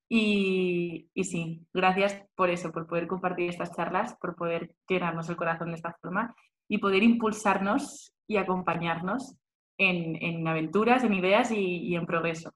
Y, 0.09 1.09
y, 1.13 1.23
sí, 1.23 1.65
gracias 1.73 2.21
por 2.35 2.49
eso, 2.49 2.71
por 2.71 2.87
poder 2.87 3.07
compartir 3.07 3.49
estas 3.49 3.73
charlas, 3.73 4.15
por 4.17 4.35
poder 4.35 4.75
llenarnos 4.87 5.29
el 5.29 5.37
corazón 5.37 5.69
de 5.69 5.75
esta 5.75 5.93
forma 6.01 6.35
y 6.67 6.77
poder 6.77 7.03
impulsarnos 7.03 8.13
y 8.27 8.37
acompañarnos 8.37 9.35
en, 9.77 10.21
en 10.21 10.47
aventuras, 10.47 11.03
en 11.03 11.13
ideas 11.13 11.51
y, 11.51 11.77
y 11.87 11.95
en 11.95 12.05
progreso. 12.05 12.53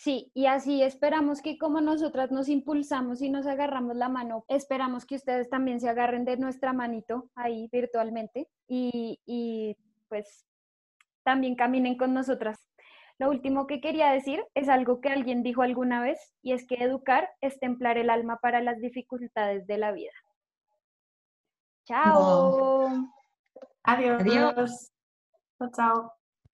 Sí, 0.00 0.30
y 0.32 0.46
así 0.46 0.82
esperamos 0.82 1.42
que 1.42 1.58
como 1.58 1.82
nosotras 1.82 2.30
nos 2.30 2.48
impulsamos 2.48 3.20
y 3.20 3.28
nos 3.28 3.46
agarramos 3.46 3.96
la 3.96 4.08
mano, 4.08 4.46
esperamos 4.48 5.04
que 5.04 5.16
ustedes 5.16 5.50
también 5.50 5.78
se 5.78 5.90
agarren 5.90 6.24
de 6.24 6.38
nuestra 6.38 6.72
manito 6.72 7.28
ahí 7.34 7.68
virtualmente 7.70 8.48
y, 8.66 9.20
y 9.26 9.76
pues 10.08 10.46
también 11.22 11.54
caminen 11.54 11.98
con 11.98 12.14
nosotras. 12.14 12.66
Lo 13.18 13.28
último 13.28 13.66
que 13.66 13.82
quería 13.82 14.10
decir 14.10 14.42
es 14.54 14.70
algo 14.70 15.02
que 15.02 15.10
alguien 15.10 15.42
dijo 15.42 15.60
alguna 15.60 16.00
vez 16.00 16.32
y 16.40 16.54
es 16.54 16.66
que 16.66 16.76
educar 16.76 17.28
es 17.42 17.60
templar 17.60 17.98
el 17.98 18.08
alma 18.08 18.38
para 18.38 18.62
las 18.62 18.80
dificultades 18.80 19.66
de 19.66 19.76
la 19.76 19.92
vida. 19.92 20.14
Chao. 21.84 22.88
Adiós. 23.82 24.22
Adiós. 24.22 24.92
Chao. 25.76 26.19